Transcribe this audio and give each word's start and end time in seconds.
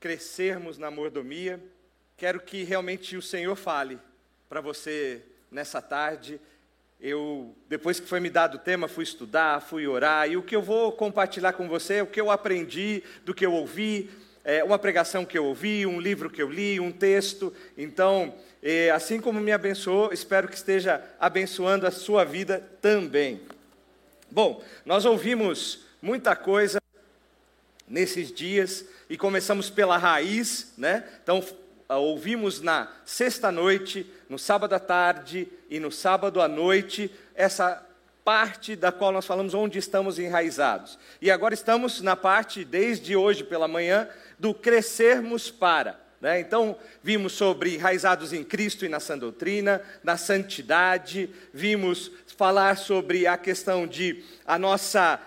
crescermos 0.00 0.78
na 0.78 0.90
mordomia. 0.90 1.60
Quero 2.16 2.40
que 2.40 2.64
realmente 2.64 3.16
o 3.16 3.22
Senhor 3.22 3.54
fale 3.54 3.98
para 4.48 4.60
você 4.60 5.22
nessa 5.50 5.82
tarde. 5.82 6.40
Eu, 6.98 7.54
depois 7.68 8.00
que 8.00 8.08
foi 8.08 8.18
me 8.18 8.30
dado 8.30 8.56
o 8.56 8.58
tema, 8.58 8.88
fui 8.88 9.04
estudar, 9.04 9.60
fui 9.60 9.86
orar, 9.86 10.28
e 10.28 10.36
o 10.36 10.42
que 10.42 10.56
eu 10.56 10.62
vou 10.62 10.92
compartilhar 10.92 11.52
com 11.52 11.68
você 11.68 11.94
é 11.94 12.02
o 12.02 12.06
que 12.06 12.20
eu 12.20 12.30
aprendi, 12.30 13.02
do 13.24 13.32
que 13.32 13.44
eu 13.44 13.52
ouvi, 13.52 14.10
é, 14.44 14.64
uma 14.64 14.78
pregação 14.78 15.24
que 15.24 15.38
eu 15.38 15.44
ouvi, 15.44 15.86
um 15.86 16.00
livro 16.00 16.28
que 16.28 16.42
eu 16.42 16.50
li, 16.50 16.80
um 16.80 16.92
texto. 16.92 17.54
Então, 17.76 18.34
é, 18.62 18.90
assim 18.90 19.20
como 19.20 19.40
me 19.40 19.52
abençoou, 19.52 20.12
espero 20.12 20.48
que 20.48 20.56
esteja 20.56 21.02
abençoando 21.18 21.86
a 21.86 21.90
sua 21.90 22.24
vida 22.24 22.62
também. 22.82 23.40
Bom, 24.30 24.62
nós 24.84 25.04
ouvimos 25.04 25.86
muita 26.02 26.36
coisa 26.36 26.79
nesses 27.90 28.32
dias 28.32 28.84
e 29.10 29.18
começamos 29.18 29.68
pela 29.68 29.98
raiz, 29.98 30.72
né? 30.78 31.04
Então, 31.22 31.44
ouvimos 31.88 32.60
na 32.60 32.88
sexta 33.04 33.50
noite, 33.50 34.06
no 34.28 34.38
sábado 34.38 34.74
à 34.74 34.78
tarde 34.78 35.48
e 35.68 35.80
no 35.80 35.90
sábado 35.90 36.40
à 36.40 36.46
noite 36.46 37.10
essa 37.34 37.84
parte 38.24 38.76
da 38.76 38.92
qual 38.92 39.10
nós 39.10 39.26
falamos 39.26 39.54
onde 39.54 39.78
estamos 39.78 40.18
enraizados. 40.18 40.96
E 41.20 41.30
agora 41.32 41.52
estamos 41.52 42.00
na 42.00 42.14
parte, 42.14 42.64
desde 42.64 43.16
hoje 43.16 43.42
pela 43.42 43.66
manhã, 43.66 44.08
do 44.38 44.54
crescermos 44.54 45.50
para. 45.50 45.98
Né? 46.20 46.38
Então, 46.38 46.76
vimos 47.02 47.32
sobre 47.32 47.74
enraizados 47.74 48.32
em 48.32 48.44
Cristo 48.44 48.84
e 48.84 48.88
na 48.88 49.00
sã 49.00 49.18
doutrina, 49.18 49.82
na 50.04 50.16
santidade, 50.16 51.30
vimos 51.52 52.12
falar 52.36 52.76
sobre 52.76 53.26
a 53.26 53.36
questão 53.36 53.86
de 53.86 54.22
a 54.46 54.58
nossa 54.58 55.20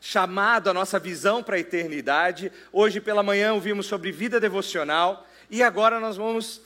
chamado, 0.00 0.70
a 0.70 0.74
nossa 0.74 0.98
visão 0.98 1.42
para 1.42 1.56
a 1.56 1.60
eternidade. 1.60 2.52
Hoje 2.72 3.00
pela 3.00 3.22
manhã 3.22 3.52
ouvimos 3.52 3.86
sobre 3.86 4.12
vida 4.12 4.38
devocional 4.40 5.26
e 5.50 5.62
agora 5.62 5.98
nós 6.00 6.16
vamos 6.16 6.60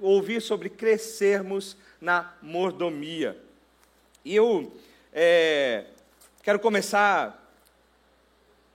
ouvir 0.00 0.40
sobre 0.40 0.68
crescermos 0.68 1.76
na 2.00 2.32
mordomia. 2.42 3.38
E 4.24 4.34
eu 4.34 4.74
é, 5.12 5.84
quero 6.42 6.58
começar 6.58 7.40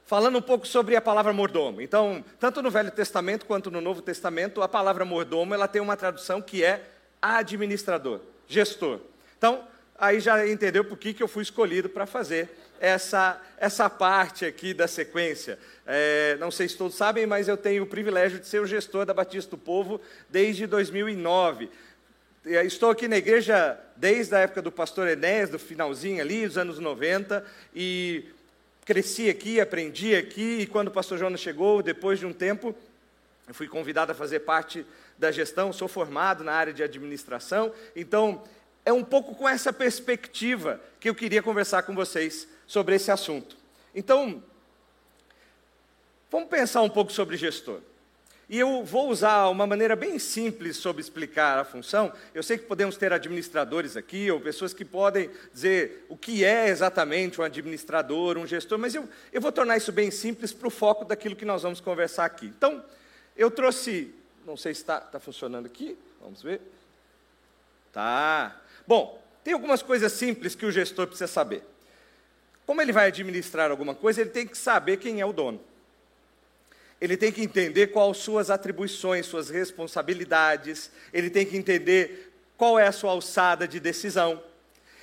falando 0.05 0.39
um 0.39 0.41
pouco 0.41 0.67
sobre 0.67 0.95
a 0.95 1.01
palavra 1.01 1.31
mordomo. 1.31 1.81
Então, 1.81 2.25
tanto 2.39 2.63
no 2.63 2.71
Velho 2.71 2.89
Testamento 2.89 3.45
quanto 3.45 3.69
no 3.69 3.79
Novo 3.79 4.01
Testamento, 4.01 4.61
a 4.61 4.67
palavra 4.67 5.05
mordomo 5.05 5.53
ela 5.53 5.67
tem 5.67 5.81
uma 5.81 5.95
tradução 5.95 6.41
que 6.41 6.63
é 6.63 6.89
administrador, 7.21 8.21
gestor. 8.47 9.01
Então, 9.37 9.67
aí 9.95 10.19
já 10.19 10.47
entendeu 10.47 10.83
por 10.83 10.97
que, 10.97 11.13
que 11.13 11.21
eu 11.21 11.27
fui 11.27 11.43
escolhido 11.43 11.89
para 11.89 12.07
fazer 12.07 12.49
essa, 12.79 13.41
essa 13.57 13.89
parte 13.89 14.45
aqui 14.45 14.73
da 14.73 14.87
sequência. 14.87 15.59
É, 15.85 16.37
não 16.39 16.49
sei 16.49 16.67
se 16.67 16.77
todos 16.77 16.95
sabem, 16.95 17.25
mas 17.25 17.47
eu 17.47 17.57
tenho 17.57 17.83
o 17.83 17.87
privilégio 17.87 18.39
de 18.39 18.47
ser 18.47 18.61
o 18.61 18.65
gestor 18.65 19.05
da 19.05 19.13
Batista 19.13 19.51
do 19.51 19.57
Povo 19.57 19.99
desde 20.29 20.65
2009. 20.65 21.69
Estou 22.45 22.89
aqui 22.89 23.07
na 23.07 23.17
igreja 23.17 23.77
desde 23.95 24.33
a 24.33 24.39
época 24.39 24.61
do 24.61 24.71
pastor 24.71 25.07
Enéas, 25.07 25.49
do 25.49 25.59
finalzinho 25.59 26.21
ali, 26.21 26.47
dos 26.47 26.57
anos 26.57 26.79
90, 26.79 27.45
e 27.75 28.25
cresci 28.85 29.29
aqui, 29.29 29.59
aprendi 29.59 30.15
aqui, 30.15 30.59
e 30.61 30.65
quando 30.65 30.87
o 30.87 30.91
pastor 30.91 31.17
Jonas 31.17 31.41
chegou, 31.41 31.83
depois 31.83 32.17
de 32.17 32.25
um 32.25 32.33
tempo, 32.33 32.73
eu 33.47 33.53
fui 33.53 33.67
convidado 33.67 34.11
a 34.13 34.15
fazer 34.15 34.39
parte 34.39 34.85
da 35.17 35.31
gestão, 35.31 35.73
sou 35.73 35.87
formado 35.87 36.43
na 36.43 36.53
área 36.53 36.73
de 36.73 36.81
administração, 36.81 37.73
então 37.95 38.41
é 38.85 38.93
um 38.93 39.03
pouco 39.03 39.35
com 39.35 39.47
essa 39.47 39.73
perspectiva 39.73 40.79
que 40.99 41.09
eu 41.09 41.13
queria 41.13 41.43
conversar 41.43 41.83
com 41.83 41.93
vocês 41.93 42.47
sobre 42.69 42.93
esse 42.93 43.09
assunto. 43.09 43.57
Então, 43.95 44.43
vamos 46.29 46.49
pensar 46.49 46.83
um 46.83 46.89
pouco 46.89 47.11
sobre 47.11 47.35
gestor. 47.35 47.79
E 48.47 48.59
eu 48.59 48.83
vou 48.83 49.09
usar 49.09 49.47
uma 49.47 49.65
maneira 49.65 49.95
bem 49.95 50.19
simples 50.19 50.77
sobre 50.77 51.01
explicar 51.01 51.57
a 51.57 51.63
função. 51.63 52.13
Eu 52.31 52.43
sei 52.43 52.59
que 52.59 52.65
podemos 52.65 52.95
ter 52.95 53.11
administradores 53.11 53.97
aqui, 53.97 54.29
ou 54.29 54.39
pessoas 54.39 54.71
que 54.71 54.85
podem 54.85 55.31
dizer 55.51 56.05
o 56.09 56.15
que 56.15 56.45
é 56.45 56.67
exatamente 56.67 57.41
um 57.41 57.43
administrador, 57.43 58.37
um 58.37 58.45
gestor, 58.45 58.77
mas 58.77 58.93
eu, 58.93 59.09
eu 59.33 59.41
vou 59.41 59.51
tornar 59.51 59.75
isso 59.75 59.91
bem 59.91 60.11
simples 60.11 60.53
para 60.53 60.67
o 60.67 60.71
foco 60.71 61.05
daquilo 61.05 61.35
que 61.35 61.45
nós 61.45 61.63
vamos 61.63 61.81
conversar 61.81 62.25
aqui. 62.25 62.45
Então, 62.45 62.85
eu 63.35 63.49
trouxe, 63.49 64.13
não 64.45 64.55
sei 64.55 64.75
se 64.75 64.81
está 64.81 64.99
tá 65.01 65.19
funcionando 65.19 65.65
aqui, 65.65 65.97
vamos 66.21 66.43
ver. 66.43 66.61
Tá. 67.91 68.61
Bom, 68.85 69.19
tem 69.43 69.55
algumas 69.55 69.81
coisas 69.81 70.11
simples 70.11 70.53
que 70.53 70.67
o 70.67 70.71
gestor 70.71 71.07
precisa 71.07 71.25
saber. 71.25 71.63
Como 72.69 72.83
ele 72.83 72.91
vai 72.91 73.07
administrar 73.07 73.71
alguma 73.71 73.95
coisa, 73.95 74.21
ele 74.21 74.29
tem 74.29 74.45
que 74.45 74.55
saber 74.55 74.97
quem 74.97 75.19
é 75.19 75.25
o 75.25 75.33
dono. 75.33 75.59
Ele 77.01 77.17
tem 77.17 77.31
que 77.31 77.41
entender 77.41 77.87
quais 77.87 78.17
suas 78.17 78.51
atribuições, 78.51 79.25
suas 79.25 79.49
responsabilidades, 79.49 80.91
ele 81.11 81.31
tem 81.31 81.47
que 81.47 81.57
entender 81.57 82.31
qual 82.55 82.77
é 82.77 82.85
a 82.85 82.91
sua 82.91 83.09
alçada 83.09 83.67
de 83.67 83.79
decisão, 83.79 84.39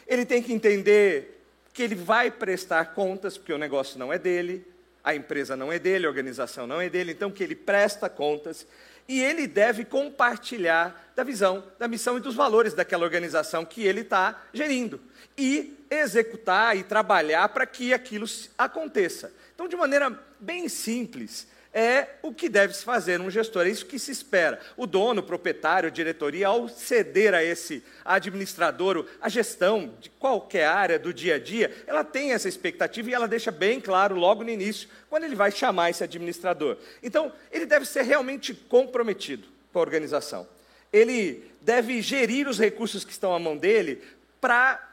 ele 0.06 0.24
tem 0.24 0.40
que 0.40 0.52
entender 0.52 1.42
que 1.72 1.82
ele 1.82 1.96
vai 1.96 2.30
prestar 2.30 2.94
contas, 2.94 3.36
porque 3.36 3.52
o 3.52 3.58
negócio 3.58 3.98
não 3.98 4.12
é 4.12 4.18
dele, 4.20 4.64
a 5.02 5.16
empresa 5.16 5.56
não 5.56 5.72
é 5.72 5.80
dele, 5.80 6.06
a 6.06 6.08
organização 6.08 6.68
não 6.68 6.80
é 6.80 6.88
dele, 6.88 7.10
então 7.10 7.32
que 7.32 7.42
ele 7.42 7.56
presta 7.56 8.08
contas. 8.08 8.64
E 9.08 9.20
ele 9.20 9.48
deve 9.48 9.84
compartilhar 9.84 11.12
da 11.16 11.24
visão, 11.24 11.64
da 11.80 11.88
missão 11.88 12.16
e 12.16 12.20
dos 12.20 12.36
valores 12.36 12.74
daquela 12.74 13.02
organização 13.02 13.64
que 13.64 13.82
ele 13.82 14.02
está 14.02 14.40
gerindo. 14.52 15.00
E 15.36 15.75
executar 15.90 16.76
e 16.76 16.82
trabalhar 16.82 17.48
para 17.50 17.66
que 17.66 17.92
aquilo 17.92 18.26
aconteça. 18.56 19.32
Então, 19.54 19.68
de 19.68 19.76
maneira 19.76 20.18
bem 20.38 20.68
simples, 20.68 21.46
é 21.78 22.08
o 22.22 22.32
que 22.32 22.48
deve 22.48 22.72
se 22.72 22.82
fazer 22.82 23.18
num 23.18 23.30
gestor, 23.30 23.66
é 23.66 23.68
isso 23.68 23.84
que 23.84 23.98
se 23.98 24.10
espera. 24.10 24.58
O 24.78 24.86
dono, 24.86 25.20
o 25.20 25.22
proprietário, 25.22 25.88
a 25.88 25.92
diretoria, 25.92 26.48
ao 26.48 26.70
ceder 26.70 27.34
a 27.34 27.44
esse 27.44 27.84
administrador 28.02 29.06
a 29.20 29.28
gestão 29.28 29.92
de 30.00 30.08
qualquer 30.08 30.66
área 30.68 30.98
do 30.98 31.12
dia 31.12 31.34
a 31.34 31.38
dia, 31.38 31.70
ela 31.86 32.02
tem 32.02 32.32
essa 32.32 32.48
expectativa 32.48 33.10
e 33.10 33.12
ela 33.12 33.28
deixa 33.28 33.50
bem 33.50 33.78
claro 33.78 34.14
logo 34.14 34.42
no 34.42 34.48
início, 34.48 34.88
quando 35.10 35.24
ele 35.24 35.34
vai 35.34 35.50
chamar 35.50 35.90
esse 35.90 36.02
administrador. 36.02 36.78
Então, 37.02 37.30
ele 37.52 37.66
deve 37.66 37.84
ser 37.84 38.04
realmente 38.04 38.54
comprometido 38.54 39.46
com 39.70 39.78
a 39.78 39.82
organização. 39.82 40.48
Ele 40.90 41.44
deve 41.60 42.00
gerir 42.00 42.48
os 42.48 42.58
recursos 42.58 43.04
que 43.04 43.12
estão 43.12 43.34
à 43.34 43.38
mão 43.38 43.54
dele 43.54 44.02
para 44.40 44.92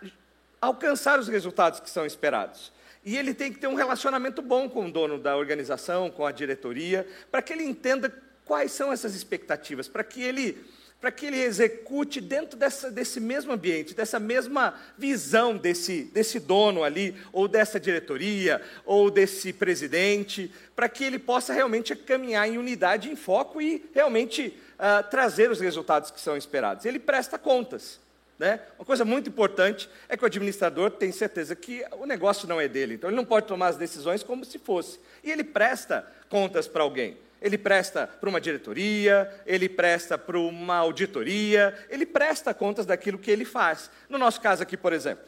alcançar 0.65 1.19
os 1.19 1.27
resultados 1.27 1.79
que 1.79 1.89
são 1.89 2.05
esperados. 2.05 2.71
E 3.05 3.17
ele 3.17 3.33
tem 3.33 3.51
que 3.51 3.59
ter 3.59 3.67
um 3.67 3.75
relacionamento 3.75 4.41
bom 4.41 4.69
com 4.69 4.85
o 4.85 4.91
dono 4.91 5.19
da 5.19 5.35
organização, 5.35 6.09
com 6.09 6.25
a 6.25 6.31
diretoria, 6.31 7.05
para 7.29 7.41
que 7.41 7.51
ele 7.51 7.63
entenda 7.63 8.13
quais 8.45 8.71
são 8.71 8.91
essas 8.91 9.13
expectativas, 9.13 9.87
para 9.87 10.03
que 10.03 10.21
ele 10.21 10.57
para 11.01 11.11
que 11.11 11.25
ele 11.25 11.41
execute 11.41 12.21
dentro 12.21 12.57
dessa, 12.57 12.89
desse 12.89 13.19
mesmo 13.19 13.51
ambiente, 13.51 13.93
dessa 13.93 14.21
mesma 14.21 14.73
visão 14.97 15.57
desse, 15.57 16.05
desse 16.05 16.39
dono 16.39 16.81
ali, 16.81 17.13
ou 17.33 17.45
dessa 17.45 17.77
diretoria, 17.77 18.61
ou 18.85 19.11
desse 19.11 19.51
presidente, 19.51 20.49
para 20.73 20.87
que 20.87 21.03
ele 21.03 21.19
possa 21.19 21.51
realmente 21.51 21.93
caminhar 21.93 22.47
em 22.47 22.57
unidade, 22.57 23.11
em 23.11 23.17
foco 23.17 23.61
e 23.61 23.83
realmente 23.93 24.57
uh, 24.79 25.03
trazer 25.09 25.51
os 25.51 25.59
resultados 25.59 26.09
que 26.09 26.21
são 26.21 26.37
esperados. 26.37 26.85
Ele 26.85 26.99
presta 26.99 27.37
contas. 27.37 27.99
Né? 28.43 28.59
Uma 28.77 28.83
coisa 28.83 29.05
muito 29.05 29.29
importante 29.29 29.89
é 30.09 30.17
que 30.17 30.23
o 30.23 30.25
administrador 30.25 30.91
tem 30.91 31.13
certeza 31.13 31.55
que 31.55 31.81
o 31.93 32.05
negócio 32.05 32.45
não 32.45 32.59
é 32.59 32.67
dele, 32.67 32.95
então 32.95 33.09
ele 33.09 33.15
não 33.15 33.23
pode 33.23 33.47
tomar 33.47 33.67
as 33.67 33.77
decisões 33.77 34.21
como 34.21 34.43
se 34.43 34.59
fosse. 34.59 34.99
E 35.23 35.31
ele 35.31 35.45
presta 35.45 36.05
contas 36.27 36.67
para 36.67 36.83
alguém. 36.83 37.17
Ele 37.41 37.57
presta 37.57 38.05
para 38.05 38.27
uma 38.27 38.41
diretoria, 38.41 39.33
ele 39.45 39.69
presta 39.69 40.17
para 40.17 40.37
uma 40.37 40.75
auditoria, 40.75 41.73
ele 41.89 42.05
presta 42.05 42.53
contas 42.53 42.85
daquilo 42.85 43.17
que 43.17 43.31
ele 43.31 43.45
faz. 43.45 43.89
No 44.09 44.17
nosso 44.17 44.41
caso 44.41 44.61
aqui, 44.61 44.75
por 44.75 44.91
exemplo, 44.91 45.23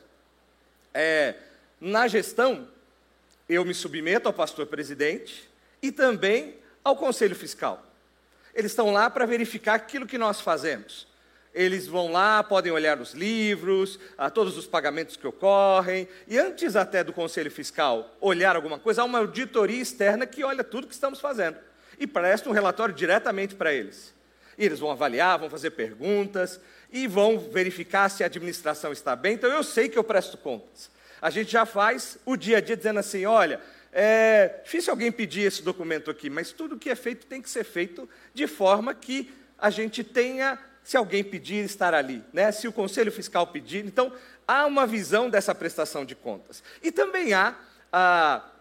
é, 0.94 1.36
na 1.80 2.10
gestão, 2.10 2.68
eu 3.48 3.64
me 3.64 3.74
submeto 3.74 4.28
ao 4.28 4.34
pastor 4.34 4.66
presidente 4.66 5.50
e 5.82 5.90
também 5.90 6.58
ao 6.84 6.98
conselho 6.98 7.34
fiscal. 7.34 7.82
Eles 8.54 8.74
estão 8.74 8.92
lá 8.92 9.10
para 9.10 9.26
verificar 9.26 9.76
aquilo 9.76 10.06
que 10.06 10.18
nós 10.18 10.42
fazemos 10.42 11.15
eles 11.56 11.88
vão 11.88 12.12
lá, 12.12 12.44
podem 12.44 12.72
olhar 12.72 13.00
os 13.00 13.14
livros, 13.14 13.98
a 14.18 14.30
todos 14.30 14.58
os 14.58 14.68
pagamentos 14.68 15.16
que 15.16 15.26
ocorrem, 15.26 16.06
e 16.28 16.38
antes 16.38 16.76
até 16.76 17.02
do 17.02 17.14
Conselho 17.14 17.50
Fiscal 17.50 18.14
olhar 18.20 18.58
alguma 18.58 18.78
coisa, 18.78 19.02
há 19.02 19.06
uma 19.06 19.20
auditoria 19.20 19.82
externa 19.82 20.28
que 20.28 20.44
olha 20.44 20.66
tudo 20.66 20.86
que 20.86 20.94
estamos 20.94 21.22
fazendo 21.22 21.58
e 21.98 22.06
presta 22.06 22.50
um 22.50 22.54
relatório 22.54 22.94
diretamente 22.94 23.56
para 23.56 23.74
eles. 23.74 24.14
E 24.58 24.66
eles 24.66 24.80
vão 24.80 24.92
avaliar, 24.92 25.40
vão 25.40 25.50
fazer 25.50 25.72
perguntas 25.72 26.60
e 26.92 27.08
vão 27.08 27.40
verificar 27.40 28.10
se 28.10 28.22
a 28.22 28.26
administração 28.26 28.92
está 28.92 29.16
bem. 29.16 29.36
Então 29.36 29.50
eu 29.50 29.64
sei 29.64 29.88
que 29.88 29.98
eu 29.98 30.04
presto 30.04 30.38
contas. 30.38 30.92
A 31.22 31.30
gente 31.30 31.52
já 31.52 31.66
faz 31.66 32.18
o 32.26 32.36
dia 32.36 32.58
a 32.58 32.62
dia 32.62 32.76
dizendo 32.76 33.00
assim: 33.00 33.26
olha, 33.26 33.62
é 33.92 34.60
difícil 34.64 34.92
alguém 34.92 35.12
pedir 35.12 35.42
esse 35.42 35.64
documento 35.64 36.12
aqui, 36.12 36.30
mas 36.30 36.52
tudo 36.52 36.78
que 36.78 36.90
é 36.90 36.96
feito 36.96 37.26
tem 37.26 37.42
que 37.42 37.50
ser 37.50 37.64
feito 37.64 38.10
de 38.34 38.46
forma 38.46 38.94
que 38.94 39.34
a 39.58 39.70
gente 39.70 40.04
tenha 40.04 40.60
se 40.86 40.96
alguém 40.96 41.24
pedir, 41.24 41.66
estar 41.66 41.96
ali, 41.96 42.24
né? 42.32 42.52
se 42.52 42.68
o 42.68 42.72
conselho 42.72 43.12
fiscal 43.12 43.48
pedir. 43.48 43.84
Então, 43.84 44.14
há 44.48 44.68
uma 44.68 44.86
visão 44.86 45.32
dessa 45.32 45.56
prestação 45.56 46.06
de 46.06 46.14
contas. 46.14 46.64
E 46.84 46.92
também 46.92 47.34
há 47.34 47.56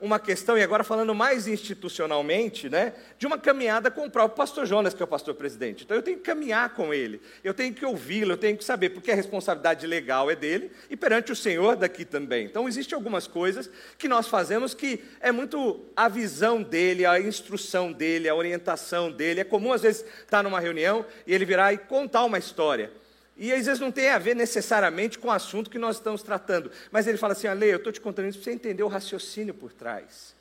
uma 0.00 0.19
questão, 0.19 0.56
e 0.56 0.62
agora 0.62 0.84
falando 0.84 1.14
mais 1.14 1.48
institucionalmente, 1.48 2.69
né, 2.69 2.92
de 3.19 3.26
uma 3.26 3.38
caminhada 3.38 3.90
com 3.90 4.06
o 4.06 4.10
próprio 4.10 4.36
pastor 4.36 4.66
Jonas, 4.66 4.94
que 4.94 5.02
é 5.02 5.04
o 5.04 5.08
pastor 5.08 5.34
presidente. 5.34 5.84
Então 5.84 5.96
eu 5.96 6.02
tenho 6.02 6.19
que 6.19 6.22
caminhar 6.22 6.75
com 6.75 6.94
ele, 6.94 7.20
eu 7.42 7.52
tenho 7.52 7.75
que 7.75 7.84
ouvi-lo, 7.84 8.32
eu 8.32 8.36
tenho 8.36 8.56
que 8.56 8.64
saber, 8.64 8.90
porque 8.90 9.10
a 9.10 9.14
responsabilidade 9.14 9.86
legal 9.86 10.31
é 10.31 10.36
dele 10.36 10.70
e 10.88 10.96
perante 10.96 11.32
o 11.32 11.36
Senhor 11.36 11.75
daqui 11.75 12.04
também. 12.04 12.44
Então 12.44 12.69
existem 12.69 12.94
algumas 12.94 13.26
coisas 13.26 13.69
que 13.98 14.06
nós 14.06 14.28
fazemos 14.28 14.75
que 14.75 15.02
é 15.20 15.32
muito 15.32 15.84
a 15.96 16.08
visão 16.08 16.62
dele, 16.62 17.04
a 17.04 17.19
instrução 17.19 17.92
dele, 17.92 18.28
a 18.28 18.34
orientação 18.34 19.10
dele. 19.10 19.40
É 19.40 19.44
comum 19.44 19.72
às 19.72 19.82
vezes 19.82 20.04
estar 20.22 20.42
numa 20.42 20.60
reunião 20.60 21.04
e 21.26 21.34
ele 21.34 21.44
virar 21.44 21.72
e 21.72 21.78
contar 21.78 22.25
uma 22.25 22.38
história. 22.38 22.90
E 23.36 23.52
às 23.52 23.66
vezes 23.66 23.81
não 23.81 23.90
tem 23.90 24.10
a 24.10 24.19
ver 24.19 24.36
necessariamente 24.36 25.19
com 25.19 25.28
o 25.28 25.32
assunto 25.32 25.69
que 25.69 25.78
nós 25.78 25.96
estamos 25.96 26.22
tratando. 26.22 26.70
Mas 26.90 27.06
ele 27.06 27.19
fala 27.19 27.32
assim: 27.32 27.46
Ale, 27.46 27.66
eu 27.66 27.78
estou 27.78 27.92
te 27.92 28.00
contando 28.00 28.28
isso 28.28 28.38
para 28.38 28.44
você 28.44 28.52
entender 28.52 28.82
o 28.82 28.88
raciocínio 28.88 29.52
por 29.52 29.72
trás. 29.72 30.34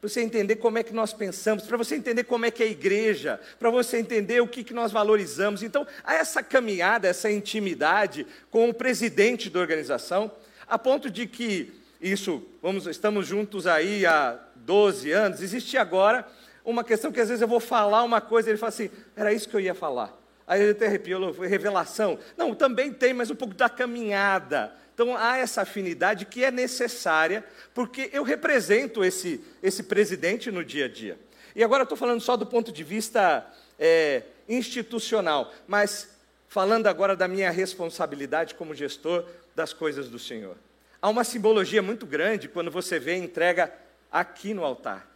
Para 0.00 0.08
você 0.08 0.20
entender 0.20 0.56
como 0.56 0.78
é 0.78 0.82
que 0.82 0.92
nós 0.92 1.12
pensamos, 1.12 1.64
para 1.64 1.76
você 1.76 1.94
entender 1.94 2.24
como 2.24 2.44
é 2.44 2.50
que 2.50 2.62
é 2.62 2.66
a 2.66 2.68
igreja, 2.68 3.38
para 3.58 3.70
você 3.70 3.98
entender 3.98 4.40
o 4.40 4.48
que, 4.48 4.64
que 4.64 4.74
nós 4.74 4.90
valorizamos. 4.90 5.62
Então, 5.62 5.86
há 6.02 6.14
essa 6.14 6.42
caminhada, 6.42 7.06
essa 7.06 7.30
intimidade 7.30 8.26
com 8.50 8.68
o 8.68 8.74
presidente 8.74 9.48
da 9.48 9.60
organização, 9.60 10.32
a 10.66 10.76
ponto 10.76 11.08
de 11.08 11.28
que 11.28 11.72
isso, 12.00 12.42
vamos, 12.60 12.86
estamos 12.88 13.28
juntos 13.28 13.64
aí 13.66 14.04
há 14.04 14.40
12 14.56 15.12
anos, 15.12 15.40
existe 15.40 15.76
agora 15.76 16.26
uma 16.64 16.82
questão 16.82 17.12
que 17.12 17.20
às 17.20 17.28
vezes 17.28 17.42
eu 17.42 17.46
vou 17.46 17.60
falar 17.60 18.02
uma 18.02 18.20
coisa 18.20 18.48
e 18.48 18.52
ele 18.52 18.58
fala 18.58 18.70
assim: 18.70 18.90
era 19.14 19.32
isso 19.32 19.48
que 19.48 19.54
eu 19.54 19.60
ia 19.60 19.74
falar. 19.74 20.21
Aí 20.52 20.60
ele 20.60 20.72
até 20.72 20.86
arrepiou, 20.86 21.32
foi 21.32 21.46
revelação. 21.46 22.18
Não, 22.36 22.54
também 22.54 22.92
tem, 22.92 23.14
mas 23.14 23.30
um 23.30 23.34
pouco 23.34 23.54
da 23.54 23.70
caminhada. 23.70 24.70
Então 24.92 25.16
há 25.16 25.38
essa 25.38 25.62
afinidade 25.62 26.26
que 26.26 26.44
é 26.44 26.50
necessária, 26.50 27.42
porque 27.72 28.10
eu 28.12 28.22
represento 28.22 29.02
esse, 29.02 29.42
esse 29.62 29.84
presidente 29.84 30.50
no 30.50 30.62
dia 30.62 30.84
a 30.84 30.88
dia. 30.88 31.18
E 31.56 31.64
agora 31.64 31.84
estou 31.84 31.96
falando 31.96 32.20
só 32.20 32.36
do 32.36 32.44
ponto 32.44 32.70
de 32.70 32.84
vista 32.84 33.50
é, 33.78 34.24
institucional, 34.46 35.50
mas 35.66 36.10
falando 36.48 36.86
agora 36.86 37.16
da 37.16 37.26
minha 37.26 37.50
responsabilidade 37.50 38.54
como 38.54 38.74
gestor 38.74 39.24
das 39.56 39.72
coisas 39.72 40.10
do 40.10 40.18
Senhor. 40.18 40.58
Há 41.00 41.08
uma 41.08 41.24
simbologia 41.24 41.80
muito 41.80 42.04
grande 42.04 42.46
quando 42.46 42.70
você 42.70 42.98
vê 42.98 43.12
a 43.12 43.18
entrega 43.18 43.72
aqui 44.10 44.52
no 44.52 44.66
altar. 44.66 45.08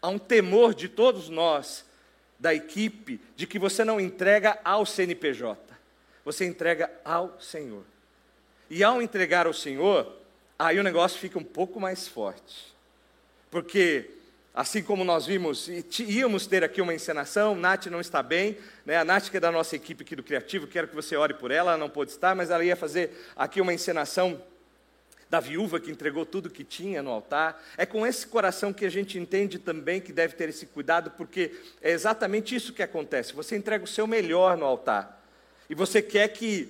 Há 0.00 0.06
um 0.06 0.18
temor 0.18 0.76
de 0.76 0.88
todos 0.88 1.28
nós 1.28 1.84
da 2.38 2.54
equipe 2.54 3.20
de 3.34 3.46
que 3.46 3.58
você 3.58 3.84
não 3.84 4.00
entrega 4.00 4.58
ao 4.64 4.84
CNPJ, 4.84 5.58
você 6.24 6.44
entrega 6.44 6.90
ao 7.04 7.40
Senhor. 7.40 7.84
E 8.68 8.82
ao 8.82 9.00
entregar 9.00 9.46
ao 9.46 9.52
Senhor, 9.52 10.12
aí 10.58 10.78
o 10.78 10.82
negócio 10.82 11.18
fica 11.18 11.38
um 11.38 11.44
pouco 11.44 11.80
mais 11.80 12.08
forte. 12.08 12.74
Porque, 13.50 14.10
assim 14.52 14.82
como 14.82 15.04
nós 15.04 15.26
vimos, 15.26 15.68
íamos 16.00 16.46
ter 16.46 16.64
aqui 16.64 16.80
uma 16.80 16.94
encenação, 16.94 17.54
Nath 17.54 17.86
não 17.86 18.00
está 18.00 18.22
bem, 18.22 18.58
né? 18.84 18.96
a 18.96 19.04
Nath 19.04 19.30
que 19.30 19.36
é 19.36 19.40
da 19.40 19.52
nossa 19.52 19.76
equipe 19.76 20.02
aqui 20.02 20.16
do 20.16 20.22
Criativo, 20.22 20.66
quero 20.66 20.88
que 20.88 20.94
você 20.94 21.16
ore 21.16 21.34
por 21.34 21.50
ela, 21.50 21.72
ela 21.72 21.78
não 21.78 21.88
pôde 21.88 22.10
estar, 22.10 22.34
mas 22.34 22.50
ela 22.50 22.64
ia 22.64 22.76
fazer 22.76 23.10
aqui 23.36 23.60
uma 23.60 23.72
encenação 23.72 24.42
da 25.28 25.40
viúva 25.40 25.80
que 25.80 25.90
entregou 25.90 26.24
tudo 26.24 26.50
que 26.50 26.64
tinha 26.64 27.02
no 27.02 27.10
altar. 27.10 27.62
É 27.76 27.84
com 27.84 28.06
esse 28.06 28.26
coração 28.26 28.72
que 28.72 28.84
a 28.84 28.90
gente 28.90 29.18
entende 29.18 29.58
também 29.58 30.00
que 30.00 30.12
deve 30.12 30.34
ter 30.34 30.48
esse 30.48 30.66
cuidado, 30.66 31.10
porque 31.10 31.52
é 31.82 31.90
exatamente 31.90 32.54
isso 32.54 32.72
que 32.72 32.82
acontece. 32.82 33.32
Você 33.32 33.56
entrega 33.56 33.84
o 33.84 33.88
seu 33.88 34.06
melhor 34.06 34.56
no 34.56 34.64
altar. 34.64 35.20
E 35.68 35.74
você 35.74 36.00
quer 36.00 36.28
que 36.28 36.68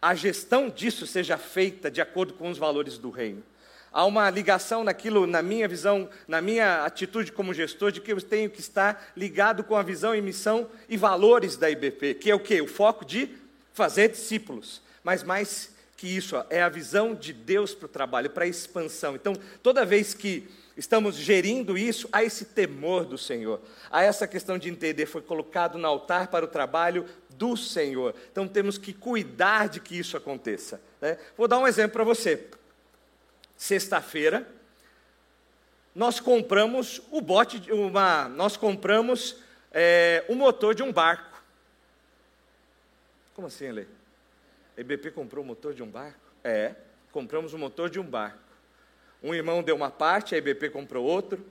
a 0.00 0.14
gestão 0.14 0.70
disso 0.70 1.06
seja 1.06 1.36
feita 1.36 1.90
de 1.90 2.00
acordo 2.00 2.34
com 2.34 2.48
os 2.48 2.58
valores 2.58 2.96
do 2.96 3.10
reino. 3.10 3.42
Há 3.90 4.04
uma 4.04 4.30
ligação 4.30 4.84
naquilo, 4.84 5.26
na 5.26 5.42
minha 5.42 5.66
visão, 5.66 6.08
na 6.28 6.40
minha 6.40 6.84
atitude 6.84 7.32
como 7.32 7.54
gestor, 7.54 7.90
de 7.90 8.00
que 8.00 8.12
eu 8.12 8.20
tenho 8.20 8.50
que 8.50 8.60
estar 8.60 9.12
ligado 9.16 9.64
com 9.64 9.74
a 9.74 9.82
visão 9.82 10.14
e 10.14 10.20
missão 10.20 10.68
e 10.88 10.96
valores 10.96 11.56
da 11.56 11.70
IBP, 11.70 12.14
que 12.14 12.30
é 12.30 12.34
o 12.34 12.38
quê? 12.38 12.60
O 12.60 12.68
foco 12.68 13.04
de 13.04 13.30
fazer 13.72 14.10
discípulos, 14.10 14.82
mas 15.02 15.22
mais 15.22 15.70
que 15.98 16.06
isso 16.06 16.36
ó, 16.36 16.44
é 16.48 16.62
a 16.62 16.68
visão 16.68 17.12
de 17.12 17.32
Deus 17.32 17.74
para 17.74 17.86
o 17.86 17.88
trabalho, 17.88 18.30
para 18.30 18.44
a 18.44 18.48
expansão. 18.48 19.16
Então, 19.16 19.34
toda 19.60 19.84
vez 19.84 20.14
que 20.14 20.48
estamos 20.76 21.16
gerindo 21.16 21.76
isso, 21.76 22.08
há 22.12 22.22
esse 22.22 22.44
temor 22.44 23.04
do 23.04 23.18
Senhor, 23.18 23.60
há 23.90 24.04
essa 24.04 24.24
questão 24.24 24.56
de 24.56 24.70
entender, 24.70 25.06
foi 25.06 25.20
colocado 25.20 25.76
no 25.76 25.88
altar 25.88 26.28
para 26.28 26.44
o 26.44 26.48
trabalho 26.48 27.04
do 27.30 27.56
Senhor. 27.56 28.14
Então, 28.30 28.46
temos 28.46 28.78
que 28.78 28.92
cuidar 28.92 29.68
de 29.68 29.80
que 29.80 29.98
isso 29.98 30.16
aconteça. 30.16 30.80
Né? 31.00 31.18
Vou 31.36 31.48
dar 31.48 31.58
um 31.58 31.66
exemplo 31.66 31.94
para 31.94 32.04
você. 32.04 32.46
Sexta-feira, 33.56 34.46
nós 35.92 36.20
compramos 36.20 37.02
o 37.10 37.20
bote, 37.20 37.72
uma, 37.72 38.28
nós 38.28 38.56
compramos 38.56 39.34
é, 39.72 40.24
o 40.28 40.36
motor 40.36 40.76
de 40.76 40.82
um 40.84 40.92
barco. 40.92 41.42
Como 43.34 43.48
assim, 43.48 43.72
Lê? 43.72 43.97
A 44.78 44.80
IBP 44.80 45.10
comprou 45.10 45.42
o 45.42 45.46
motor 45.46 45.74
de 45.74 45.82
um 45.82 45.90
barco? 45.90 46.20
É, 46.44 46.72
compramos 47.10 47.52
o 47.52 47.58
motor 47.58 47.90
de 47.90 47.98
um 47.98 48.04
barco. 48.04 48.38
Um 49.20 49.34
irmão 49.34 49.60
deu 49.60 49.74
uma 49.74 49.90
parte, 49.90 50.36
a 50.36 50.38
IBP 50.38 50.70
comprou 50.70 51.04
outro, 51.04 51.44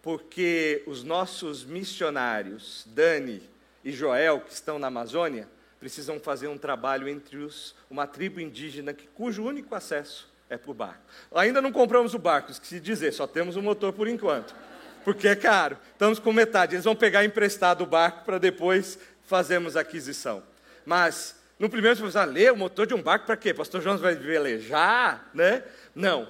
porque 0.00 0.84
os 0.86 1.02
nossos 1.02 1.64
missionários, 1.64 2.86
Dani 2.86 3.42
e 3.84 3.90
Joel, 3.90 4.40
que 4.42 4.52
estão 4.52 4.78
na 4.78 4.86
Amazônia, 4.86 5.48
precisam 5.80 6.20
fazer 6.20 6.46
um 6.46 6.56
trabalho 6.56 7.08
entre 7.08 7.38
os, 7.38 7.74
uma 7.90 8.06
tribo 8.06 8.40
indígena 8.40 8.94
que, 8.94 9.08
cujo 9.08 9.42
único 9.42 9.74
acesso 9.74 10.32
é 10.48 10.56
por 10.56 10.72
barco. 10.72 11.02
Ainda 11.34 11.60
não 11.60 11.72
compramos 11.72 12.14
o 12.14 12.18
barco, 12.18 12.52
esqueci 12.52 12.78
de 12.78 12.86
dizer, 12.86 13.12
só 13.12 13.26
temos 13.26 13.56
o 13.56 13.62
motor 13.62 13.92
por 13.92 14.06
enquanto, 14.06 14.54
porque 15.02 15.26
é 15.26 15.34
caro. 15.34 15.76
Estamos 15.90 16.20
com 16.20 16.32
metade. 16.32 16.76
Eles 16.76 16.84
vão 16.84 16.94
pegar 16.94 17.24
emprestado 17.24 17.82
o 17.82 17.86
barco 17.86 18.24
para 18.24 18.38
depois 18.38 19.00
fazermos 19.24 19.76
a 19.76 19.80
aquisição. 19.80 20.44
Mas 20.86 21.37
no 21.58 21.68
primeiro 21.68 21.96
você 21.96 22.10
vai 22.10 22.26
ler 22.26 22.52
o 22.52 22.56
motor 22.56 22.86
de 22.86 22.94
um 22.94 23.02
barco 23.02 23.26
para 23.26 23.36
quê? 23.36 23.52
Pastor 23.52 23.82
Jonas 23.82 24.00
vai 24.00 24.14
velejar, 24.14 25.28
né? 25.34 25.64
Não, 25.94 26.28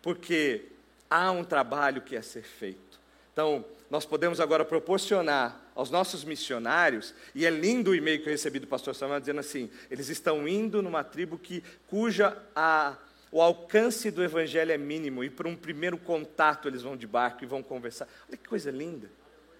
porque 0.00 0.66
há 1.08 1.30
um 1.32 1.42
trabalho 1.42 2.00
que 2.00 2.14
é 2.14 2.22
ser 2.22 2.42
feito. 2.42 3.00
Então, 3.32 3.64
nós 3.90 4.06
podemos 4.06 4.38
agora 4.38 4.64
proporcionar 4.64 5.60
aos 5.74 5.90
nossos 5.90 6.22
missionários, 6.24 7.14
e 7.34 7.44
é 7.44 7.50
lindo 7.50 7.90
o 7.90 7.94
e-mail 7.94 8.22
que 8.22 8.28
eu 8.28 8.32
recebi 8.32 8.58
do 8.58 8.66
pastor 8.66 8.94
Samuel 8.94 9.18
dizendo 9.18 9.40
assim: 9.40 9.68
eles 9.90 10.08
estão 10.08 10.46
indo 10.46 10.80
numa 10.80 11.02
tribo 11.02 11.36
que, 11.36 11.64
cuja 11.88 12.36
a, 12.54 12.96
o 13.32 13.42
alcance 13.42 14.10
do 14.10 14.22
evangelho 14.22 14.70
é 14.70 14.78
mínimo, 14.78 15.24
e 15.24 15.30
para 15.30 15.48
um 15.48 15.56
primeiro 15.56 15.98
contato 15.98 16.68
eles 16.68 16.82
vão 16.82 16.96
de 16.96 17.06
barco 17.06 17.42
e 17.42 17.46
vão 17.46 17.62
conversar. 17.62 18.06
Olha 18.28 18.36
que 18.36 18.48
coisa 18.48 18.70
linda, 18.70 19.10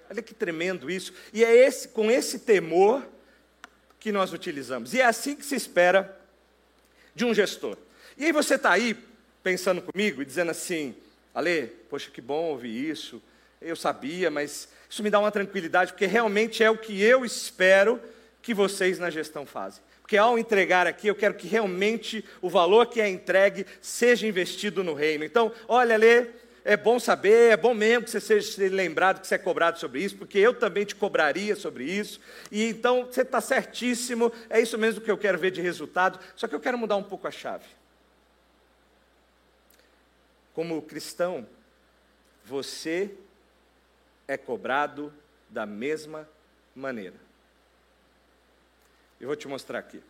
olha 0.08 0.22
que 0.22 0.34
tremendo 0.34 0.88
isso. 0.88 1.12
E 1.32 1.44
é 1.44 1.56
esse, 1.56 1.88
com 1.88 2.10
esse 2.10 2.40
temor 2.40 3.04
que 4.00 4.11
nós 4.11 4.33
utilizamos. 4.33 4.95
E 4.95 5.00
é 5.00 5.04
assim 5.04 5.37
que 5.37 5.45
se 5.45 5.54
espera 5.54 6.19
de 7.14 7.25
um 7.25 7.35
gestor. 7.35 7.76
E 8.16 8.25
aí 8.25 8.33
você 8.33 8.54
está 8.54 8.73
aí 8.73 8.97
pensando 9.42 9.83
comigo 9.83 10.23
e 10.23 10.25
dizendo 10.25 10.50
assim, 10.50 10.95
Ale, 11.35 11.66
poxa, 11.88 12.11
que 12.11 12.21
bom 12.21 12.47
ouvir 12.47 12.90
isso. 12.90 13.23
Eu 13.61 13.76
sabia, 13.76 14.30
mas 14.30 14.69
isso 14.88 15.02
me 15.02 15.11
dá 15.11 15.21
uma 15.21 15.30
tranquilidade, 15.30 15.92
porque 15.92 16.07
realmente 16.07 16.64
é 16.64 16.71
o 16.71 16.78
que 16.78 17.00
eu 17.00 17.25
espero 17.25 18.00
que 18.42 18.54
vocês 18.54 18.99
na 18.99 19.11
gestão 19.11 19.45
fazem. 19.45 19.83
Porque 20.00 20.16
ao 20.16 20.38
entregar 20.38 20.87
aqui, 20.87 21.07
eu 21.07 21.14
quero 21.14 21.35
que 21.35 21.47
realmente 21.47 22.25
o 22.42 22.49
valor 22.49 22.87
que 22.87 23.00
é 23.00 23.09
entregue 23.09 23.64
seja 23.80 24.26
investido 24.26 24.83
no 24.83 24.95
reino. 24.95 25.25
Então, 25.25 25.52
olha, 25.69 25.97
Lê, 25.97 26.26
é 26.64 26.76
bom 26.76 26.99
saber, 26.99 27.52
é 27.52 27.57
bom 27.57 27.73
mesmo 27.73 28.05
que 28.05 28.11
você 28.11 28.21
seja 28.21 28.69
lembrado 28.75 29.21
que 29.21 29.26
você 29.26 29.37
é 29.37 29.38
cobrado 29.38 29.79
sobre 29.79 30.02
isso, 30.02 30.17
porque 30.17 30.38
eu 30.38 30.52
também 30.55 30.85
te 30.85 30.95
cobraria 30.95 31.57
sobre 31.57 31.85
isso. 31.85 32.21
E 32.50 32.64
então 32.67 33.07
você 33.07 33.23
está 33.23 33.40
certíssimo, 33.40 34.33
é 34.49 34.61
isso 34.61 34.76
mesmo 34.76 35.00
que 35.00 35.11
eu 35.11 35.19
quero 35.19 35.38
ver 35.38 35.50
de 35.50 35.61
resultado. 35.61 36.19
Só 36.37 36.47
que 36.47 36.55
eu 36.55 36.61
quero 36.61 36.79
mudar 36.79 36.97
um 36.97 37.02
pouco 37.02 37.26
a 37.26 37.31
chave. 37.31 37.67
Como 40.52 40.83
cristão, 40.83 41.47
você 42.45 43.11
é 44.29 44.37
cobrado 44.37 45.12
da 45.49 45.64
mesma 45.64 46.29
maneira. 46.75 47.17
Eu 49.21 49.29
vou 49.29 49.37
te 49.37 49.49
mostrar 49.49 49.79
aqui. 49.79 50.02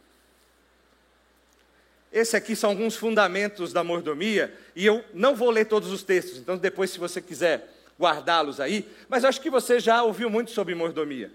Esse 2.13 2.37
aqui 2.37 2.57
são 2.57 2.71
alguns 2.71 2.97
fundamentos 2.97 3.73
da 3.73 3.85
mordomia, 3.85 4.53
e 4.75 4.85
eu 4.85 5.05
não 5.15 5.35
vou 5.35 5.51
ler 5.51 5.67
todos 5.67 5.91
os 5.91 6.03
textos, 6.03 6.39
então 6.39 6.59
depois, 6.59 6.91
se 6.91 6.99
você 6.99 7.21
quiser 7.21 7.73
guardá-los 7.99 8.59
aí, 8.59 8.89
mas 9.09 9.25
acho 9.25 9.41
que 9.41 9.51
você 9.51 9.79
já 9.79 10.03
ouviu 10.03 10.29
muito 10.29 10.51
sobre 10.51 10.75
mordomia. 10.75 11.31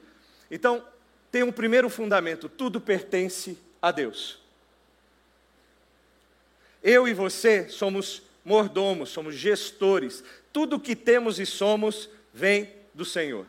Então, 0.52 0.84
tem 1.32 1.44
um 1.44 1.52
primeiro 1.52 1.90
fundamento: 1.90 2.50
tudo 2.50 2.82
pertence 2.82 3.58
a 3.82 3.92
Deus. 3.92 4.40
Eu 6.84 7.08
e 7.08 7.14
você 7.14 7.70
somos 7.70 8.22
mordomos, 8.44 9.10
somos 9.10 9.36
gestores, 9.36 10.24
tudo 10.52 10.80
que 10.80 10.96
temos 10.96 11.40
e 11.40 11.46
somos 11.46 12.10
vem 12.34 12.70
do 12.94 13.06
Senhor. 13.06 13.46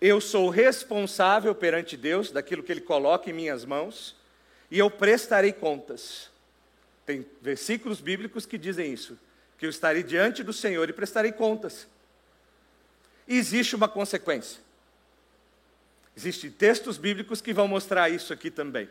Eu 0.00 0.20
sou 0.20 0.48
responsável 0.48 1.54
perante 1.54 1.96
Deus 1.96 2.30
daquilo 2.30 2.62
que 2.62 2.72
Ele 2.72 2.80
coloca 2.80 3.30
em 3.30 3.32
minhas 3.32 3.64
mãos 3.64 4.19
e 4.70 4.78
eu 4.78 4.90
prestarei 4.90 5.52
contas. 5.52 6.30
Tem 7.04 7.26
versículos 7.42 8.00
bíblicos 8.00 8.46
que 8.46 8.56
dizem 8.56 8.92
isso, 8.92 9.18
que 9.58 9.66
eu 9.66 9.70
estarei 9.70 10.02
diante 10.02 10.42
do 10.42 10.52
Senhor 10.52 10.88
e 10.88 10.92
prestarei 10.92 11.32
contas. 11.32 11.88
E 13.26 13.36
existe 13.36 13.74
uma 13.74 13.88
consequência. 13.88 14.60
Existem 16.16 16.50
textos 16.50 16.98
bíblicos 16.98 17.40
que 17.40 17.52
vão 17.52 17.66
mostrar 17.66 18.08
isso 18.10 18.32
aqui 18.32 18.50
também. 18.50 18.88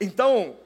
Então, 0.00 0.58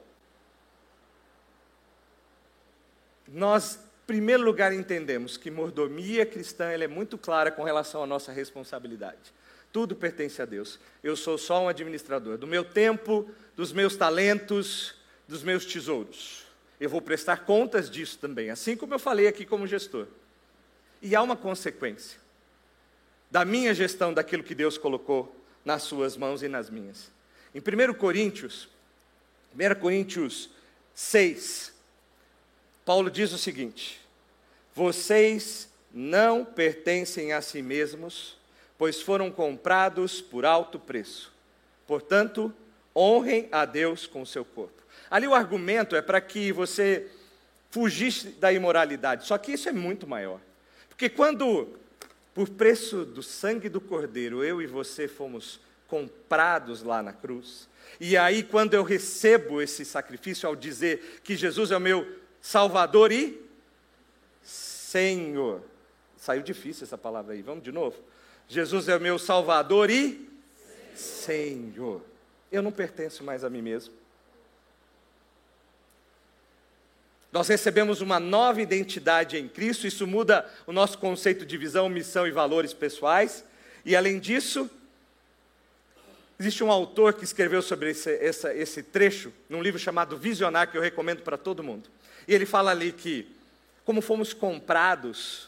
nós, 3.27 3.75
em 3.75 4.07
primeiro 4.07 4.43
lugar, 4.43 4.71
entendemos 4.71 5.35
que 5.35 5.51
mordomia 5.51 6.25
cristã 6.25 6.69
é 6.71 6.87
muito 6.87 7.17
clara 7.17 7.51
com 7.51 7.63
relação 7.63 8.01
à 8.01 8.07
nossa 8.07 8.31
responsabilidade. 8.31 9.33
Tudo 9.75 9.93
pertence 9.93 10.41
a 10.41 10.45
Deus. 10.45 10.79
Eu 11.03 11.17
sou 11.17 11.37
só 11.37 11.61
um 11.61 11.67
administrador 11.67 12.37
do 12.37 12.47
meu 12.47 12.63
tempo, 12.63 13.29
dos 13.57 13.73
meus 13.73 13.97
talentos, 13.97 14.95
dos 15.27 15.43
meus 15.43 15.65
tesouros. 15.65 16.45
Eu 16.79 16.89
vou 16.89 17.01
prestar 17.01 17.43
contas 17.43 17.89
disso 17.89 18.17
também, 18.17 18.49
assim 18.49 18.77
como 18.77 18.93
eu 18.93 18.99
falei 18.99 19.27
aqui 19.27 19.45
como 19.45 19.67
gestor. 19.67 20.07
E 21.01 21.13
há 21.13 21.21
uma 21.21 21.35
consequência 21.35 22.17
da 23.29 23.43
minha 23.43 23.73
gestão 23.73 24.13
daquilo 24.13 24.45
que 24.45 24.55
Deus 24.55 24.77
colocou 24.77 25.35
nas 25.65 25.83
suas 25.83 26.15
mãos 26.15 26.41
e 26.41 26.47
nas 26.47 26.69
minhas. 26.69 27.11
Em 27.53 27.59
1 27.59 27.95
Coríntios, 27.95 28.69
1 29.53 29.77
Coríntios 29.81 30.49
6, 30.93 31.73
Paulo 32.85 33.11
diz 33.11 33.33
o 33.33 33.37
seguinte: 33.37 33.99
Vocês 34.73 35.67
não 35.93 36.45
pertencem 36.45 37.33
a 37.33 37.41
si 37.41 37.61
mesmos, 37.61 38.37
pois 38.77 39.01
foram 39.01 39.31
comprados 39.31 40.21
por 40.21 40.45
alto 40.45 40.79
preço. 40.79 41.33
Portanto, 41.87 42.53
honrem 42.95 43.47
a 43.51 43.65
Deus 43.65 44.07
com 44.07 44.21
o 44.21 44.25
seu 44.25 44.43
corpo. 44.43 44.83
Ali 45.09 45.27
o 45.27 45.33
argumento 45.35 45.95
é 45.95 46.01
para 46.01 46.19
que 46.19 46.51
você 46.51 47.07
fugisse 47.69 48.29
da 48.29 48.51
imoralidade, 48.51 49.25
só 49.25 49.37
que 49.37 49.51
isso 49.51 49.67
é 49.67 49.71
muito 49.71 50.07
maior. 50.07 50.39
Porque 50.89 51.09
quando, 51.09 51.77
por 52.33 52.49
preço 52.49 53.03
do 53.05 53.21
sangue 53.21 53.69
do 53.69 53.81
Cordeiro, 53.81 54.43
eu 54.43 54.61
e 54.61 54.67
você 54.67 55.07
fomos 55.07 55.59
comprados 55.87 56.81
lá 56.81 57.03
na 57.03 57.13
cruz, 57.13 57.67
e 57.99 58.17
aí, 58.17 58.43
quando 58.43 58.73
eu 58.73 58.83
recebo 58.83 59.61
esse 59.61 59.85
sacrifício, 59.85 60.47
ao 60.47 60.55
dizer 60.55 61.21
que 61.23 61.35
Jesus 61.35 61.71
é 61.71 61.77
o 61.77 61.81
meu 61.81 62.05
Salvador 62.41 63.11
e 63.11 63.41
Senhor. 64.43 65.61
Saiu 66.17 66.41
difícil 66.41 66.83
essa 66.83 66.97
palavra 66.97 67.33
aí, 67.33 67.41
vamos 67.41 67.63
de 67.63 67.71
novo? 67.71 67.97
Jesus 68.47 68.87
é 68.87 68.95
o 68.95 69.01
meu 69.01 69.17
Salvador 69.17 69.89
e 69.89 70.29
Senhor. 70.95 72.01
Eu 72.51 72.61
não 72.61 72.71
pertenço 72.71 73.23
mais 73.23 73.43
a 73.43 73.49
mim 73.49 73.61
mesmo. 73.61 73.93
Nós 77.31 77.47
recebemos 77.47 77.99
uma 77.99 78.19
nova 78.19 78.61
identidade 78.61 79.37
em 79.37 79.47
Cristo, 79.49 79.85
isso 79.85 80.07
muda 80.07 80.49
o 80.65 80.71
nosso 80.71 80.97
conceito 80.97 81.45
de 81.45 81.57
visão, 81.57 81.89
missão 81.89 82.25
e 82.25 82.31
valores 82.31 82.73
pessoais. 82.73 83.43
E 83.83 83.95
além 83.95 84.19
disso, 84.19 84.69
Existe 86.37 86.63
um 86.63 86.71
autor 86.71 87.13
que 87.13 87.23
escreveu 87.23 87.61
sobre 87.61 87.91
esse, 87.91 88.11
esse 88.11 88.83
trecho, 88.83 89.31
num 89.49 89.61
livro 89.61 89.79
chamado 89.79 90.17
Visionar, 90.17 90.69
que 90.69 90.77
eu 90.77 90.81
recomendo 90.81 91.21
para 91.21 91.37
todo 91.37 91.63
mundo. 91.63 91.89
E 92.27 92.33
ele 92.33 92.45
fala 92.45 92.71
ali 92.71 92.91
que, 92.91 93.25
como 93.85 94.01
fomos 94.01 94.33
comprados, 94.33 95.47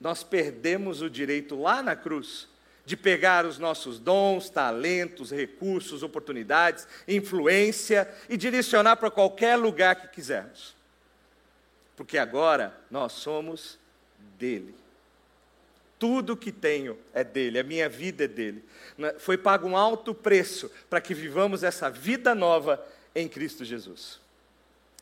nós 0.00 0.22
perdemos 0.22 1.02
o 1.02 1.10
direito 1.10 1.60
lá 1.60 1.82
na 1.82 1.96
cruz 1.96 2.48
de 2.88 2.96
pegar 2.96 3.44
os 3.44 3.58
nossos 3.58 3.98
dons, 3.98 4.48
talentos, 4.48 5.30
recursos, 5.30 6.02
oportunidades, 6.02 6.88
influência 7.06 8.08
e 8.30 8.36
direcionar 8.36 8.96
para 8.96 9.10
qualquer 9.10 9.56
lugar 9.56 9.96
que 9.96 10.08
quisermos. 10.08 10.74
Porque 11.94 12.16
agora 12.16 12.74
nós 12.90 13.12
somos 13.12 13.78
dele. 14.38 14.74
Tudo 15.98 16.36
que 16.36 16.50
tenho 16.50 16.96
é 17.12 17.22
dele, 17.22 17.58
a 17.58 17.64
minha 17.64 17.90
vida 17.90 18.24
é 18.24 18.28
dele. 18.28 18.64
Né, 18.96 19.12
foi 19.18 19.36
pago 19.36 19.68
um 19.68 19.76
alto 19.76 20.14
preço 20.14 20.70
para 20.88 21.00
que 21.00 21.12
vivamos 21.12 21.62
essa 21.62 21.90
vida 21.90 22.34
nova 22.34 22.82
em 23.14 23.28
Cristo 23.28 23.66
Jesus. 23.66 24.18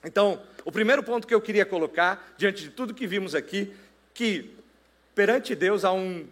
Então, 0.03 0.43
o 0.65 0.73
primeiro 0.73 1.03
ponto 1.03 1.27
que 1.27 1.35
eu 1.35 1.41
queria 1.41 1.65
colocar, 1.65 2.35
diante 2.37 2.65
de 2.65 2.71
tudo 2.71 2.95
que 2.95 3.07
vimos 3.07 3.35
aqui, 3.35 3.73
que 4.13 4.57
perante 5.17 5.55
Deus 5.57 5.85
há 5.85 5.93
um. 5.93 6.29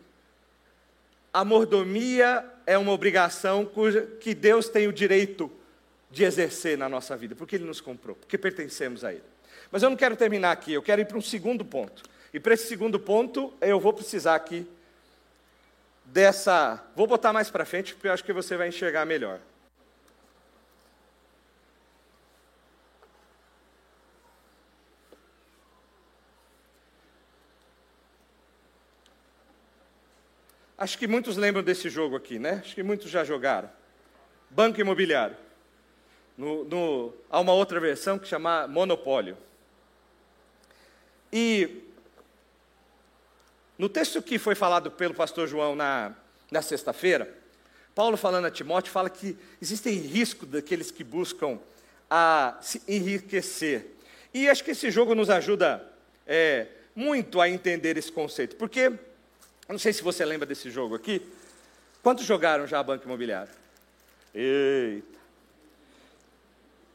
A 1.32 1.44
mordomia 1.44 2.44
é 2.64 2.78
uma 2.78 2.92
obrigação 2.92 3.64
cuja, 3.64 4.02
que 4.20 4.34
Deus 4.34 4.68
tem 4.68 4.86
o 4.86 4.92
direito 4.92 5.50
de 6.10 6.22
exercer 6.22 6.78
na 6.78 6.88
nossa 6.88 7.16
vida, 7.16 7.34
porque 7.34 7.56
Ele 7.56 7.64
nos 7.64 7.80
comprou, 7.80 8.14
porque 8.14 8.38
pertencemos 8.38 9.02
a 9.02 9.12
Ele. 9.12 9.24
Mas 9.72 9.82
eu 9.82 9.90
não 9.90 9.96
quero 9.96 10.14
terminar 10.14 10.52
aqui, 10.52 10.72
eu 10.72 10.82
quero 10.82 11.00
ir 11.00 11.06
para 11.06 11.18
um 11.18 11.22
segundo 11.22 11.64
ponto. 11.64 12.04
E 12.32 12.38
para 12.38 12.54
esse 12.54 12.68
segundo 12.68 13.00
ponto, 13.00 13.52
eu 13.60 13.80
vou 13.80 13.92
precisar 13.92 14.36
aqui 14.36 14.66
dessa. 16.04 16.84
Vou 16.94 17.06
botar 17.06 17.32
mais 17.32 17.50
para 17.50 17.64
frente, 17.64 17.94
porque 17.94 18.06
eu 18.06 18.12
acho 18.12 18.22
que 18.22 18.32
você 18.32 18.56
vai 18.56 18.68
enxergar 18.68 19.04
melhor. 19.04 19.40
Acho 30.84 30.98
que 30.98 31.06
muitos 31.06 31.38
lembram 31.38 31.62
desse 31.62 31.88
jogo 31.88 32.14
aqui, 32.14 32.38
né? 32.38 32.60
Acho 32.62 32.74
que 32.74 32.82
muitos 32.82 33.10
já 33.10 33.24
jogaram. 33.24 33.70
Banco 34.50 34.78
Imobiliário. 34.78 35.34
No, 36.36 36.62
no, 36.64 37.14
há 37.30 37.40
uma 37.40 37.54
outra 37.54 37.80
versão 37.80 38.18
que 38.18 38.28
chama 38.28 38.68
Monopólio. 38.68 39.34
E 41.32 41.84
no 43.78 43.88
texto 43.88 44.20
que 44.20 44.38
foi 44.38 44.54
falado 44.54 44.90
pelo 44.90 45.14
pastor 45.14 45.48
João 45.48 45.74
na, 45.74 46.12
na 46.50 46.60
sexta-feira, 46.60 47.34
Paulo 47.94 48.18
falando 48.18 48.44
a 48.44 48.50
Timóteo 48.50 48.92
fala 48.92 49.08
que 49.08 49.38
existem 49.62 49.94
riscos 49.96 50.50
daqueles 50.50 50.90
que 50.90 51.02
buscam 51.02 51.58
a 52.10 52.58
se 52.60 52.82
enriquecer. 52.86 53.86
E 54.34 54.50
acho 54.50 54.62
que 54.62 54.72
esse 54.72 54.90
jogo 54.90 55.14
nos 55.14 55.30
ajuda 55.30 55.82
é, 56.26 56.66
muito 56.94 57.40
a 57.40 57.48
entender 57.48 57.96
esse 57.96 58.12
conceito. 58.12 58.54
Porque, 58.56 58.92
não 59.73 59.78
sei 59.78 59.92
se 59.92 60.02
você 60.02 60.25
lembra 60.25 60.47
desse 60.47 60.71
jogo 60.71 60.94
aqui. 60.94 61.23
Quantos 62.02 62.25
jogaram 62.25 62.66
já 62.66 62.80
a 62.80 62.83
Banco 62.83 63.04
Imobiliário? 63.04 63.52
Eita. 64.35 65.18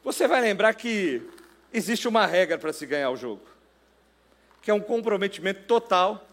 Você 0.03 0.27
vai 0.27 0.41
lembrar 0.41 0.73
que 0.73 1.21
existe 1.73 2.07
uma 2.07 2.25
regra 2.25 2.57
para 2.57 2.73
se 2.73 2.85
ganhar 2.85 3.09
o 3.09 3.17
jogo, 3.17 3.41
que 4.61 4.71
é 4.71 4.73
um 4.73 4.79
comprometimento 4.79 5.63
total 5.63 6.27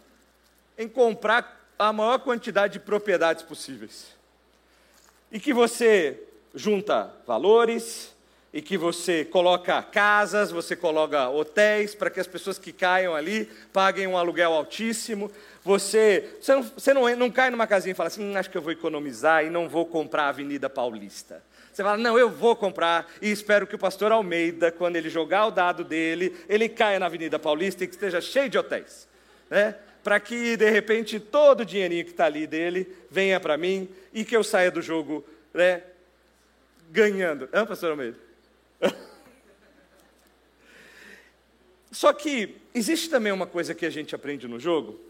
em 0.78 0.88
comprar 0.88 1.70
a 1.78 1.92
maior 1.92 2.18
quantidade 2.18 2.74
de 2.74 2.80
propriedades 2.80 3.42
possíveis. 3.42 4.14
E 5.30 5.38
que 5.38 5.52
você 5.52 6.22
junta 6.54 7.14
valores, 7.26 8.15
e 8.56 8.62
que 8.62 8.78
você 8.78 9.22
coloca 9.22 9.82
casas, 9.82 10.50
você 10.50 10.74
coloca 10.74 11.28
hotéis 11.28 11.94
para 11.94 12.08
que 12.08 12.18
as 12.18 12.26
pessoas 12.26 12.58
que 12.58 12.72
caiam 12.72 13.14
ali 13.14 13.50
paguem 13.70 14.06
um 14.06 14.16
aluguel 14.16 14.50
altíssimo. 14.54 15.30
Você, 15.62 16.36
você, 16.40 16.54
não, 16.54 16.62
você 16.62 16.94
não, 16.94 17.16
não 17.16 17.30
cai 17.30 17.50
numa 17.50 17.66
casinha 17.66 17.92
e 17.92 17.94
fala 17.94 18.06
assim: 18.06 18.24
hum, 18.24 18.34
acho 18.34 18.48
que 18.48 18.56
eu 18.56 18.62
vou 18.62 18.72
economizar 18.72 19.44
e 19.44 19.50
não 19.50 19.68
vou 19.68 19.84
comprar 19.84 20.22
a 20.22 20.28
Avenida 20.30 20.70
Paulista. 20.70 21.44
Você 21.70 21.82
fala, 21.82 21.98
não, 21.98 22.18
eu 22.18 22.30
vou 22.30 22.56
comprar 22.56 23.06
e 23.20 23.30
espero 23.30 23.66
que 23.66 23.74
o 23.74 23.78
pastor 23.78 24.10
Almeida, 24.10 24.72
quando 24.72 24.96
ele 24.96 25.10
jogar 25.10 25.44
o 25.44 25.50
dado 25.50 25.84
dele, 25.84 26.34
ele 26.48 26.66
caia 26.66 26.98
na 26.98 27.04
Avenida 27.04 27.38
Paulista 27.38 27.84
e 27.84 27.86
que 27.86 27.92
esteja 27.92 28.22
cheio 28.22 28.48
de 28.48 28.56
hotéis. 28.56 29.06
Né? 29.50 29.74
para 30.02 30.18
que 30.20 30.56
de 30.56 30.70
repente 30.70 31.18
todo 31.18 31.60
o 31.60 31.64
dinheirinho 31.64 32.04
que 32.04 32.12
está 32.12 32.26
ali 32.26 32.46
dele 32.46 32.86
venha 33.10 33.40
para 33.40 33.58
mim 33.58 33.88
e 34.14 34.24
que 34.24 34.36
eu 34.36 34.44
saia 34.44 34.70
do 34.70 34.80
jogo 34.80 35.26
né, 35.52 35.82
ganhando. 36.90 37.48
Hã, 37.52 37.66
pastor 37.66 37.90
Almeida? 37.90 38.25
Só 41.96 42.12
que 42.12 42.54
existe 42.74 43.08
também 43.08 43.32
uma 43.32 43.46
coisa 43.46 43.74
que 43.74 43.86
a 43.86 43.88
gente 43.88 44.14
aprende 44.14 44.46
no 44.46 44.60
jogo, 44.60 45.00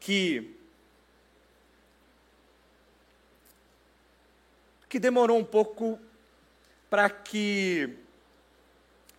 que 0.00 0.56
que 4.88 4.98
demorou 4.98 5.38
um 5.38 5.44
pouco 5.44 6.00
para 6.90 7.08
que 7.08 7.90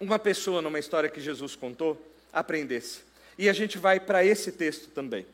uma 0.02 0.20
pessoa 0.20 0.62
numa 0.62 0.80
história 0.80 1.10
que 1.10 1.22
Jesus 1.22 1.56
contou 1.56 1.98
aprendesse. 2.34 3.04
E 3.38 3.48
a 3.48 3.54
gente 3.54 3.78
vai 3.78 3.98
para 3.98 4.22
esse 4.22 4.52
texto 4.52 4.90
também. 4.90 5.26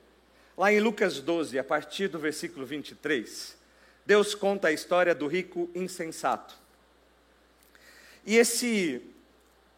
Lá 0.56 0.72
em 0.72 0.80
Lucas 0.80 1.20
12, 1.20 1.58
a 1.58 1.64
partir 1.64 2.08
do 2.08 2.20
versículo 2.20 2.68
23, 2.68 3.58
Deus 4.06 4.36
conta 4.36 4.68
a 4.68 4.72
história 4.72 5.16
do 5.16 5.26
rico 5.26 5.72
insensato. 5.74 6.54
E 8.24 8.38
esse 8.38 9.17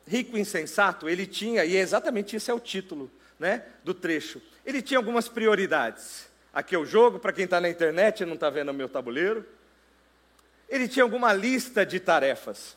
rico 0.09 0.35
insensato, 0.37 1.07
ele 1.07 1.27
tinha, 1.27 1.63
e 1.63 1.75
exatamente 1.75 2.35
esse 2.35 2.49
é 2.49 2.53
o 2.53 2.59
título 2.59 3.11
né, 3.37 3.63
do 3.83 3.93
trecho, 3.93 4.41
ele 4.65 4.81
tinha 4.81 4.97
algumas 4.97 5.29
prioridades. 5.29 6.27
Aqui 6.51 6.73
é 6.73 6.79
o 6.79 6.85
jogo, 6.85 7.19
para 7.19 7.31
quem 7.31 7.45
está 7.45 7.61
na 7.61 7.69
internet 7.69 8.21
e 8.21 8.25
não 8.25 8.33
está 8.33 8.49
vendo 8.49 8.69
o 8.69 8.73
meu 8.73 8.89
tabuleiro. 8.89 9.45
Ele 10.67 10.87
tinha 10.87 11.03
alguma 11.03 11.31
lista 11.31 11.85
de 11.85 11.99
tarefas. 11.99 12.75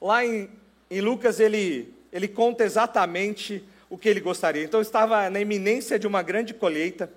Lá 0.00 0.24
em, 0.24 0.50
em 0.90 1.00
Lucas, 1.00 1.40
ele, 1.40 1.92
ele 2.12 2.28
conta 2.28 2.64
exatamente 2.64 3.64
o 3.88 3.96
que 3.96 4.08
ele 4.08 4.20
gostaria. 4.20 4.62
Então, 4.62 4.80
estava 4.80 5.30
na 5.30 5.40
iminência 5.40 5.98
de 5.98 6.06
uma 6.06 6.22
grande 6.22 6.52
colheita. 6.52 7.10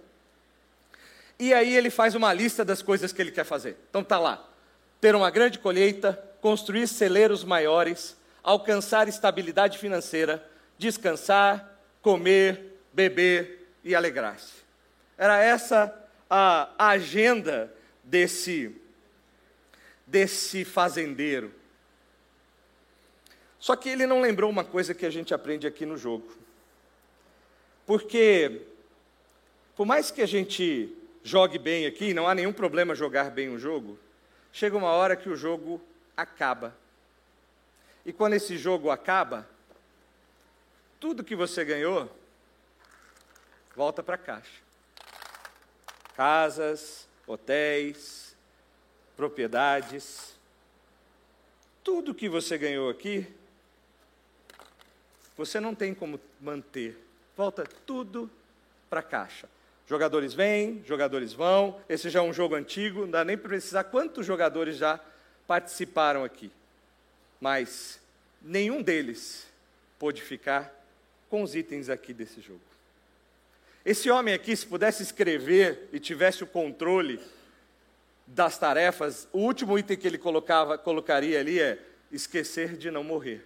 E 1.38 1.54
aí 1.54 1.76
ele 1.76 1.90
faz 1.90 2.16
uma 2.16 2.32
lista 2.34 2.64
das 2.64 2.82
coisas 2.82 3.12
que 3.12 3.22
ele 3.22 3.32
quer 3.32 3.44
fazer. 3.44 3.78
Então 3.90 4.02
está 4.02 4.18
lá: 4.18 4.50
ter 5.02 5.16
uma 5.16 5.30
grande 5.30 5.60
colheita, 5.60 6.18
construir 6.42 6.88
celeiros 6.88 7.44
maiores, 7.44 8.16
alcançar 8.46 9.08
estabilidade 9.08 9.80
financeira, 9.80 10.48
descansar, 10.78 11.80
comer, 12.00 12.80
beber 12.94 13.68
e 13.84 13.96
alegrar-se. 13.96 14.54
Era 15.18 15.42
essa 15.42 15.94
a 16.30 16.90
agenda 16.90 17.74
desse 18.04 18.76
desse 20.06 20.64
fazendeiro. 20.64 21.52
Só 23.58 23.76
que 23.76 23.90
ele 23.90 24.06
não 24.06 24.22
lembrou 24.22 24.52
uma 24.52 24.64
coisa 24.64 24.94
que 24.94 25.08
a 25.08 25.10
gente 25.10 25.34
aprende 25.34 25.66
aqui 25.66 25.84
no 25.84 25.98
jogo. 25.98 26.32
Porque 27.88 28.62
por 29.76 29.88
mais 29.88 30.12
que 30.12 30.22
a 30.22 30.28
gente 30.28 30.96
jogue 31.24 31.58
bem 31.58 31.88
aqui, 31.88 32.14
não 32.14 32.28
há 32.28 32.36
nenhum 32.36 32.54
problema 32.54 32.94
jogar 32.94 33.32
bem 33.32 33.50
um 33.50 33.58
jogo, 33.58 33.98
chega 34.52 34.78
uma 34.78 34.92
hora 34.92 35.16
que 35.16 35.30
o 35.30 35.36
jogo 35.36 35.82
acaba. 36.16 36.85
E 38.06 38.14
quando 38.14 38.34
esse 38.34 38.58
jogo 38.58 38.92
acaba, 38.92 39.48
tudo 41.00 41.24
que 41.24 41.36
você 41.36 41.66
ganhou 41.66 42.10
volta 43.76 44.02
para 44.02 44.16
a 44.16 44.20
caixa 44.20 44.66
casas, 46.16 47.08
hotéis, 47.28 48.36
propriedades, 49.18 50.40
tudo 51.84 52.16
que 52.16 52.30
você 52.30 52.58
ganhou 52.58 52.90
aqui, 52.90 53.28
você 55.38 55.60
não 55.60 55.76
tem 55.76 55.94
como 55.94 56.20
manter. 56.40 56.98
Volta 57.36 57.66
tudo 57.86 58.32
para 58.90 59.02
a 59.02 59.04
caixa. 59.04 59.50
Jogadores 59.86 60.34
vêm, 60.34 60.82
jogadores 60.86 61.34
vão. 61.34 61.80
Esse 61.88 62.10
já 62.10 62.20
é 62.20 62.24
um 62.24 62.34
jogo 62.34 62.56
antigo, 62.56 63.02
não 63.02 63.12
dá 63.12 63.26
nem 63.26 63.38
para 63.38 63.50
precisar 63.50 63.84
quantos 63.84 64.26
jogadores 64.26 64.78
já 64.78 65.00
participaram 65.46 66.24
aqui. 66.24 66.50
Mas 67.46 68.00
nenhum 68.42 68.82
deles 68.82 69.46
pôde 70.00 70.20
ficar 70.20 70.74
com 71.30 71.44
os 71.44 71.54
itens 71.54 71.90
aqui 71.90 72.12
desse 72.12 72.42
jogo. 72.42 72.60
Esse 73.86 74.10
homem 74.10 74.34
aqui, 74.34 74.56
se 74.56 74.66
pudesse 74.66 75.04
escrever 75.04 75.88
e 75.94 76.00
tivesse 76.00 76.44
o 76.44 76.48
controle 76.48 77.22
das 78.26 78.58
tarefas, 78.58 79.28
o 79.32 79.38
último 79.38 79.78
item 79.78 79.96
que 79.96 80.08
ele 80.08 80.18
colocava, 80.18 80.76
colocaria 80.76 81.40
ali 81.40 81.60
é 81.60 81.78
esquecer 82.12 82.76
de 82.76 82.90
não 82.90 83.04
morrer. 83.04 83.46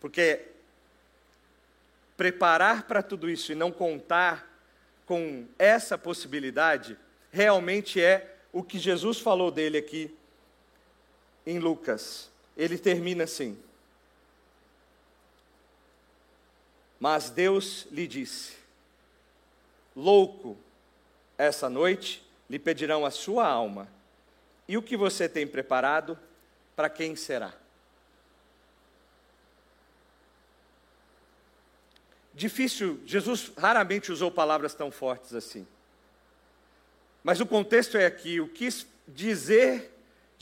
Porque 0.00 0.40
preparar 2.16 2.88
para 2.88 3.04
tudo 3.04 3.30
isso 3.30 3.52
e 3.52 3.54
não 3.54 3.70
contar 3.70 4.50
com 5.06 5.46
essa 5.56 5.96
possibilidade, 5.96 6.98
realmente 7.30 8.00
é 8.00 8.34
o 8.52 8.64
que 8.64 8.80
Jesus 8.80 9.20
falou 9.20 9.52
dele 9.52 9.78
aqui 9.78 10.12
em 11.46 11.58
Lucas. 11.58 12.30
Ele 12.56 12.78
termina 12.78 13.24
assim: 13.24 13.58
Mas 16.98 17.30
Deus 17.30 17.86
lhe 17.90 18.06
disse: 18.06 18.56
Louco, 19.96 20.56
essa 21.36 21.68
noite 21.68 22.24
lhe 22.48 22.58
pedirão 22.58 23.04
a 23.04 23.10
sua 23.10 23.46
alma, 23.46 23.88
e 24.68 24.76
o 24.76 24.82
que 24.82 24.96
você 24.96 25.28
tem 25.28 25.46
preparado, 25.46 26.18
para 26.76 26.88
quem 26.88 27.16
será? 27.16 27.52
Difícil, 32.34 33.00
Jesus 33.04 33.52
raramente 33.56 34.10
usou 34.10 34.30
palavras 34.30 34.74
tão 34.74 34.90
fortes 34.90 35.34
assim. 35.34 35.66
Mas 37.22 37.40
o 37.40 37.46
contexto 37.46 37.96
é 37.96 38.06
aqui, 38.06 38.40
o 38.40 38.48
quis 38.48 38.86
dizer 39.06 39.92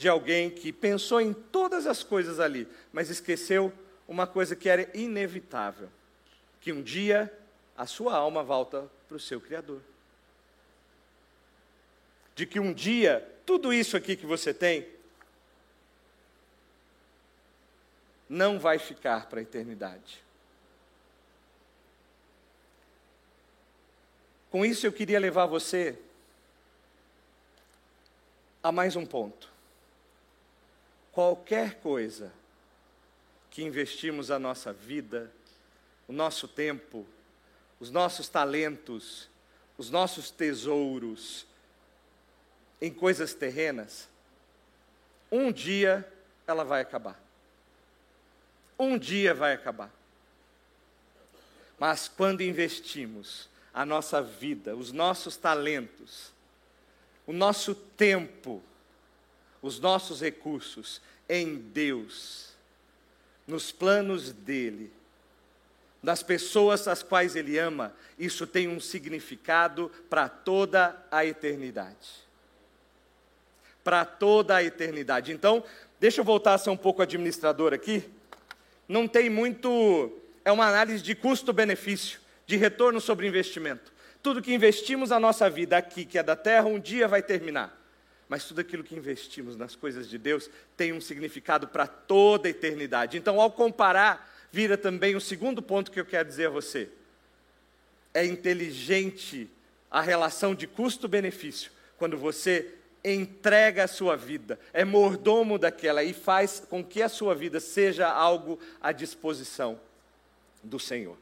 de 0.01 0.09
alguém 0.09 0.49
que 0.49 0.73
pensou 0.73 1.21
em 1.21 1.31
todas 1.31 1.85
as 1.85 2.01
coisas 2.01 2.39
ali, 2.39 2.67
mas 2.91 3.11
esqueceu 3.11 3.71
uma 4.07 4.25
coisa 4.25 4.55
que 4.55 4.67
era 4.67 4.89
inevitável 4.97 5.91
que 6.59 6.73
um 6.73 6.81
dia 6.81 7.31
a 7.77 7.85
sua 7.85 8.15
alma 8.15 8.41
volta 8.41 8.89
para 9.07 9.15
o 9.15 9.19
seu 9.19 9.39
Criador. 9.39 9.79
De 12.33 12.47
que 12.47 12.59
um 12.59 12.73
dia 12.73 13.31
tudo 13.45 13.71
isso 13.71 13.95
aqui 13.95 14.15
que 14.15 14.25
você 14.25 14.51
tem 14.51 14.89
não 18.27 18.57
vai 18.57 18.79
ficar 18.79 19.29
para 19.29 19.37
a 19.37 19.43
eternidade. 19.43 20.23
Com 24.49 24.65
isso 24.65 24.83
eu 24.87 24.91
queria 24.91 25.19
levar 25.19 25.45
você 25.45 25.95
a 28.63 28.71
mais 28.71 28.95
um 28.95 29.05
ponto. 29.05 29.50
Qualquer 31.11 31.75
coisa 31.75 32.31
que 33.49 33.63
investimos 33.63 34.31
a 34.31 34.39
nossa 34.39 34.71
vida, 34.71 35.31
o 36.07 36.13
nosso 36.13 36.47
tempo, 36.47 37.05
os 37.79 37.91
nossos 37.91 38.29
talentos, 38.29 39.29
os 39.77 39.89
nossos 39.89 40.31
tesouros 40.31 41.45
em 42.79 42.91
coisas 42.91 43.33
terrenas, 43.33 44.07
um 45.31 45.51
dia 45.51 46.07
ela 46.47 46.63
vai 46.63 46.81
acabar. 46.81 47.19
Um 48.79 48.97
dia 48.97 49.33
vai 49.33 49.53
acabar. 49.53 49.91
Mas 51.77 52.07
quando 52.07 52.41
investimos 52.41 53.49
a 53.73 53.85
nossa 53.85 54.21
vida, 54.21 54.75
os 54.75 54.91
nossos 54.91 55.37
talentos, 55.37 56.31
o 57.25 57.33
nosso 57.33 57.73
tempo, 57.73 58.61
os 59.61 59.79
nossos 59.79 60.21
recursos 60.21 61.01
em 61.29 61.55
Deus, 61.55 62.49
nos 63.47 63.71
planos 63.71 64.31
dEle, 64.31 64.91
das 66.03 66.23
pessoas 66.23 66.87
às 66.87 67.03
quais 67.03 67.35
ele 67.35 67.57
ama, 67.57 67.93
isso 68.17 68.47
tem 68.47 68.67
um 68.67 68.79
significado 68.79 69.91
para 70.09 70.27
toda 70.27 70.97
a 71.11 71.25
eternidade. 71.25 72.09
Para 73.83 74.03
toda 74.03 74.55
a 74.55 74.63
eternidade. 74.63 75.31
Então, 75.31 75.63
deixa 75.99 76.21
eu 76.21 76.25
voltar 76.25 76.55
a 76.55 76.57
ser 76.57 76.69
um 76.71 76.77
pouco 76.77 77.01
administrador 77.01 77.73
aqui. 77.73 78.03
Não 78.87 79.07
tem 79.07 79.29
muito. 79.29 80.11
É 80.43 80.51
uma 80.51 80.67
análise 80.67 81.03
de 81.03 81.13
custo-benefício, 81.13 82.19
de 82.47 82.57
retorno 82.57 82.99
sobre 82.99 83.27
investimento. 83.27 83.91
Tudo 84.23 84.41
que 84.41 84.53
investimos 84.53 85.09
na 85.09 85.19
nossa 85.19 85.49
vida 85.49 85.77
aqui, 85.77 86.03
que 86.03 86.17
é 86.17 86.23
da 86.23 86.35
terra, 86.35 86.65
um 86.65 86.79
dia 86.79 87.07
vai 87.07 87.21
terminar. 87.21 87.80
Mas 88.31 88.45
tudo 88.45 88.61
aquilo 88.61 88.81
que 88.81 88.95
investimos 88.95 89.57
nas 89.57 89.75
coisas 89.75 90.07
de 90.07 90.17
Deus 90.17 90.49
tem 90.77 90.93
um 90.93 91.01
significado 91.01 91.67
para 91.67 91.85
toda 91.85 92.47
a 92.47 92.51
eternidade. 92.51 93.17
Então, 93.17 93.41
ao 93.41 93.51
comparar 93.51 94.33
vira 94.49 94.77
também 94.77 95.17
o 95.17 95.19
segundo 95.19 95.61
ponto 95.61 95.91
que 95.91 95.99
eu 95.99 96.05
quero 96.05 96.29
dizer 96.29 96.47
a 96.47 96.49
você. 96.49 96.87
É 98.13 98.25
inteligente 98.25 99.49
a 99.91 99.99
relação 99.99 100.55
de 100.55 100.65
custo-benefício 100.65 101.73
quando 101.97 102.17
você 102.17 102.73
entrega 103.03 103.83
a 103.83 103.87
sua 103.87 104.15
vida, 104.15 104.57
é 104.71 104.85
mordomo 104.85 105.59
daquela 105.59 106.01
e 106.01 106.13
faz 106.13 106.63
com 106.69 106.81
que 106.81 107.01
a 107.01 107.09
sua 107.09 107.35
vida 107.35 107.59
seja 107.59 108.07
algo 108.07 108.57
à 108.79 108.93
disposição 108.93 109.77
do 110.63 110.79
Senhor. 110.79 111.17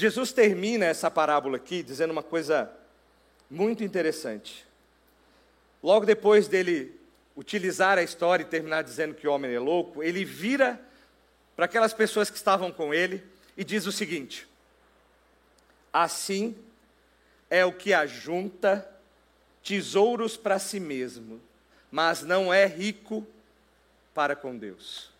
Jesus 0.00 0.32
termina 0.32 0.86
essa 0.86 1.10
parábola 1.10 1.58
aqui 1.58 1.82
dizendo 1.82 2.10
uma 2.10 2.22
coisa 2.22 2.72
muito 3.50 3.84
interessante. 3.84 4.66
Logo 5.82 6.06
depois 6.06 6.48
dele 6.48 6.98
utilizar 7.36 7.98
a 7.98 8.02
história 8.02 8.42
e 8.42 8.46
terminar 8.46 8.82
dizendo 8.82 9.14
que 9.14 9.28
o 9.28 9.32
homem 9.32 9.52
é 9.52 9.58
louco, 9.58 10.02
ele 10.02 10.24
vira 10.24 10.80
para 11.54 11.66
aquelas 11.66 11.92
pessoas 11.92 12.30
que 12.30 12.36
estavam 12.36 12.72
com 12.72 12.94
ele 12.94 13.22
e 13.58 13.62
diz 13.62 13.84
o 13.84 13.92
seguinte: 13.92 14.48
Assim 15.92 16.56
é 17.50 17.62
o 17.66 17.72
que 17.72 17.92
ajunta 17.92 18.90
tesouros 19.62 20.34
para 20.34 20.58
si 20.58 20.80
mesmo, 20.80 21.38
mas 21.90 22.22
não 22.22 22.52
é 22.52 22.64
rico 22.64 23.26
para 24.14 24.34
com 24.34 24.56
Deus. 24.56 25.10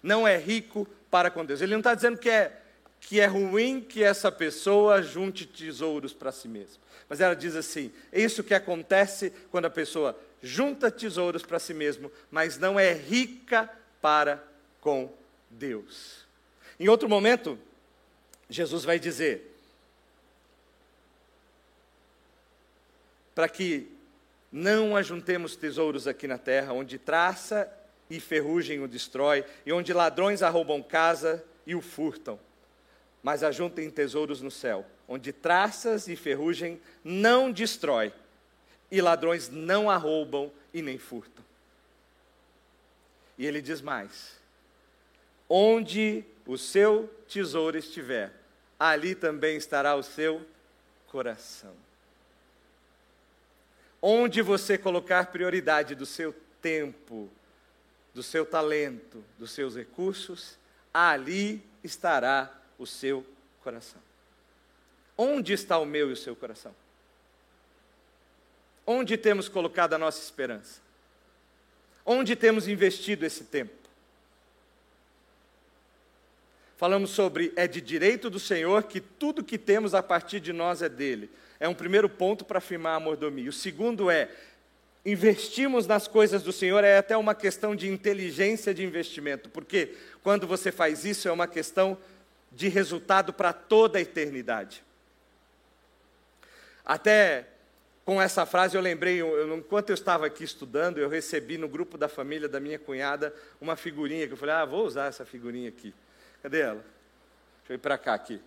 Não 0.00 0.28
é 0.28 0.36
rico 0.36 0.86
para 0.86 0.99
com 1.32 1.44
Deus. 1.44 1.60
Ele 1.60 1.72
não 1.72 1.80
está 1.80 1.94
dizendo 1.94 2.18
que 2.18 2.30
é, 2.30 2.60
que 3.00 3.18
é 3.18 3.26
ruim 3.26 3.80
que 3.80 4.02
essa 4.02 4.30
pessoa 4.30 5.02
junte 5.02 5.46
tesouros 5.46 6.12
para 6.12 6.30
si 6.30 6.46
mesmo. 6.46 6.82
Mas 7.08 7.20
ela 7.20 7.34
diz 7.34 7.56
assim: 7.56 7.92
isso 8.12 8.44
que 8.44 8.54
acontece 8.54 9.32
quando 9.50 9.64
a 9.64 9.70
pessoa 9.70 10.18
junta 10.42 10.90
tesouros 10.90 11.42
para 11.42 11.58
si 11.58 11.74
mesmo, 11.74 12.10
mas 12.30 12.58
não 12.58 12.78
é 12.78 12.92
rica 12.92 13.68
para 14.00 14.42
com 14.80 15.12
Deus. 15.50 16.26
Em 16.78 16.88
outro 16.88 17.08
momento, 17.08 17.58
Jesus 18.48 18.84
vai 18.84 18.98
dizer: 18.98 19.56
para 23.34 23.48
que 23.48 23.90
não 24.52 24.96
ajuntemos 24.96 25.56
tesouros 25.56 26.06
aqui 26.06 26.26
na 26.26 26.38
terra, 26.38 26.72
onde 26.72 26.98
traça 26.98 27.70
e 28.10 28.18
ferrugem 28.18 28.80
o 28.80 28.88
destrói, 28.88 29.44
e 29.64 29.72
onde 29.72 29.92
ladrões 29.92 30.42
arrombam 30.42 30.82
casa 30.82 31.42
e 31.64 31.74
o 31.76 31.80
furtam. 31.80 32.38
Mas 33.22 33.44
ajuntem 33.44 33.88
tesouros 33.88 34.42
no 34.42 34.50
céu, 34.50 34.84
onde 35.06 35.32
traças 35.32 36.08
e 36.08 36.16
ferrugem 36.16 36.80
não 37.04 37.52
destrói, 37.52 38.12
e 38.90 39.00
ladrões 39.00 39.48
não 39.48 39.88
arrombam 39.88 40.50
e 40.74 40.82
nem 40.82 40.98
furtam. 40.98 41.44
E 43.38 43.46
ele 43.46 43.62
diz 43.62 43.80
mais: 43.80 44.36
onde 45.48 46.24
o 46.44 46.58
seu 46.58 47.08
tesouro 47.28 47.78
estiver, 47.78 48.32
ali 48.78 49.14
também 49.14 49.56
estará 49.56 49.94
o 49.94 50.02
seu 50.02 50.44
coração. 51.06 51.74
Onde 54.02 54.42
você 54.42 54.78
colocar 54.78 55.26
prioridade 55.26 55.94
do 55.94 56.06
seu 56.06 56.34
tempo, 56.60 57.30
do 58.14 58.22
seu 58.22 58.44
talento, 58.44 59.24
dos 59.38 59.50
seus 59.52 59.76
recursos, 59.76 60.58
ali 60.92 61.62
estará 61.82 62.52
o 62.78 62.86
seu 62.86 63.24
coração. 63.62 64.00
Onde 65.16 65.52
está 65.52 65.78
o 65.78 65.84
meu 65.84 66.10
e 66.10 66.12
o 66.12 66.16
seu 66.16 66.34
coração? 66.34 66.74
Onde 68.86 69.16
temos 69.16 69.48
colocado 69.48 69.94
a 69.94 69.98
nossa 69.98 70.22
esperança? 70.22 70.80
Onde 72.04 72.34
temos 72.34 72.66
investido 72.66 73.24
esse 73.24 73.44
tempo? 73.44 73.80
Falamos 76.76 77.10
sobre 77.10 77.52
é 77.56 77.68
de 77.68 77.78
direito 77.78 78.30
do 78.30 78.40
Senhor 78.40 78.84
que 78.84 79.00
tudo 79.00 79.44
que 79.44 79.58
temos 79.58 79.94
a 79.94 80.02
partir 80.02 80.40
de 80.40 80.50
nós 80.50 80.80
é 80.80 80.88
dele. 80.88 81.30
É 81.60 81.68
um 81.68 81.74
primeiro 81.74 82.08
ponto 82.08 82.42
para 82.42 82.56
afirmar 82.56 82.96
a 82.96 83.00
mordomia. 83.00 83.50
O 83.50 83.52
segundo 83.52 84.10
é 84.10 84.30
investimos 85.04 85.86
nas 85.86 86.06
coisas 86.06 86.42
do 86.42 86.52
Senhor 86.52 86.84
é 86.84 86.98
até 86.98 87.16
uma 87.16 87.34
questão 87.34 87.74
de 87.74 87.88
inteligência 87.88 88.74
de 88.74 88.84
investimento, 88.84 89.48
porque 89.48 89.94
quando 90.22 90.46
você 90.46 90.70
faz 90.70 91.04
isso 91.04 91.28
é 91.28 91.32
uma 91.32 91.46
questão 91.46 91.96
de 92.52 92.68
resultado 92.68 93.32
para 93.32 93.52
toda 93.52 93.98
a 93.98 94.02
eternidade. 94.02 94.82
Até 96.84 97.46
com 98.04 98.20
essa 98.20 98.44
frase 98.44 98.76
eu 98.76 98.82
lembrei, 98.82 99.20
eu, 99.20 99.56
enquanto 99.56 99.90
eu 99.90 99.94
estava 99.94 100.26
aqui 100.26 100.42
estudando, 100.42 100.98
eu 100.98 101.08
recebi 101.08 101.56
no 101.56 101.68
grupo 101.68 101.96
da 101.96 102.08
família 102.08 102.48
da 102.48 102.58
minha 102.58 102.78
cunhada 102.78 103.34
uma 103.60 103.76
figurinha, 103.76 104.26
que 104.26 104.32
eu 104.32 104.36
falei, 104.36 104.54
ah, 104.54 104.64
vou 104.64 104.84
usar 104.84 105.06
essa 105.06 105.24
figurinha 105.24 105.68
aqui. 105.68 105.94
Cadê 106.42 106.60
ela? 106.60 106.84
Deixa 107.60 107.72
eu 107.72 107.74
ir 107.76 107.78
para 107.78 107.96
cá 107.96 108.14
aqui. 108.14 108.40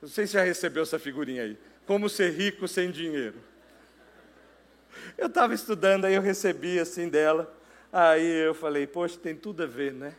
Não 0.00 0.08
sei 0.08 0.26
se 0.26 0.34
já 0.34 0.42
recebeu 0.42 0.82
essa 0.82 0.98
figurinha 0.98 1.44
aí. 1.44 1.56
Como 1.86 2.08
ser 2.08 2.30
rico 2.32 2.68
sem 2.68 2.90
dinheiro. 2.90 3.51
Eu 5.16 5.26
estava 5.26 5.54
estudando, 5.54 6.04
aí 6.04 6.14
eu 6.14 6.22
recebi 6.22 6.78
assim 6.78 7.08
dela. 7.08 7.52
Aí 7.92 8.46
eu 8.46 8.54
falei, 8.54 8.86
poxa, 8.86 9.18
tem 9.18 9.34
tudo 9.34 9.62
a 9.62 9.66
ver, 9.66 9.92
né? 9.92 10.14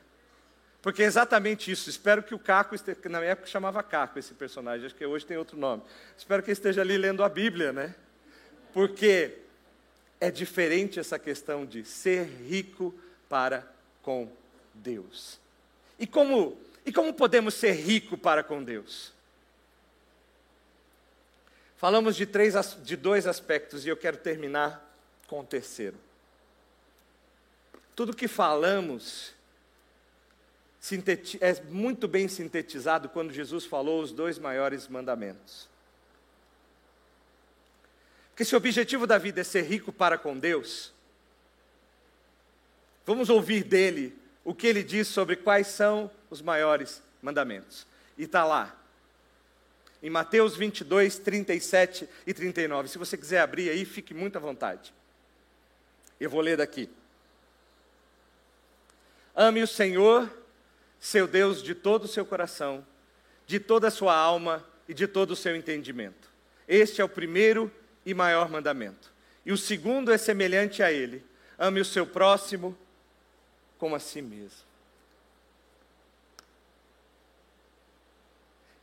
Porque 0.82 1.02
é 1.02 1.06
exatamente 1.06 1.72
isso. 1.72 1.90
Espero 1.90 2.22
que 2.22 2.36
o 2.36 2.40
Caco, 2.40 2.76
na 3.06 3.20
minha 3.20 3.32
época 3.32 3.48
chamava 3.48 3.82
Caco 3.82 4.20
esse 4.20 4.34
personagem, 4.34 4.86
acho 4.86 4.96
que 4.96 5.06
hoje 5.06 5.26
tem 5.26 5.38
outro 5.38 5.58
nome. 5.58 5.82
Espero 6.18 6.44
que 6.44 6.52
esteja 6.52 6.82
ali 6.82 6.98
lendo 6.98 7.24
a 7.24 7.30
Bíblia, 7.30 7.72
né? 7.72 7.96
Porque 8.74 9.38
é 10.20 10.30
diferente 10.30 11.00
essa 11.00 11.18
questão 11.18 11.66
de 11.66 11.86
ser 11.86 12.26
rico 12.26 12.94
para 13.30 13.66
com 14.02 14.30
Deus. 14.74 15.40
E 15.98 16.06
como, 16.06 16.58
e 16.86 16.92
como 16.92 17.14
podemos 17.14 17.54
ser 17.54 17.72
rico 17.72 18.18
para 18.18 18.44
com 18.44 18.64
Deus? 18.64 19.14
Falamos 21.84 22.16
de, 22.16 22.26
três, 22.26 22.56
de 22.82 22.96
dois 22.96 23.28
aspectos 23.28 23.86
e 23.86 23.90
eu 23.90 23.98
quero 23.98 24.16
terminar 24.16 24.90
com 25.28 25.42
o 25.42 25.44
terceiro. 25.44 25.98
Tudo 27.94 28.16
que 28.16 28.26
falamos 28.26 29.34
é 31.42 31.62
muito 31.64 32.08
bem 32.08 32.30
sintetizado 32.30 33.10
quando 33.10 33.34
Jesus 33.34 33.66
falou 33.66 34.02
os 34.02 34.14
dois 34.14 34.40
maiores 34.40 34.88
mandamentos. 34.88 35.68
Porque 38.30 38.46
se 38.46 38.56
o 38.56 38.58
objetivo 38.60 39.06
da 39.06 39.18
vida 39.18 39.42
é 39.42 39.44
ser 39.44 39.64
rico 39.64 39.92
para 39.92 40.18
com 40.18 40.40
Deus, 40.40 40.94
vamos 43.06 43.30
ouvir 43.30 43.62
dele 43.62 44.18
o 44.46 44.56
que 44.56 44.68
ele 44.68 44.84
diz 44.84 45.10
sobre 45.10 45.36
quais 45.36 45.68
são 45.68 46.10
os 46.30 46.42
maiores 46.42 47.04
mandamentos. 47.22 47.86
E 48.18 48.24
está 48.24 48.46
lá, 48.46 48.74
em 50.04 50.10
Mateus 50.10 50.54
22, 50.58 51.18
37 51.20 52.10
e 52.28 52.34
39. 52.34 52.90
Se 52.90 52.98
você 52.98 53.18
quiser 53.18 53.40
abrir 53.40 53.70
aí, 53.70 53.86
fique 53.86 54.14
muito 54.14 54.36
à 54.36 54.40
vontade. 54.40 54.94
Eu 56.20 56.30
vou 56.30 56.42
ler 56.42 56.58
daqui. 56.58 56.90
Ame 59.34 59.64
o 59.64 59.68
Senhor, 59.68 60.30
seu 61.00 61.26
Deus, 61.26 61.64
de 61.64 61.74
todo 61.74 62.04
o 62.04 62.08
seu 62.10 62.26
coração, 62.26 62.86
de 63.48 63.62
toda 63.62 63.88
a 63.88 63.92
sua 63.92 64.14
alma 64.14 64.64
e 64.90 64.94
de 64.94 65.08
todo 65.08 65.32
o 65.32 65.36
seu 65.38 65.56
entendimento. 65.56 66.30
Este 66.68 67.00
é 67.00 67.04
o 67.04 67.10
primeiro 67.10 67.72
e 68.06 68.14
maior 68.14 68.50
mandamento. 68.50 69.10
E 69.46 69.54
o 69.54 69.58
segundo 69.58 70.12
é 70.12 70.18
semelhante 70.18 70.84
a 70.84 70.92
ele: 70.92 71.26
ame 71.58 71.80
o 71.80 71.86
seu 71.86 72.06
próximo 72.06 72.78
como 73.78 73.96
a 73.96 74.00
si 74.00 74.22
mesmo. 74.22 74.68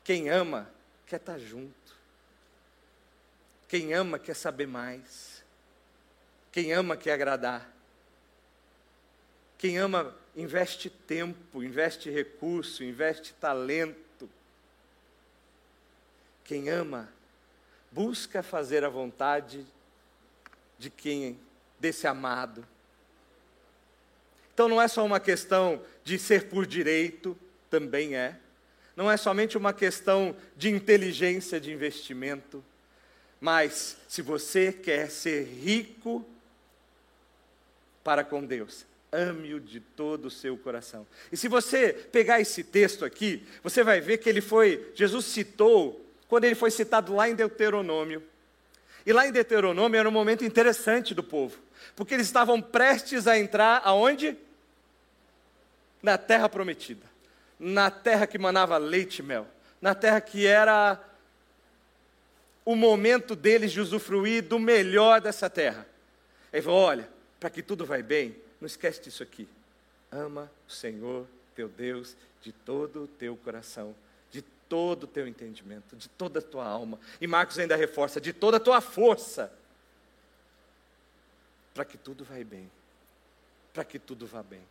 Quem 0.03 0.31
ama 0.31 0.80
quer 1.11 1.17
estar 1.17 1.39
junto. 1.41 1.75
Quem 3.67 3.93
ama 3.93 4.17
quer 4.17 4.35
saber 4.35 4.69
mais. 4.69 5.43
Quem 6.53 6.73
ama 6.73 6.97
quer 6.97 7.15
agradar. 7.15 7.69
Quem 9.59 9.77
ama 9.77 10.17
investe 10.37 10.89
tempo, 10.89 11.65
investe 11.65 12.09
recurso, 12.11 12.85
investe 12.85 13.35
talento. 13.35 14.31
Quem 16.45 16.69
ama 16.69 17.13
busca 17.91 18.41
fazer 18.41 18.85
a 18.85 18.89
vontade 18.89 19.67
de 20.79 20.91
quem 20.91 21.41
desse 21.81 22.07
amado. 22.07 22.65
Então 24.55 24.69
não 24.69 24.81
é 24.81 24.87
só 24.87 25.05
uma 25.05 25.19
questão 25.19 25.85
de 26.05 26.21
ser 26.21 26.49
por 26.49 26.67
direito, 26.67 27.37
também 27.69 28.15
é 28.15 28.39
não 29.01 29.11
é 29.11 29.17
somente 29.17 29.57
uma 29.57 29.73
questão 29.73 30.37
de 30.55 30.69
inteligência 30.69 31.59
de 31.59 31.73
investimento, 31.73 32.63
mas 33.41 33.97
se 34.07 34.21
você 34.21 34.75
quer 34.75 35.11
ser 35.11 35.45
rico 35.45 36.23
para 38.05 38.23
com 38.23 38.45
Deus, 38.45 38.85
ame-o 39.11 39.59
de 39.59 39.81
todo 39.81 40.27
o 40.27 40.31
seu 40.31 40.55
coração. 40.59 41.07
E 41.33 41.37
se 41.39 41.49
você 41.49 41.95
pegar 41.95 42.43
esse 42.43 42.63
texto 42.63 43.03
aqui, 43.03 43.43
você 43.63 43.83
vai 43.83 44.03
ver 44.03 44.19
que 44.19 44.29
ele 44.29 44.43
foi, 44.43 44.93
Jesus 44.95 45.25
citou, 45.25 46.05
quando 46.29 46.45
ele 46.45 46.55
foi 46.55 46.71
citado 46.71 47.15
lá 47.15 47.27
em 47.27 47.35
Deuteronômio. 47.35 48.23
E 49.07 49.15
lá 49.15 49.27
em 49.27 49.33
Deuteronômio 49.33 49.99
era 49.99 50.11
um 50.11 50.13
momento 50.13 50.45
interessante 50.45 51.15
do 51.15 51.25
povo, 51.25 51.59
porque 51.97 52.13
eles 52.13 52.27
estavam 52.27 52.61
prestes 52.61 53.27
a 53.27 53.39
entrar 53.39 53.81
aonde? 53.83 54.37
Na 56.03 56.19
terra 56.19 56.51
prometida 56.51 57.09
na 57.61 57.91
terra 57.91 58.27
que 58.27 58.39
manava 58.39 58.79
leite 58.79 59.19
e 59.19 59.23
mel, 59.23 59.47
na 59.83 59.95
terra 59.95 60.19
que 60.19 60.47
era 60.47 60.99
o 62.65 62.75
momento 62.75 63.37
deles 63.37 63.71
de 63.71 63.81
usufruir 63.81 64.43
do 64.43 64.59
melhor 64.59 65.21
dessa 65.21 65.51
terra. 65.51 65.87
Ele 66.51 66.63
falou: 66.63 66.81
olha, 66.81 67.09
para 67.39 67.51
que 67.51 67.63
tudo 67.63 67.85
vai 67.85 68.03
bem, 68.03 68.35
não 68.59 68.67
esquece 68.67 69.03
disso 69.03 69.23
aqui. 69.23 69.47
Ama 70.11 70.51
o 70.67 70.73
Senhor 70.73 71.27
teu 71.55 71.69
Deus 71.69 72.17
de 72.41 72.51
todo 72.51 73.05
o 73.05 73.07
teu 73.07 73.37
coração, 73.37 73.95
de 74.31 74.41
todo 74.41 75.05
o 75.05 75.07
teu 75.07 75.29
entendimento, 75.29 75.95
de 75.95 76.09
toda 76.09 76.39
a 76.39 76.43
tua 76.43 76.67
alma. 76.67 76.99
E 77.21 77.27
Marcos 77.27 77.59
ainda 77.59 77.77
reforça: 77.77 78.19
de 78.19 78.33
toda 78.33 78.57
a 78.57 78.61
tua 78.61 78.81
força, 78.81 79.53
para 81.75 81.85
que 81.85 81.99
tudo 81.99 82.25
vai 82.25 82.43
bem, 82.43 82.71
para 83.75 83.85
que 83.85 83.99
tudo 83.99 84.27
vá 84.27 84.43
bem 84.43 84.63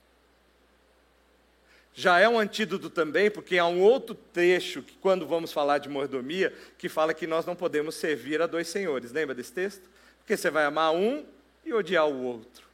já 1.99 2.17
é 2.17 2.29
um 2.29 2.39
antídoto 2.39 2.89
também, 2.89 3.29
porque 3.29 3.57
há 3.57 3.65
um 3.65 3.81
outro 3.81 4.15
trecho 4.15 4.81
que, 4.81 4.95
quando 4.99 5.27
vamos 5.27 5.51
falar 5.51 5.79
de 5.79 5.89
mordomia, 5.89 6.53
que 6.77 6.87
fala 6.87 7.13
que 7.13 7.27
nós 7.27 7.45
não 7.45 7.57
podemos 7.57 7.93
servir 7.95 8.41
a 8.41 8.47
dois 8.47 8.69
senhores. 8.69 9.11
Lembra 9.11 9.35
desse 9.35 9.51
texto? 9.51 9.81
Porque 10.19 10.37
você 10.37 10.49
vai 10.49 10.63
amar 10.63 10.93
um 10.93 11.25
e 11.65 11.73
odiar 11.73 12.07
o 12.07 12.23
outro. 12.23 12.65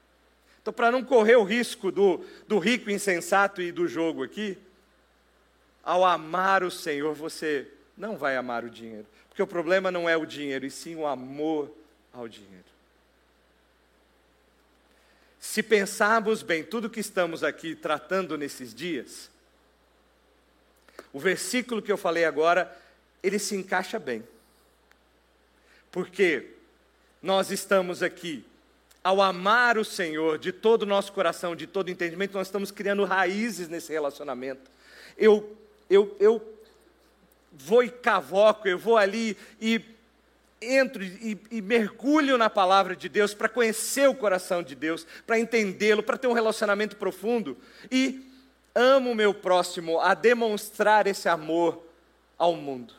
Então, 0.62 0.72
para 0.72 0.92
não 0.92 1.04
correr 1.04 1.38
o 1.38 1.44
risco 1.44 1.92
do, 1.92 2.24
do 2.48 2.60
rico 2.60 2.92
insensato 2.92 3.64
e 3.64 3.72
do 3.72 3.88
jogo 3.88 4.22
aqui, 4.22 4.60
ao 5.84 6.06
amar 6.06 6.64
o 6.64 6.70
Senhor, 6.70 7.16
você 7.16 7.68
não 7.98 8.18
vai 8.18 8.38
amar 8.38 8.64
o 8.64 8.70
dinheiro. 8.70 9.08
Porque 9.28 9.42
o 9.42 9.48
problema 9.48 9.90
não 9.90 10.08
é 10.08 10.16
o 10.16 10.24
dinheiro, 10.24 10.68
e 10.68 10.70
sim 10.70 10.96
o 10.96 11.08
amor 11.08 11.76
ao 12.14 12.28
dinheiro. 12.28 12.75
Se 15.48 15.62
pensarmos 15.62 16.42
bem 16.42 16.64
tudo 16.64 16.90
que 16.90 17.00
estamos 17.00 17.44
aqui 17.44 17.76
tratando 17.76 18.36
nesses 18.36 18.74
dias, 18.74 19.30
o 21.14 21.20
versículo 21.20 21.84
que 21.84 21.92
eu 21.92 21.98
falei 21.98 22.26
agora, 22.26 22.76
ele 23.22 23.38
se 23.40 23.56
encaixa 23.56 23.98
bem. 24.00 24.24
Porque 25.92 26.50
nós 27.22 27.52
estamos 27.52 28.02
aqui, 28.02 28.44
ao 29.04 29.22
amar 29.22 29.78
o 29.78 29.86
Senhor 29.86 30.40
de 30.40 30.52
todo 30.52 30.82
o 30.82 30.88
nosso 30.88 31.14
coração, 31.14 31.56
de 31.56 31.68
todo 31.68 31.92
entendimento, 31.92 32.34
nós 32.34 32.48
estamos 32.48 32.72
criando 32.72 33.06
raízes 33.06 33.70
nesse 33.70 33.94
relacionamento. 33.94 34.70
Eu, 35.16 35.56
eu, 35.90 36.18
eu 36.20 36.60
vou 37.54 37.84
e 37.84 37.90
cavoco, 37.90 38.68
eu 38.68 38.80
vou 38.80 38.98
ali 38.98 39.38
e 39.62 39.80
entro 40.74 41.04
e, 41.04 41.38
e 41.52 41.62
mergulho 41.62 42.38
na 42.38 42.50
palavra 42.50 42.96
de 42.96 43.08
Deus 43.08 43.34
para 43.34 43.50
conhecer 43.50 44.08
o 44.10 44.16
coração 44.16 44.64
de 44.64 44.76
Deus, 44.76 45.06
para 45.26 45.40
entendê-lo, 45.40 46.04
para 46.04 46.18
ter 46.18 46.28
um 46.28 46.34
relacionamento 46.34 46.96
profundo 46.96 47.58
e 47.92 48.26
amo 48.74 49.12
o 49.12 49.16
meu 49.16 49.34
próximo 49.34 50.00
a 50.00 50.14
demonstrar 50.14 51.08
esse 51.08 51.30
amor 51.30 51.82
ao 52.38 52.56
mundo. 52.56 52.94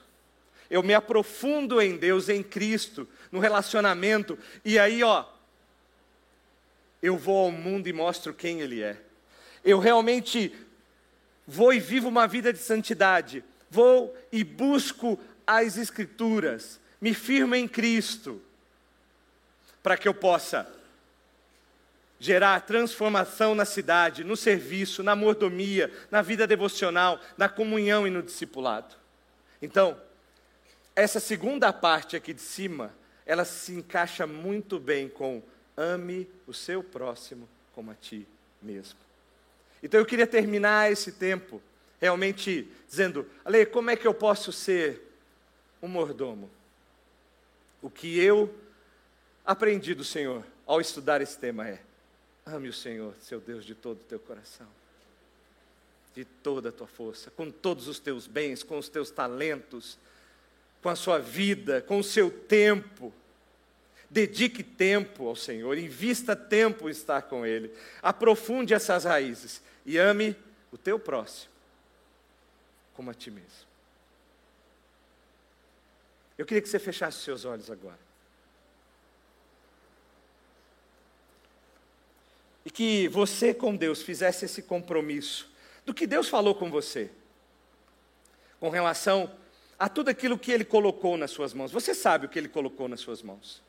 Eu 0.71 0.83
me 0.83 0.95
aprofundo 0.95 1.81
em 1.81 1.97
Deus, 1.97 2.29
em 2.29 2.43
Cristo, 2.43 3.07
no 3.31 3.39
relacionamento, 3.39 4.39
e 4.65 4.79
aí, 4.79 5.03
ó, 5.03 5.25
eu 7.03 7.17
vou 7.17 7.45
ao 7.45 7.53
mundo 7.53 7.87
e 7.89 7.93
mostro 7.93 8.35
quem 8.35 8.61
Ele 8.61 8.83
é. 8.83 8.97
Eu 9.65 9.79
realmente 9.79 10.53
vou 11.47 11.73
e 11.73 11.79
vivo 11.79 12.09
uma 12.09 12.27
vida 12.27 12.53
de 12.53 12.59
santidade, 12.59 13.45
vou 13.71 14.17
e 14.33 14.43
busco 14.43 15.19
as 15.47 15.77
Escrituras, 15.77 16.81
me 17.01 17.15
firmo 17.15 17.55
em 17.55 17.69
Cristo, 17.69 18.43
para 19.83 19.97
que 19.97 20.09
eu 20.09 20.15
possa 20.15 20.71
gerar 22.19 22.61
transformação 22.61 23.55
na 23.55 23.65
cidade, 23.65 24.25
no 24.25 24.37
serviço, 24.37 25.03
na 25.03 25.15
mordomia, 25.15 25.93
na 26.11 26.23
vida 26.23 26.47
devocional, 26.47 27.21
na 27.37 27.49
comunhão 27.49 28.07
e 28.07 28.11
no 28.11 28.23
discipulado. 28.23 28.95
Então, 29.61 30.01
essa 30.95 31.21
segunda 31.21 31.73
parte 31.73 32.17
aqui 32.17 32.33
de 32.33 32.41
cima, 32.41 32.95
ela 33.27 33.45
se 33.45 33.73
encaixa 33.73 34.27
muito 34.27 34.79
bem 34.79 35.09
com 35.09 35.43
ame 35.77 36.27
o 36.47 36.55
seu 36.55 36.83
próximo 36.83 37.47
como 37.75 37.91
a 37.91 37.95
ti 37.95 38.27
mesmo. 38.63 38.99
Então 39.83 40.01
eu 40.01 40.07
queria 40.07 40.27
terminar 40.27 40.91
esse 40.91 41.13
tempo 41.13 41.61
realmente 42.01 42.67
dizendo, 42.89 43.29
Ale, 43.45 43.67
como 43.67 43.91
é 43.91 43.97
que 43.97 44.07
eu 44.07 44.15
posso 44.15 44.51
ser 44.53 45.03
um 45.83 45.89
mordomo? 45.89 46.51
O 47.81 47.91
que 47.91 48.19
eu 48.19 48.55
aprendi 49.45 49.95
do 49.95 50.05
Senhor 50.05 50.45
ao 50.67 50.81
estudar 50.81 51.21
esse 51.21 51.39
tema 51.39 51.69
é: 51.69 51.81
ame 52.45 52.69
o 52.69 52.73
Senhor, 52.73 53.15
seu 53.21 53.41
Deus, 53.41 53.65
de 53.65 53.75
todo 53.75 54.01
o 54.01 54.05
teu 54.05 54.19
coração, 54.19 54.67
de 56.15 56.25
toda 56.25 56.71
a 56.71 56.73
tua 56.73 56.87
força, 56.87 57.31
com 57.31 57.51
todos 57.51 57.89
os 57.89 57.99
teus 57.99 58.27
bens, 58.27 58.63
com 58.63 58.79
os 58.79 58.89
teus 58.89 59.11
talentos, 59.11 59.99
com 60.83 60.89
a 60.89 60.97
sua 60.97 61.19
vida, 61.19 61.83
com 61.83 61.99
o 61.99 62.05
seu 62.05 62.31
tempo. 62.31 63.13
Dedique 64.09 64.63
tempo 64.63 65.27
ao 65.27 65.35
Senhor, 65.35 65.77
invista 65.77 66.37
tempo 66.37 66.89
em 66.89 66.93
estar 66.93 67.23
com 67.23 67.45
Ele, 67.45 67.73
aprofunde 68.01 68.73
essas 68.73 69.05
raízes 69.05 69.61
e 69.85 69.99
ame 69.99 70.37
o 70.71 70.79
teu 70.79 70.99
próximo 70.99 71.57
como 72.97 73.11
a 73.11 73.15
ti 73.15 73.31
mesmo. 73.31 73.67
Eu 76.39 76.45
queria 76.45 76.61
que 76.61 76.69
você 76.69 76.79
fechasse 76.79 77.19
seus 77.19 77.45
olhos 77.45 77.71
agora. 77.71 77.99
E 82.65 82.71
que 82.71 83.09
você 83.09 83.55
com 83.55 83.75
Deus 83.75 84.03
fizesse 84.03 84.45
esse 84.45 84.63
compromisso 84.63 85.49
do 85.85 85.95
que 85.95 86.07
Deus 86.07 86.29
falou 86.29 86.55
com 86.55 86.71
você, 86.71 87.11
com 88.59 88.69
relação 88.69 89.33
a 89.79 89.89
tudo 89.89 90.09
aquilo 90.09 90.39
que 90.39 90.51
Ele 90.51 90.65
colocou 90.65 91.17
nas 91.17 91.31
suas 91.31 91.55
mãos. 91.55 91.71
Você 91.71 91.95
sabe 91.95 92.27
o 92.27 92.29
que 92.29 92.39
Ele 92.39 92.49
colocou 92.49 92.89
nas 92.89 93.01
suas 93.01 93.23
mãos. 93.23 93.63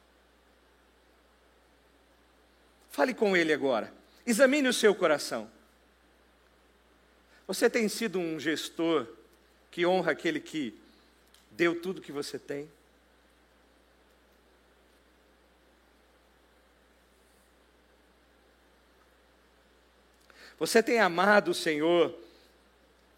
Fale 2.89 3.13
com 3.13 3.37
Ele 3.37 3.53
agora. 3.53 3.93
Examine 4.25 4.67
o 4.67 4.73
seu 4.73 4.95
coração. 4.95 5.49
Você 7.47 7.69
tem 7.69 7.87
sido 7.87 8.19
um 8.19 8.39
gestor 8.39 9.07
que 9.69 9.85
honra 9.85 10.11
aquele 10.11 10.39
que 10.39 10.77
deu 11.57 11.81
tudo 11.81 12.01
que 12.01 12.11
você 12.11 12.39
tem? 12.39 12.69
Você 20.57 20.81
tem 20.81 20.99
amado 20.99 21.51
o 21.51 21.53
Senhor 21.53 22.17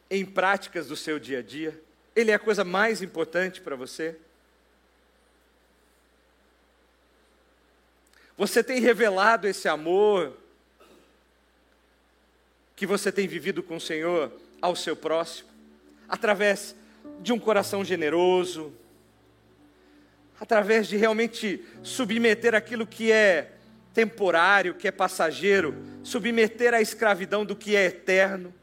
em 0.09 0.25
práticas 0.25 0.87
do 0.87 0.95
seu 0.95 1.19
dia 1.19 1.39
a 1.39 1.41
dia? 1.43 1.79
Ele 2.15 2.31
é 2.31 2.33
a 2.33 2.39
coisa 2.39 2.63
mais 2.63 3.01
importante 3.01 3.61
para 3.61 3.75
você? 3.75 4.17
Você 8.35 8.63
tem 8.63 8.79
revelado 8.79 9.47
esse 9.47 9.67
amor 9.67 10.35
que 12.75 12.87
você 12.87 13.11
tem 13.11 13.27
vivido 13.27 13.61
com 13.61 13.75
o 13.75 13.81
Senhor 13.81 14.31
ao 14.61 14.75
seu 14.75 14.95
próximo? 14.95 15.49
através 16.09 16.75
de 17.21 17.33
um 17.33 17.39
coração 17.39 17.83
generoso, 17.83 18.73
através 20.39 20.87
de 20.87 20.95
realmente 20.95 21.63
submeter 21.83 22.55
aquilo 22.55 22.87
que 22.87 23.11
é 23.11 23.51
temporário, 23.93 24.73
que 24.73 24.87
é 24.87 24.91
passageiro, 24.91 25.75
submeter 26.03 26.73
à 26.73 26.81
escravidão 26.81 27.45
do 27.45 27.55
que 27.55 27.75
é 27.75 27.85
eterno, 27.85 28.53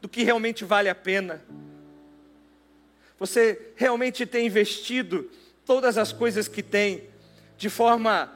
do 0.00 0.08
que 0.08 0.22
realmente 0.22 0.64
vale 0.64 0.88
a 0.88 0.94
pena. 0.94 1.42
Você 3.18 3.72
realmente 3.76 4.26
tem 4.26 4.46
investido 4.46 5.30
todas 5.64 5.96
as 5.96 6.12
coisas 6.12 6.48
que 6.48 6.62
tem 6.62 7.04
de 7.56 7.70
forma 7.70 8.32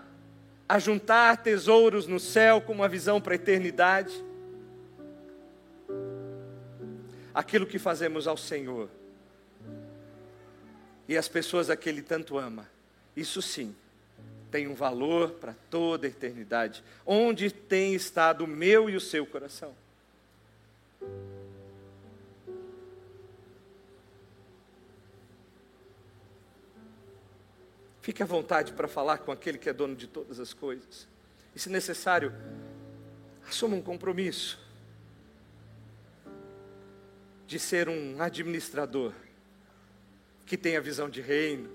a 0.69 0.79
juntar 0.79 1.39
tesouros 1.39 2.07
no 2.07 2.21
céu 2.21 2.61
com 2.61 2.73
uma 2.73 2.89
visão 2.89 3.21
para 3.21 3.35
a 3.35 3.37
eternidade? 3.37 4.29
aquilo 7.39 7.69
que 7.69 7.79
fazemos 7.79 8.27
ao 8.27 8.37
Senhor 8.37 8.91
e 11.09 11.17
as 11.17 11.27
pessoas 11.27 11.71
a 11.71 11.77
que 11.77 11.89
Ele 11.89 12.03
tanto 12.03 12.37
ama, 12.37 12.69
isso 13.17 13.41
sim 13.41 13.75
tem 14.51 14.67
um 14.67 14.75
valor 14.75 15.33
para 15.33 15.55
toda 15.71 16.07
a 16.07 16.11
eternidade. 16.11 16.83
Onde 17.05 17.51
tem 17.51 17.95
estado 17.95 18.45
o 18.45 18.47
meu 18.47 18.89
e 18.89 18.97
o 18.97 19.01
seu 19.01 19.27
coração? 19.27 19.75
Fique 28.01 28.23
à 28.23 28.27
vontade 28.27 28.73
para 28.73 28.89
falar 28.89 29.19
com 29.19 29.31
aquele 29.31 29.59
que 29.59 29.69
é 29.69 29.73
dono 29.73 29.95
de 29.95 30.07
todas 30.07 30.41
as 30.41 30.55
coisas. 30.55 31.07
E 31.55 31.59
se 31.59 31.69
necessário, 31.69 32.33
assuma 33.47 33.77
um 33.77 33.83
compromisso 33.83 34.59
de 37.47 37.59
ser 37.59 37.89
um 37.89 38.21
administrador 38.21 39.13
que 40.49 40.57
tem 40.57 40.77
a 40.77 40.81
visão 40.81 41.09
de 41.09 41.21
reino. 41.21 41.71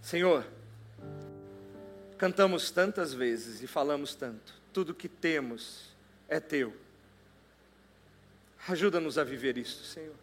Senhor, 0.00 0.46
cantamos 2.16 2.70
tantas 2.70 3.12
vezes 3.12 3.62
e 3.62 3.66
falamos 3.66 4.14
tanto, 4.14 4.54
tudo 4.72 4.94
que 4.94 5.08
temos 5.08 5.90
é 6.28 6.38
teu. 6.38 6.74
Ajuda-nos 8.68 9.18
a 9.18 9.24
viver 9.24 9.58
isso, 9.58 9.84
Senhor. 9.84 10.14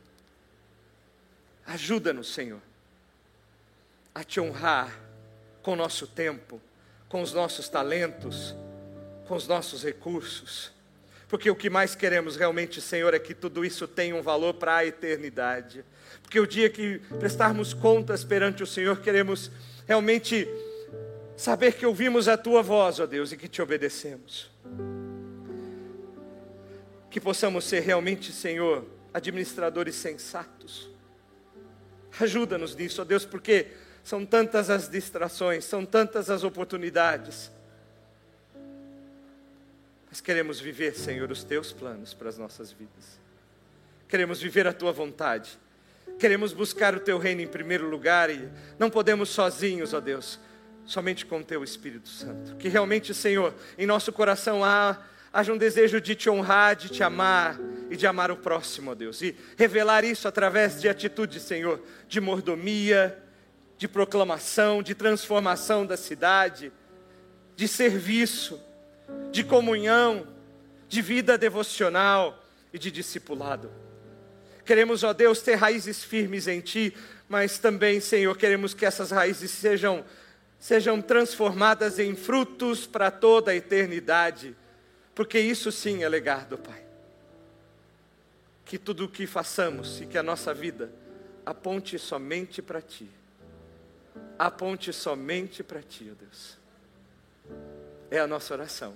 Ajuda-nos, 1.66 2.34
Senhor 2.34 2.62
a 4.14 4.24
te 4.24 4.40
honrar 4.40 5.00
com 5.62 5.76
nosso 5.76 6.06
tempo, 6.06 6.62
com 7.14 7.22
os 7.22 7.32
nossos 7.32 7.70
talentos, 7.70 8.56
com 9.28 9.36
os 9.36 9.48
nossos 9.48 9.84
recursos. 9.84 10.72
Porque 11.28 11.48
o 11.48 11.56
que 11.56 11.70
mais 11.70 11.94
queremos 11.94 12.36
realmente, 12.36 12.82
Senhor, 12.82 13.14
é 13.14 13.20
que 13.20 13.36
tudo 13.36 13.64
isso 13.64 13.88
tenha 13.88 14.16
um 14.16 14.22
valor 14.24 14.56
para 14.56 14.78
a 14.78 14.86
eternidade. 14.88 15.86
Porque 16.24 16.40
o 16.40 16.48
dia 16.48 16.72
que 16.72 16.98
prestarmos 17.20 17.72
contas 17.72 18.24
perante 18.24 18.64
o 18.64 18.66
Senhor, 18.66 19.00
queremos 19.00 19.52
realmente 19.86 20.50
saber 21.38 21.74
que 21.74 21.86
ouvimos 21.86 22.28
a 22.28 22.36
tua 22.36 22.64
voz, 22.64 23.00
ó 23.00 23.06
Deus, 23.06 23.32
e 23.32 23.38
que 23.38 23.48
te 23.48 23.62
obedecemos. 23.62 24.50
Que 27.12 27.22
possamos 27.22 27.64
ser 27.66 27.82
realmente, 27.82 28.32
Senhor, 28.32 28.88
administradores 29.14 29.94
sensatos. 29.94 30.90
Ajuda-nos 32.20 32.76
nisso, 32.76 33.04
ó 33.04 33.06
Deus, 33.06 33.24
porque 33.24 33.68
são 34.04 34.26
tantas 34.26 34.70
as 34.70 34.90
distrações, 34.90 35.64
são 35.64 35.86
tantas 35.86 36.30
as 36.30 36.44
oportunidades. 36.44 37.52
Mas 40.10 40.20
queremos 40.20 40.60
viver, 40.60 40.94
Senhor, 40.94 41.32
os 41.32 41.44
teus 41.44 41.72
planos 41.72 42.14
para 42.14 42.30
as 42.30 42.38
nossas 42.38 42.72
vidas. 42.72 43.20
Queremos 44.08 44.42
viver 44.42 44.68
a 44.68 44.74
tua 44.74 44.92
vontade. 44.92 45.58
Queremos 46.20 46.54
buscar 46.54 46.94
o 46.94 47.00
teu 47.00 47.18
reino 47.18 47.42
em 47.42 47.48
primeiro 47.48 47.90
lugar 47.90 48.30
e 48.30 48.48
não 48.78 48.90
podemos 48.90 49.30
sozinhos, 49.30 49.94
ó 49.94 50.00
Deus, 50.00 50.40
somente 50.86 51.26
com 51.26 51.40
o 51.40 51.44
Teu 51.44 51.64
Espírito 51.64 52.10
Santo. 52.10 52.56
Que 52.58 52.68
realmente, 52.68 53.14
Senhor, 53.14 53.56
em 53.78 53.88
nosso 53.88 54.12
coração 54.12 54.64
há, 54.64 55.02
haja 55.32 55.52
um 55.52 55.58
desejo 55.58 56.00
de 56.00 56.14
Te 56.14 56.30
honrar, 56.30 56.76
de 56.76 56.90
Te 56.90 57.02
amar 57.02 57.60
e 57.90 57.96
de 57.96 58.06
amar 58.06 58.30
o 58.30 58.38
próximo, 58.38 58.92
ó 58.92 58.96
Deus. 58.96 59.22
E 59.22 59.36
revelar 59.58 60.04
isso 60.04 60.28
através 60.28 60.80
de 60.80 60.88
atitude, 60.88 61.40
Senhor, 61.40 61.82
de 62.08 62.22
mordomia, 62.22 63.23
de 63.78 63.88
proclamação, 63.88 64.82
de 64.82 64.96
transformação 64.96 65.86
da 65.86 65.98
cidade, 65.98 66.72
de 67.56 67.68
serviço, 67.68 68.60
de 69.32 69.44
comunhão, 69.44 70.28
de 70.88 71.02
vida 71.02 71.38
devocional 71.38 72.44
e 72.72 72.80
de 72.80 72.92
discipulado. 72.92 73.72
Queremos, 74.66 75.04
ó 75.04 75.12
Deus, 75.12 75.42
ter 75.42 75.56
raízes 75.56 76.04
firmes 76.04 76.48
em 76.48 76.62
Ti, 76.62 76.96
mas 77.28 77.58
também, 77.58 78.00
Senhor, 78.00 78.38
queremos 78.38 78.74
que 78.74 78.86
essas 78.86 79.12
raízes 79.12 79.52
sejam, 79.52 80.06
sejam 80.60 81.02
transformadas 81.02 82.00
em 82.00 82.16
frutos 82.16 82.86
para 82.88 83.12
toda 83.12 83.52
a 83.52 83.56
eternidade, 83.56 84.56
porque 85.14 85.40
isso 85.40 85.72
sim 85.72 86.04
é 86.04 86.10
legado, 86.10 86.58
Pai. 86.58 86.82
Que 88.66 88.78
tudo 88.78 89.06
o 89.06 89.10
que 89.10 89.28
façamos 89.28 90.00
e 90.00 90.06
que 90.06 90.18
a 90.18 90.24
nossa 90.24 90.54
vida 90.54 90.92
aponte 91.46 92.00
somente 92.00 92.62
para 92.62 92.82
Ti. 92.82 93.10
Aponte 94.38 94.92
somente 94.92 95.64
para 95.64 95.82
Ti, 95.82 96.12
ó 96.12 96.16
Deus. 96.16 96.58
É 98.10 98.20
a 98.20 98.28
nossa 98.28 98.54
oração. 98.54 98.96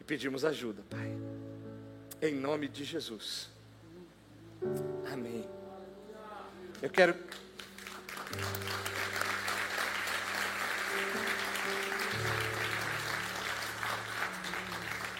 E 0.00 0.04
pedimos 0.04 0.44
ajuda, 0.44 0.82
Pai. 0.88 1.12
Em 2.22 2.34
nome 2.34 2.68
de 2.68 2.84
Jesus. 2.84 3.48
Amém. 5.12 5.48
Eu 6.80 6.90
quero. 6.90 7.14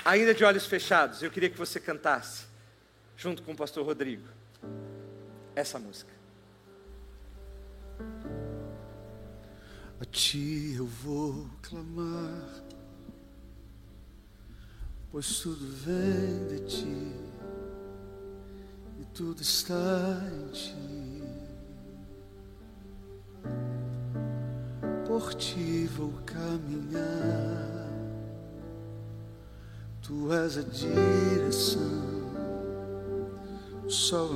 Ainda 0.04 0.32
de 0.32 0.44
olhos 0.44 0.66
fechados, 0.66 1.22
eu 1.22 1.30
queria 1.30 1.50
que 1.50 1.58
você 1.58 1.80
cantasse, 1.80 2.46
junto 3.16 3.42
com 3.42 3.52
o 3.52 3.56
pastor 3.56 3.84
Rodrigo, 3.84 4.28
essa 5.54 5.80
música. 5.80 6.15
A 9.98 10.04
ti 10.04 10.74
eu 10.76 10.84
vou 10.84 11.46
clamar, 11.62 12.62
pois 15.10 15.40
tudo 15.40 15.66
vem 15.84 16.46
de 16.48 16.66
ti 16.66 17.12
e 19.00 19.04
tudo 19.14 19.40
está 19.40 20.20
em 20.30 20.48
ti. 20.52 21.22
Por 25.06 25.32
ti 25.32 25.86
vou 25.96 26.12
caminhar, 26.26 27.90
tu 30.02 30.30
és 30.30 30.58
a 30.58 30.62
direção, 30.62 31.80
o 33.82 33.88
sol 33.88 34.34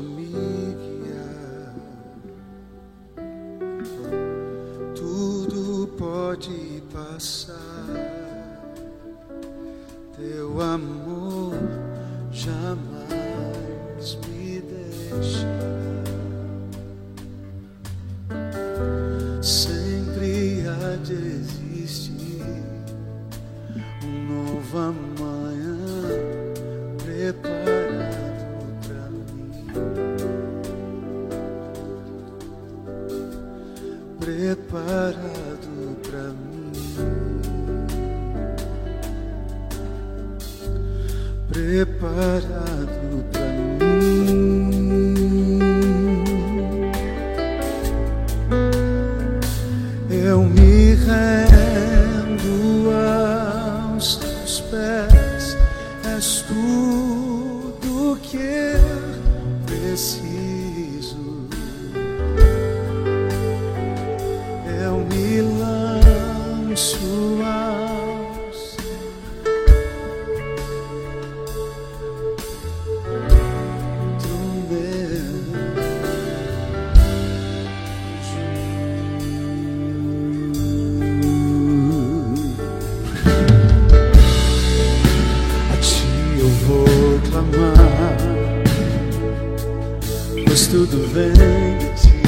pois 90.51 90.67
tudo 90.67 91.07
vem 91.15 91.79
de 91.79 91.89
ti 91.95 92.21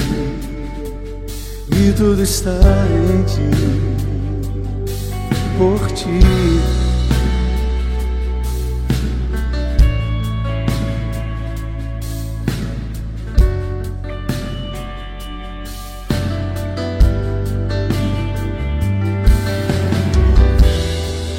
e 1.77 1.93
tudo 1.93 2.23
está 2.23 2.53
em 2.87 3.25
ti, 3.25 3.51
por 5.59 5.91
ti. 5.91 6.21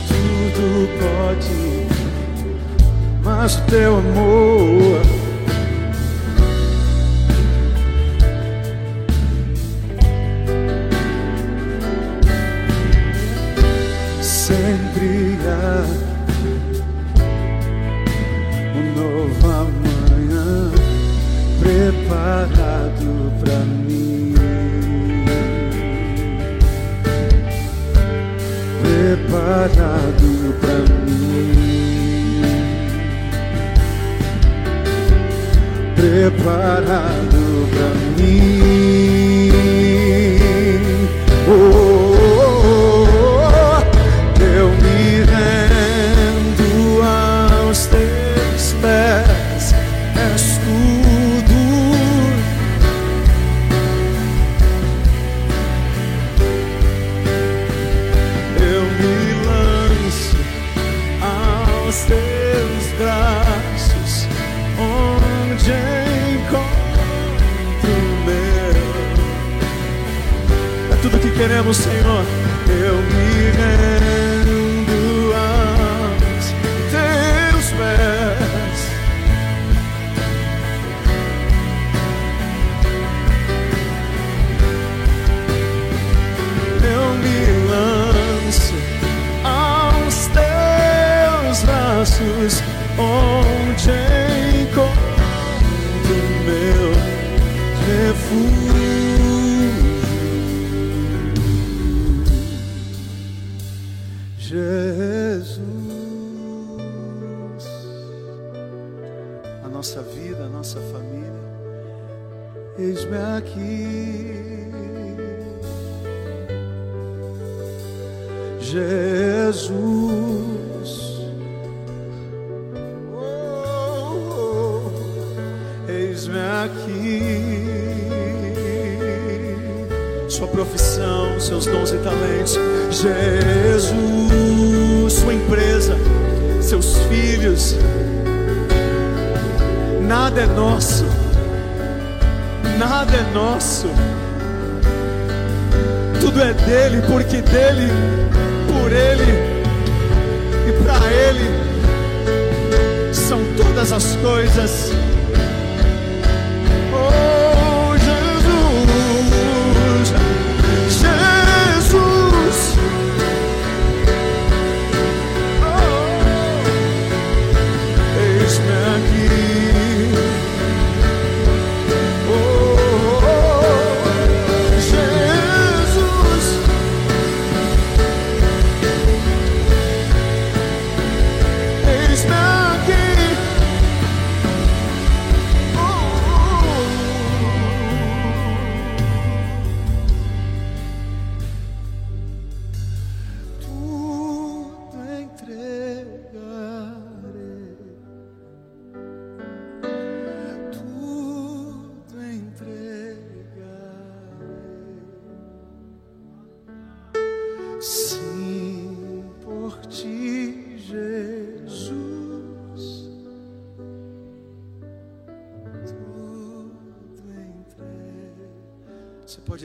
Tudo 0.10 0.89
pode, 1.00 1.88
mas 3.24 3.56
teu 3.69 4.00
amor 4.00 4.33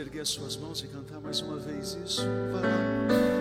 erguer 0.01 0.21
as 0.21 0.29
suas 0.29 0.57
mãos 0.57 0.83
e 0.83 0.89
cantar 0.89 1.21
mais 1.21 1.41
uma 1.41 1.57
vez 1.57 1.99
isso? 2.05 2.23
Vai 2.53 2.63
lá. 2.63 3.38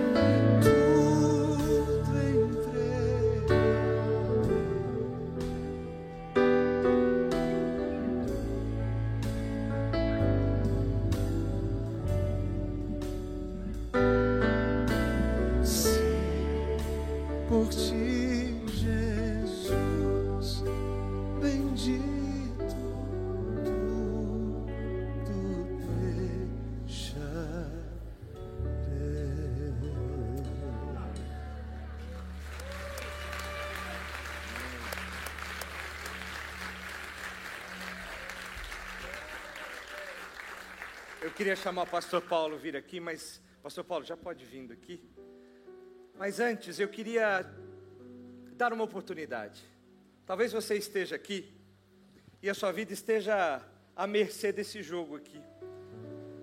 Queria 41.38 41.55
chamar 41.55 41.83
o 41.83 41.88
pastor 41.88 42.19
Paulo 42.23 42.57
vir 42.57 42.75
aqui, 42.75 42.99
mas 42.99 43.39
pastor 43.61 43.83
Paulo 43.83 44.03
já 44.03 44.17
pode 44.17 44.43
vir 44.43 44.71
aqui. 44.71 44.99
Mas 46.17 46.39
antes 46.39 46.79
eu 46.79 46.88
queria 46.88 47.45
dar 48.53 48.73
uma 48.73 48.83
oportunidade. 48.83 49.61
Talvez 50.25 50.51
você 50.51 50.75
esteja 50.79 51.15
aqui 51.15 51.47
e 52.41 52.49
a 52.49 52.55
sua 52.55 52.71
vida 52.71 52.91
esteja 52.91 53.61
à 53.95 54.07
mercê 54.07 54.51
desse 54.51 54.81
jogo 54.81 55.15
aqui. 55.15 55.39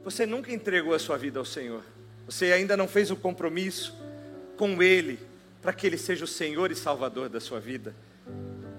Você 0.04 0.24
nunca 0.24 0.52
entregou 0.52 0.94
a 0.94 0.98
sua 1.00 1.18
vida 1.18 1.40
ao 1.40 1.44
Senhor. 1.44 1.82
Você 2.26 2.52
ainda 2.52 2.76
não 2.76 2.86
fez 2.86 3.10
o 3.10 3.16
compromisso 3.16 3.98
com 4.56 4.80
Ele 4.80 5.18
para 5.60 5.72
que 5.72 5.88
Ele 5.88 5.98
seja 5.98 6.24
o 6.24 6.28
Senhor 6.28 6.70
e 6.70 6.76
Salvador 6.76 7.28
da 7.28 7.40
sua 7.40 7.58
vida. 7.58 7.96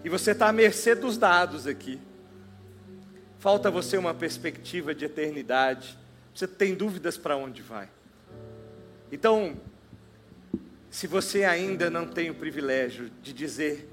E 0.01 0.07
você 0.07 0.31
está 0.31 0.47
à 0.47 0.53
mercê 0.53 0.95
dos 0.95 1.17
dados 1.17 1.67
aqui. 1.67 1.99
Falta 3.37 3.69
você 3.69 3.97
uma 3.97 4.13
perspectiva 4.13 4.95
de 4.95 5.03
eternidade. 5.03 6.04
Você 6.35 6.45
tem 6.45 6.75
dúvidas 6.75 7.17
para 7.17 7.37
onde 7.37 7.61
vai. 7.61 7.87
Então, 9.09 9.55
se 10.89 11.07
você 11.07 11.45
ainda 11.45 11.89
não 11.89 12.05
tem 12.05 12.29
o 12.29 12.35
privilégio 12.35 13.09
de 13.23 13.31
dizer 13.31 13.89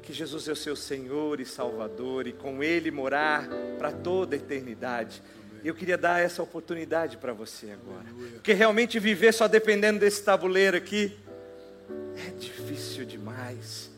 que 0.00 0.10
Jesus 0.10 0.48
é 0.48 0.52
o 0.52 0.56
seu 0.56 0.74
Senhor 0.74 1.40
e 1.40 1.44
Salvador 1.44 2.26
e 2.26 2.32
com 2.32 2.62
Ele 2.62 2.90
morar 2.90 3.46
para 3.78 3.92
toda 3.92 4.34
a 4.34 4.38
eternidade, 4.38 5.22
eu 5.62 5.74
queria 5.74 5.98
dar 5.98 6.18
essa 6.18 6.42
oportunidade 6.42 7.18
para 7.18 7.34
você 7.34 7.70
agora. 7.70 8.06
Porque 8.32 8.54
realmente 8.54 8.98
viver 8.98 9.32
só 9.34 9.46
dependendo 9.46 10.00
desse 10.00 10.22
tabuleiro 10.22 10.78
aqui 10.78 11.14
é 12.26 12.30
difícil 12.30 13.04
demais. 13.04 13.93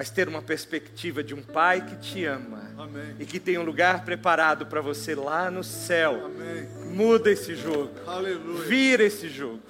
Mas 0.00 0.08
ter 0.08 0.28
uma 0.28 0.40
perspectiva 0.40 1.22
de 1.22 1.34
um 1.34 1.42
pai 1.42 1.84
que 1.84 1.94
te 1.96 2.24
ama 2.24 2.72
Amém. 2.78 3.16
e 3.18 3.26
que 3.26 3.38
tem 3.38 3.58
um 3.58 3.62
lugar 3.62 4.02
preparado 4.02 4.64
para 4.64 4.80
você 4.80 5.14
lá 5.14 5.50
no 5.50 5.62
céu, 5.62 6.24
Amém. 6.24 6.66
muda 6.86 7.30
esse 7.30 7.54
jogo. 7.54 7.92
Aleluia. 8.06 8.64
Vira 8.66 9.02
esse 9.04 9.28
jogo. 9.28 9.60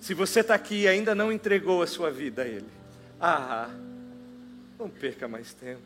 Se 0.00 0.14
você 0.14 0.40
está 0.40 0.54
aqui 0.54 0.84
e 0.84 0.88
ainda 0.88 1.14
não 1.14 1.30
entregou 1.30 1.82
a 1.82 1.86
sua 1.86 2.10
vida 2.10 2.40
a 2.40 2.46
Ele, 2.46 2.64
ah, 3.20 3.68
não 4.78 4.88
perca 4.88 5.28
mais 5.28 5.52
tempo. 5.52 5.82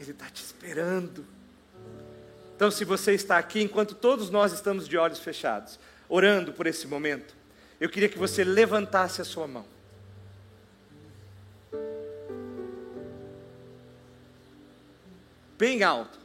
Ele 0.00 0.10
está 0.10 0.26
te 0.26 0.42
esperando. 0.42 1.24
Então, 2.56 2.68
se 2.68 2.84
você 2.84 3.12
está 3.12 3.38
aqui, 3.38 3.62
enquanto 3.62 3.94
todos 3.94 4.28
nós 4.28 4.52
estamos 4.52 4.88
de 4.88 4.98
olhos 4.98 5.20
fechados, 5.20 5.78
orando 6.08 6.52
por 6.52 6.66
esse 6.66 6.88
momento, 6.88 7.32
eu 7.80 7.88
queria 7.88 8.08
que 8.08 8.18
você 8.18 8.42
levantasse 8.42 9.22
a 9.22 9.24
sua 9.24 9.46
mão. 9.46 9.75
Bem 15.58 15.82
alto. 15.82 16.18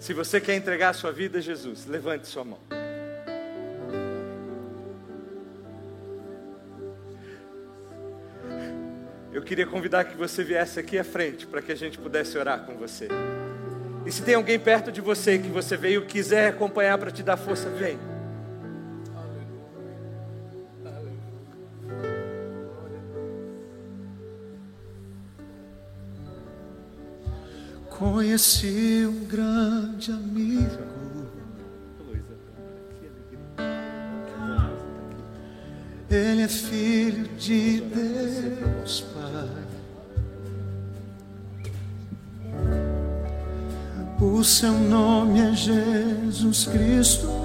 Se 0.00 0.12
você 0.12 0.40
quer 0.40 0.56
entregar 0.56 0.90
a 0.90 0.92
sua 0.92 1.12
vida 1.12 1.38
a 1.38 1.40
Jesus, 1.40 1.86
levante 1.86 2.26
sua 2.26 2.44
mão. 2.44 2.58
Eu 9.32 9.42
queria 9.42 9.66
convidar 9.66 10.04
que 10.04 10.16
você 10.16 10.42
viesse 10.42 10.78
aqui 10.78 10.98
à 10.98 11.04
frente 11.04 11.46
para 11.46 11.62
que 11.62 11.72
a 11.72 11.76
gente 11.76 11.98
pudesse 11.98 12.36
orar 12.36 12.66
com 12.66 12.76
você. 12.76 13.08
E 14.04 14.12
se 14.12 14.22
tem 14.22 14.34
alguém 14.34 14.58
perto 14.58 14.92
de 14.92 15.00
você 15.00 15.38
que 15.38 15.48
você 15.48 15.76
veio 15.76 16.04
quiser 16.04 16.48
acompanhar 16.48 16.98
para 16.98 17.10
te 17.10 17.22
dar 17.22 17.36
força, 17.36 17.70
vem. 17.70 18.13
Conheci 28.04 29.06
um 29.06 29.24
grande 29.24 30.12
amigo, 30.12 30.78
ele 36.10 36.42
é 36.42 36.48
filho 36.48 37.26
de 37.38 37.80
Deus 37.80 39.06
Pai. 39.14 39.64
O 44.20 44.44
seu 44.44 44.72
nome 44.72 45.40
é 45.40 45.54
Jesus 45.54 46.66
Cristo. 46.66 47.43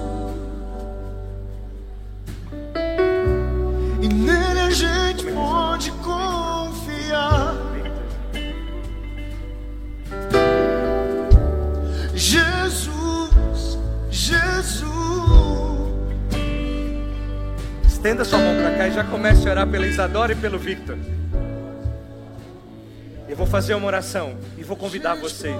Comece 19.10 19.48
a 19.48 19.50
orar 19.50 19.68
pela 19.68 19.86
Isadora 19.86 20.32
e 20.32 20.36
pelo 20.36 20.58
Victor. 20.58 20.96
Eu 23.28 23.36
vou 23.36 23.46
fazer 23.46 23.74
uma 23.74 23.86
oração 23.86 24.38
e 24.56 24.62
vou 24.62 24.76
convidar 24.76 25.14
você, 25.16 25.50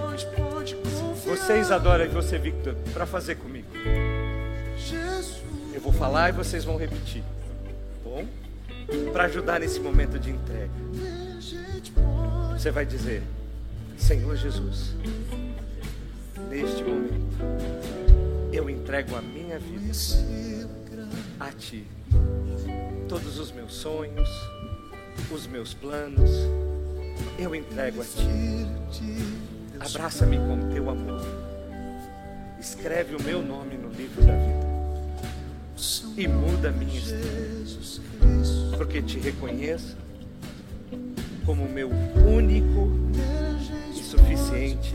você 1.24 1.58
Isadora 1.58 2.04
e 2.04 2.08
você 2.08 2.38
Victor, 2.38 2.74
para 2.92 3.04
fazer 3.06 3.34
comigo. 3.36 3.66
Eu 5.74 5.80
vou 5.80 5.92
falar 5.92 6.28
e 6.28 6.32
vocês 6.32 6.64
vão 6.64 6.76
repetir. 6.76 7.22
Bom? 8.04 8.24
Para 9.12 9.24
ajudar 9.24 9.58
nesse 9.60 9.80
momento 9.80 10.18
de 10.18 10.30
entrega. 10.30 10.70
Você 12.52 12.70
vai 12.70 12.86
dizer: 12.86 13.22
Senhor 13.96 14.36
Jesus, 14.36 14.94
neste 16.48 16.84
momento, 16.84 17.36
eu 18.52 18.68
entrego 18.70 19.16
a 19.16 19.22
minha 19.22 19.58
vida 19.58 19.92
a 21.38 21.50
Ti. 21.52 21.86
Todos 23.10 23.40
os 23.40 23.50
meus 23.50 23.74
sonhos, 23.74 24.28
os 25.32 25.44
meus 25.48 25.74
planos, 25.74 26.30
eu 27.36 27.52
entrego 27.56 28.02
a 28.02 28.04
Ti. 28.04 28.68
Abraça-me 29.80 30.36
com 30.36 30.70
Teu 30.72 30.88
amor. 30.88 31.20
Escreve 32.60 33.16
o 33.16 33.22
meu 33.24 33.42
nome 33.42 33.76
no 33.76 33.88
livro 33.88 34.24
da 34.24 34.32
vida. 34.32 34.70
E 36.16 36.28
muda 36.28 36.68
a 36.68 36.70
minha 36.70 36.96
história. 36.96 37.26
Porque 38.76 39.02
te 39.02 39.18
reconheço 39.18 39.96
como 41.44 41.68
meu 41.68 41.90
único 41.90 42.92
e 43.92 44.04
suficiente 44.04 44.94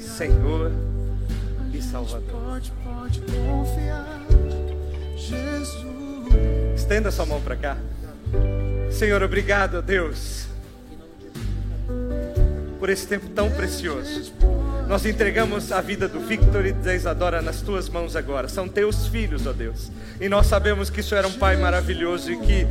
Senhor 0.00 0.72
e 1.72 1.80
Salvador. 1.80 2.60
Estenda 6.74 7.10
sua 7.10 7.26
mão 7.26 7.40
para 7.40 7.56
cá. 7.56 7.76
Senhor, 8.90 9.22
obrigado, 9.22 9.80
Deus, 9.80 10.46
por 12.78 12.90
esse 12.90 13.06
tempo 13.06 13.28
tão 13.30 13.50
precioso. 13.50 14.32
Nós 14.88 15.06
entregamos 15.06 15.72
a 15.72 15.80
vida 15.80 16.06
do 16.06 16.20
Victor 16.20 16.66
e 16.66 16.72
da 16.72 16.94
Isadora 16.94 17.40
nas 17.40 17.62
tuas 17.62 17.88
mãos 17.88 18.14
agora. 18.14 18.48
São 18.48 18.68
teus 18.68 19.06
filhos, 19.06 19.46
ó 19.46 19.52
Deus. 19.52 19.90
E 20.20 20.28
nós 20.28 20.46
sabemos 20.46 20.90
que 20.90 21.00
isso 21.00 21.14
era 21.14 21.26
um 21.26 21.32
pai 21.32 21.56
maravilhoso 21.56 22.30
e 22.30 22.36
que 22.36 22.66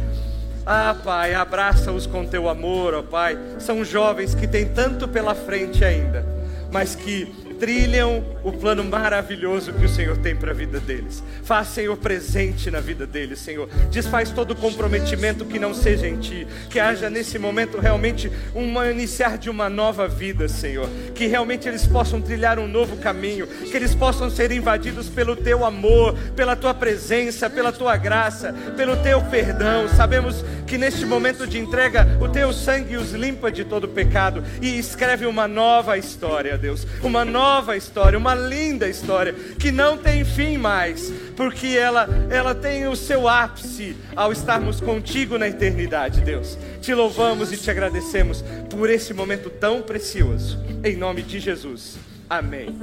ah, 0.66 0.96
Pai, 1.04 1.34
abraça-os 1.34 2.06
com 2.06 2.26
teu 2.26 2.48
amor, 2.48 2.94
ó 2.94 3.02
Pai. 3.02 3.38
São 3.60 3.84
jovens 3.84 4.36
que 4.36 4.48
têm 4.48 4.66
tanto 4.68 5.08
pela 5.08 5.34
frente 5.34 5.84
ainda, 5.84 6.26
mas 6.72 6.94
que 6.94 7.51
trilham 7.62 8.24
o 8.44 8.52
plano 8.52 8.84
maravilhoso 8.84 9.72
que 9.72 9.86
o 9.86 9.88
Senhor 9.88 10.18
tem 10.18 10.36
para 10.36 10.50
a 10.50 10.54
vida 10.54 10.80
deles. 10.80 11.24
Faz, 11.44 11.68
Senhor, 11.68 11.96
presente 11.96 12.72
na 12.72 12.80
vida 12.80 13.06
deles, 13.06 13.38
Senhor. 13.38 13.70
Desfaz 13.92 14.32
todo 14.32 14.56
comprometimento 14.56 15.46
que 15.46 15.60
não 15.60 15.72
seja 15.72 16.08
em 16.08 16.18
Ti. 16.18 16.48
Que 16.72 16.80
haja 16.80 17.08
nesse 17.08 17.38
momento 17.38 17.78
realmente 17.78 18.32
um 18.56 18.84
iniciar 18.90 19.38
de 19.38 19.48
uma 19.48 19.70
nova 19.70 20.08
vida, 20.08 20.48
Senhor. 20.50 20.90
Que 21.14 21.28
realmente 21.28 21.68
eles 21.68 21.86
possam 21.86 22.20
trilhar 22.20 22.58
um 22.58 22.68
novo 22.68 22.98
caminho. 22.98 23.46
Que 23.46 23.78
eles 23.78 23.94
possam 23.94 24.28
ser 24.28 24.52
invadidos 24.52 25.08
pelo 25.08 25.36
Teu 25.36 25.64
amor, 25.64 26.18
pela 26.36 26.56
Tua 26.56 26.74
presença, 26.74 27.48
pela 27.48 27.72
Tua 27.72 27.96
graça, 27.96 28.56
pelo 28.76 28.98
Teu 29.04 29.22
perdão. 29.26 29.88
Sabemos 29.88 30.44
que 30.72 30.78
neste 30.78 31.06
momento 31.06 31.46
de 31.46 31.60
entrega, 31.60 32.18
o 32.22 32.30
Teu 32.30 32.54
sangue 32.54 32.96
os 32.96 33.12
limpa 33.12 33.52
de 33.52 33.66
todo 33.66 33.90
pecado 33.90 34.42
e 34.62 34.80
escreve 34.80 35.26
uma 35.26 35.46
nova 35.46 35.98
história, 35.98 36.58
Deus. 36.58 36.88
Uma 37.04 37.26
nova 37.26 37.76
história, 37.76 38.18
uma 38.18 38.34
linda 38.34 38.88
história 38.88 39.34
que 39.60 39.70
não 39.70 39.98
tem 39.98 40.24
fim 40.24 40.58
mais, 40.58 41.12
porque 41.36 41.78
ela 41.78 42.08
ela 42.30 42.56
tem 42.56 42.88
o 42.88 42.96
seu 42.96 43.28
ápice 43.28 43.98
ao 44.16 44.32
estarmos 44.32 44.80
contigo 44.80 45.38
na 45.38 45.50
eternidade, 45.50 46.22
Deus. 46.22 46.58
Te 46.80 46.94
louvamos 46.94 47.52
e 47.52 47.58
te 47.58 47.70
agradecemos 47.70 48.42
por 48.70 48.90
esse 48.90 49.14
momento 49.14 49.50
tão 49.50 49.82
precioso. 49.82 50.58
Em 50.86 50.96
nome 50.96 51.22
de 51.22 51.42
Jesus. 51.42 51.98
Amém. 52.30 52.80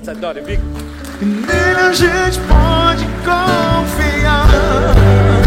Você 0.00 0.10
adora, 0.10 0.40
Vic? 0.40 0.62
Nele 1.20 1.80
a 1.80 1.92
gente 1.92 2.40
pode 2.48 3.04
confiar. 3.26 5.43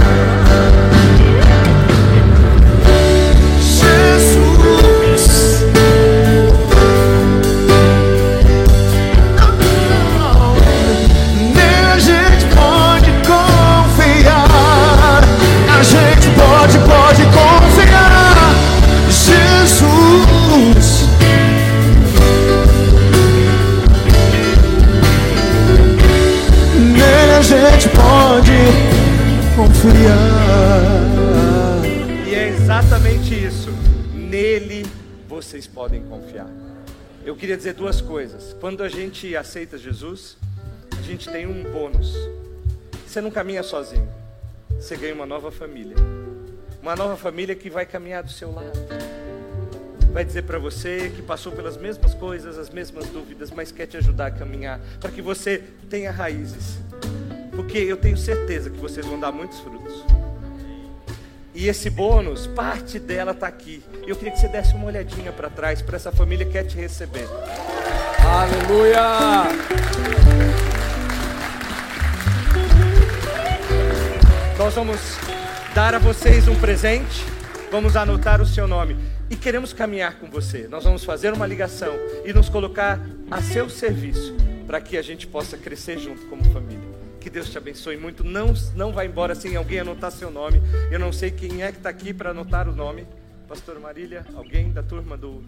E 32.27 32.35
é 32.35 32.47
exatamente 32.49 33.33
isso. 33.33 33.69
Nele 34.13 34.85
vocês 35.27 35.67
podem 35.67 36.03
confiar. 36.03 36.49
Eu 37.25 37.35
queria 37.35 37.57
dizer 37.57 37.73
duas 37.73 38.01
coisas. 38.01 38.55
Quando 38.59 38.83
a 38.83 38.89
gente 38.89 39.35
aceita 39.35 39.77
Jesus, 39.77 40.37
a 40.97 41.01
gente 41.01 41.29
tem 41.29 41.45
um 41.45 41.63
bônus. 41.71 42.15
Você 43.05 43.21
não 43.21 43.31
caminha 43.31 43.63
sozinho. 43.63 44.07
Você 44.71 44.95
ganha 44.95 45.13
uma 45.13 45.25
nova 45.25 45.51
família. 45.51 45.95
Uma 46.81 46.95
nova 46.95 47.17
família 47.17 47.55
que 47.55 47.69
vai 47.69 47.85
caminhar 47.85 48.23
do 48.23 48.31
seu 48.31 48.51
lado. 48.51 48.79
Vai 50.11 50.23
dizer 50.23 50.43
para 50.43 50.57
você 50.57 51.11
que 51.15 51.21
passou 51.21 51.51
pelas 51.51 51.77
mesmas 51.77 52.13
coisas, 52.13 52.57
as 52.57 52.69
mesmas 52.69 53.07
dúvidas, 53.07 53.51
mas 53.51 53.71
quer 53.71 53.85
te 53.85 53.97
ajudar 53.97 54.27
a 54.27 54.31
caminhar, 54.31 54.79
para 54.99 55.11
que 55.11 55.21
você 55.21 55.63
tenha 55.89 56.11
raízes. 56.11 56.79
Porque 57.57 57.79
eu 57.79 57.97
tenho 57.97 58.15
certeza 58.15 58.69
que 58.69 58.77
vocês 58.77 59.03
vão 59.03 59.19
dar 59.19 59.31
muitos 59.31 59.59
frutos. 59.59 60.05
E 61.55 61.67
esse 61.67 61.89
bônus, 61.89 62.45
parte 62.45 62.99
dela 62.99 63.31
está 63.31 63.47
aqui. 63.47 63.83
Eu 64.05 64.15
queria 64.15 64.31
que 64.31 64.39
você 64.39 64.47
desse 64.47 64.75
uma 64.75 64.85
olhadinha 64.85 65.31
para 65.31 65.49
trás, 65.49 65.81
para 65.81 65.95
essa 65.95 66.11
família 66.11 66.45
que 66.45 66.51
quer 66.51 66.65
te 66.65 66.77
receber. 66.77 67.27
Aleluia! 68.23 69.47
Nós 74.55 74.75
vamos 74.75 75.17
dar 75.73 75.95
a 75.95 75.99
vocês 75.99 76.47
um 76.47 76.55
presente. 76.59 77.25
Vamos 77.71 77.95
anotar 77.95 78.39
o 78.39 78.45
seu 78.45 78.67
nome. 78.67 78.95
E 79.31 79.35
queremos 79.35 79.73
caminhar 79.73 80.19
com 80.19 80.29
você. 80.29 80.67
Nós 80.67 80.83
vamos 80.83 81.03
fazer 81.03 81.33
uma 81.33 81.47
ligação 81.47 81.95
e 82.23 82.31
nos 82.31 82.49
colocar 82.49 82.99
a 83.31 83.41
seu 83.41 83.67
serviço 83.67 84.35
para 84.67 84.79
que 84.79 84.95
a 84.95 85.01
gente 85.01 85.25
possa 85.25 85.57
crescer 85.57 85.97
junto 85.97 86.23
como 86.27 86.43
família. 86.53 86.86
Que 87.27 87.31
Deus 87.31 87.49
te 87.49 87.57
abençoe 87.57 87.97
muito. 87.97 88.23
Não, 88.23 88.53
não 88.73 88.93
vá 88.93 89.03
embora 89.03 89.35
sem 89.35 89.57
alguém 89.57 89.79
anotar 89.79 90.09
seu 90.11 90.31
nome. 90.31 90.61
Eu 90.89 90.97
não 90.97 91.11
sei 91.11 91.29
quem 91.29 91.61
é 91.61 91.73
que 91.73 91.77
está 91.77 91.89
aqui 91.89 92.13
para 92.13 92.29
anotar 92.29 92.69
o 92.69 92.71
nome. 92.71 93.05
Pastor 93.49 93.77
Marília, 93.81 94.25
alguém 94.33 94.71
da 94.71 94.81
turma 94.81 95.17
do. 95.17 95.43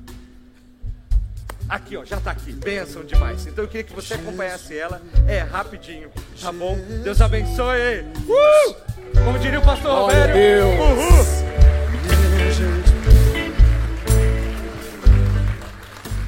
Aqui, 1.69 1.95
ó, 1.95 2.03
já 2.03 2.17
está 2.17 2.31
aqui. 2.31 2.51
Bênção 2.51 3.05
demais. 3.05 3.47
Então 3.47 3.63
eu 3.63 3.69
queria 3.69 3.85
que 3.85 3.93
você 3.93 4.15
acompanhasse 4.15 4.77
ela. 4.77 5.01
É 5.25 5.39
rapidinho, 5.39 6.11
tá 6.41 6.51
bom? 6.51 6.77
Deus 7.01 7.21
abençoe. 7.21 8.01
Uh! 8.27 8.75
Como 9.23 9.39
diria 9.39 9.61
o 9.61 9.63
pastor 9.63 9.99
Roberto. 9.99 10.35
Uhul! 10.35 11.68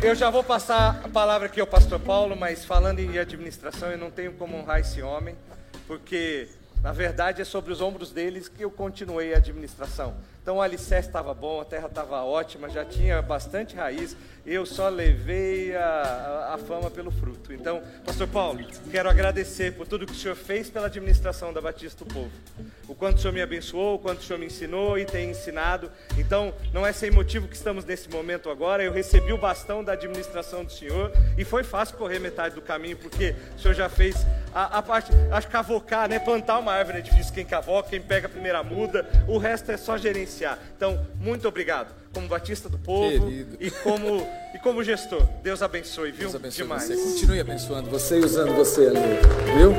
Eu 0.04 0.16
já 0.16 0.32
vou 0.32 0.43
passar 0.43 0.99
a 1.04 1.08
palavra 1.08 1.45
aqui 1.45 1.62
ao 1.62 1.68
pastor 1.68 1.99
Paulo, 1.99 2.36
mas 2.36 2.66
falando 2.66 2.97
em 2.97 3.20
administração, 3.20 3.91
eu 3.91 3.99
não 3.99 4.10
tenho 4.10 4.34
como 4.34 4.58
honrar 4.58 4.80
esse 4.80 4.99
homem, 4.99 5.36
porque 5.86 6.49
na 6.82 6.91
verdade 6.91 7.39
é 7.39 7.45
sobre 7.45 7.72
os 7.72 7.82
ombros 7.82 8.12
deles 8.12 8.49
que 8.49 8.64
eu 8.64 8.72
continuei 8.72 9.32
a 9.32 9.38
administração. 9.38 10.16
Então 10.41 10.58
o 10.58 10.62
alicerce 10.62 11.08
estava 11.08 11.36
bom, 11.36 11.62
a 11.62 11.66
terra 11.66 11.86
estava 11.86 12.24
ótima, 12.24 12.68
já 12.68 12.84
tinha 12.84 13.22
bastante 13.22 13.76
raiz, 13.76 14.18
eu 14.45 14.65
só 14.65 14.89
levei 14.89 15.75
a, 15.75 16.53
a, 16.53 16.57
fama 16.57 16.89
pelo 16.89 17.11
fruto. 17.11 17.53
Então, 17.53 17.81
Pastor 18.03 18.27
Paulo, 18.27 18.59
quero 18.89 19.09
agradecer 19.09 19.73
por 19.73 19.87
tudo 19.87 20.05
que 20.05 20.13
o 20.13 20.15
Senhor 20.15 20.35
fez 20.35 20.69
pela 20.69 20.87
administração 20.87 21.53
da 21.53 21.61
Batista 21.61 22.03
do 22.03 22.13
Povo. 22.13 22.31
O 22.87 22.95
quanto 22.95 23.17
o 23.17 23.21
Senhor 23.21 23.33
me 23.33 23.41
abençoou, 23.41 23.95
o 23.95 23.99
quanto 23.99 24.19
o 24.19 24.23
Senhor 24.23 24.39
me 24.39 24.47
ensinou 24.47 24.97
e 24.97 25.05
tem 25.05 25.29
ensinado. 25.29 25.91
Então, 26.17 26.53
não 26.73 26.85
é 26.85 26.91
sem 26.91 27.11
motivo 27.11 27.47
que 27.47 27.55
estamos 27.55 27.85
nesse 27.85 28.09
momento 28.09 28.49
agora. 28.49 28.83
Eu 28.83 28.91
recebi 28.91 29.31
o 29.31 29.37
bastão 29.37 29.83
da 29.83 29.93
administração 29.93 30.65
do 30.65 30.71
Senhor 30.71 31.11
e 31.37 31.45
foi 31.45 31.63
fácil 31.63 31.97
correr 31.97 32.19
metade 32.19 32.55
do 32.55 32.61
caminho, 32.61 32.97
porque 32.97 33.35
o 33.55 33.59
Senhor 33.59 33.73
já 33.75 33.89
fez 33.89 34.15
a, 34.53 34.79
a 34.79 34.81
parte, 34.81 35.11
acho 35.31 35.47
que 35.47 35.53
cavocar, 35.53 36.09
né? 36.09 36.17
Plantar 36.19 36.57
uma 36.57 36.73
árvore 36.73 36.97
é 36.97 37.01
difícil. 37.01 37.33
Quem 37.33 37.45
cavoca, 37.45 37.89
quem 37.89 38.01
pega 38.01 38.25
a 38.25 38.29
primeira 38.29 38.63
muda, 38.63 39.07
o 39.27 39.37
resto 39.37 39.71
é 39.71 39.77
só 39.77 39.97
gerenciar. 39.97 40.57
Então, 40.75 41.05
muito 41.19 41.47
obrigado 41.47 42.01
como 42.14 42.28
batista 42.28 42.70
do 42.70 42.78
povo 42.78 43.32
e 43.59 43.72
como, 43.84 44.28
e 44.53 44.59
como 44.59 44.84
gestor. 44.84 45.24
Deus 45.43 45.62
abençoe, 45.62 46.12
viu? 46.12 46.22
Deus 46.22 46.36
abençoe 46.36 46.64
Demais. 46.64 46.84
você. 46.84 46.95
Continue 46.95 47.39
abençoando 47.39 47.89
você 47.89 48.20
e 48.20 48.26
usando 48.26 48.53
você, 48.53 48.89
viu? 49.55 49.72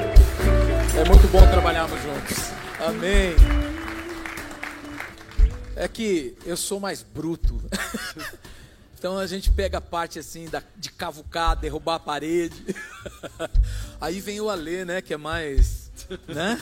É 0.98 1.08
muito 1.08 1.26
bom 1.28 1.40
trabalharmos 1.50 2.00
juntos. 2.02 2.52
Amém. 2.80 3.34
É 5.76 5.88
que 5.88 6.36
eu 6.44 6.56
sou 6.56 6.80
mais 6.80 7.02
bruto. 7.02 7.60
Então 9.02 9.18
a 9.18 9.26
gente 9.26 9.50
pega 9.50 9.78
a 9.78 9.80
parte 9.80 10.20
assim 10.20 10.48
da, 10.48 10.62
de 10.76 10.88
cavucar, 10.92 11.56
derrubar 11.56 11.96
a 11.96 11.98
parede. 11.98 12.54
Aí 14.00 14.20
vem 14.20 14.40
o 14.40 14.48
Alê, 14.48 14.84
né? 14.84 15.02
Que 15.02 15.14
é 15.14 15.16
mais. 15.16 15.90
Né? 16.28 16.60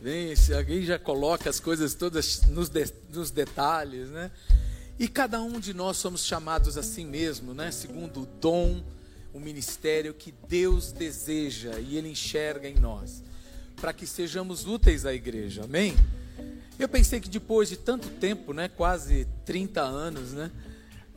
Vem, 0.00 0.34
alguém 0.56 0.82
já 0.82 0.98
coloca 0.98 1.48
as 1.48 1.60
coisas 1.60 1.94
todas 1.94 2.42
nos, 2.48 2.68
de, 2.68 2.84
nos 3.10 3.30
detalhes, 3.30 4.08
né? 4.08 4.28
E 4.98 5.06
cada 5.06 5.40
um 5.40 5.60
de 5.60 5.72
nós 5.72 5.96
somos 5.96 6.24
chamados 6.24 6.76
assim 6.76 7.06
mesmo, 7.06 7.54
né? 7.54 7.70
Segundo 7.70 8.22
o 8.22 8.26
dom, 8.40 8.82
o 9.32 9.38
ministério 9.38 10.12
que 10.12 10.34
Deus 10.48 10.90
deseja 10.90 11.78
e 11.78 11.96
Ele 11.96 12.08
enxerga 12.08 12.68
em 12.68 12.74
nós, 12.74 13.22
para 13.76 13.92
que 13.92 14.06
sejamos 14.06 14.66
úteis 14.66 15.06
à 15.06 15.14
igreja, 15.14 15.64
amém? 15.64 15.94
Eu 16.76 16.88
pensei 16.88 17.20
que 17.20 17.28
depois 17.28 17.68
de 17.68 17.76
tanto 17.76 18.08
tempo, 18.08 18.52
né? 18.52 18.68
Quase 18.68 19.28
30 19.44 19.80
anos, 19.80 20.32
né? 20.32 20.50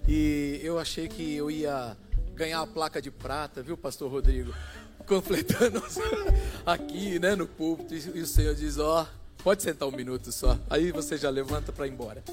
E 0.07 0.59
eu 0.63 0.77
achei 0.77 1.07
que 1.07 1.33
eu 1.33 1.49
ia 1.49 1.97
ganhar 2.35 2.61
a 2.61 2.67
placa 2.67 3.01
de 3.01 3.09
prata, 3.09 3.63
viu, 3.63 3.75
pastor 3.75 4.11
Rodrigo? 4.11 4.53
Completando 5.07 5.83
aqui, 6.63 7.17
né, 7.17 7.35
no 7.35 7.47
púlpito. 7.47 7.95
E 7.95 8.21
o 8.21 8.27
Senhor 8.27 8.53
diz: 8.53 8.77
Ó, 8.77 9.01
oh, 9.01 9.43
pode 9.43 9.63
sentar 9.63 9.87
um 9.87 9.91
minuto 9.91 10.31
só. 10.31 10.59
Aí 10.69 10.91
você 10.91 11.17
já 11.17 11.31
levanta 11.31 11.71
para 11.71 11.87
ir 11.87 11.91
embora. 11.91 12.23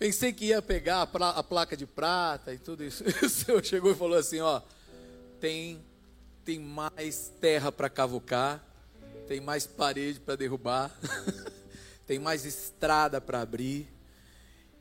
Pensei 0.00 0.32
que 0.32 0.46
ia 0.46 0.60
pegar 0.60 1.02
a, 1.02 1.42
placa 1.42 1.76
de 1.76 1.86
prata 1.86 2.54
e 2.54 2.58
tudo 2.58 2.82
isso. 2.82 3.04
E 3.04 3.12
o 3.24 3.28
Senhor 3.28 3.62
chegou 3.64 3.92
e 3.92 3.94
falou 3.94 4.18
assim: 4.18 4.40
Ó, 4.40 4.60
tem, 5.38 5.84
tem 6.44 6.58
mais 6.58 7.30
terra 7.38 7.70
para 7.70 7.90
cavucar, 7.90 8.64
tem 9.28 9.40
mais 9.40 9.66
parede 9.66 10.18
para 10.18 10.36
derrubar, 10.36 10.90
tem 12.06 12.18
mais 12.18 12.46
estrada 12.46 13.20
para 13.20 13.42
abrir 13.42 13.86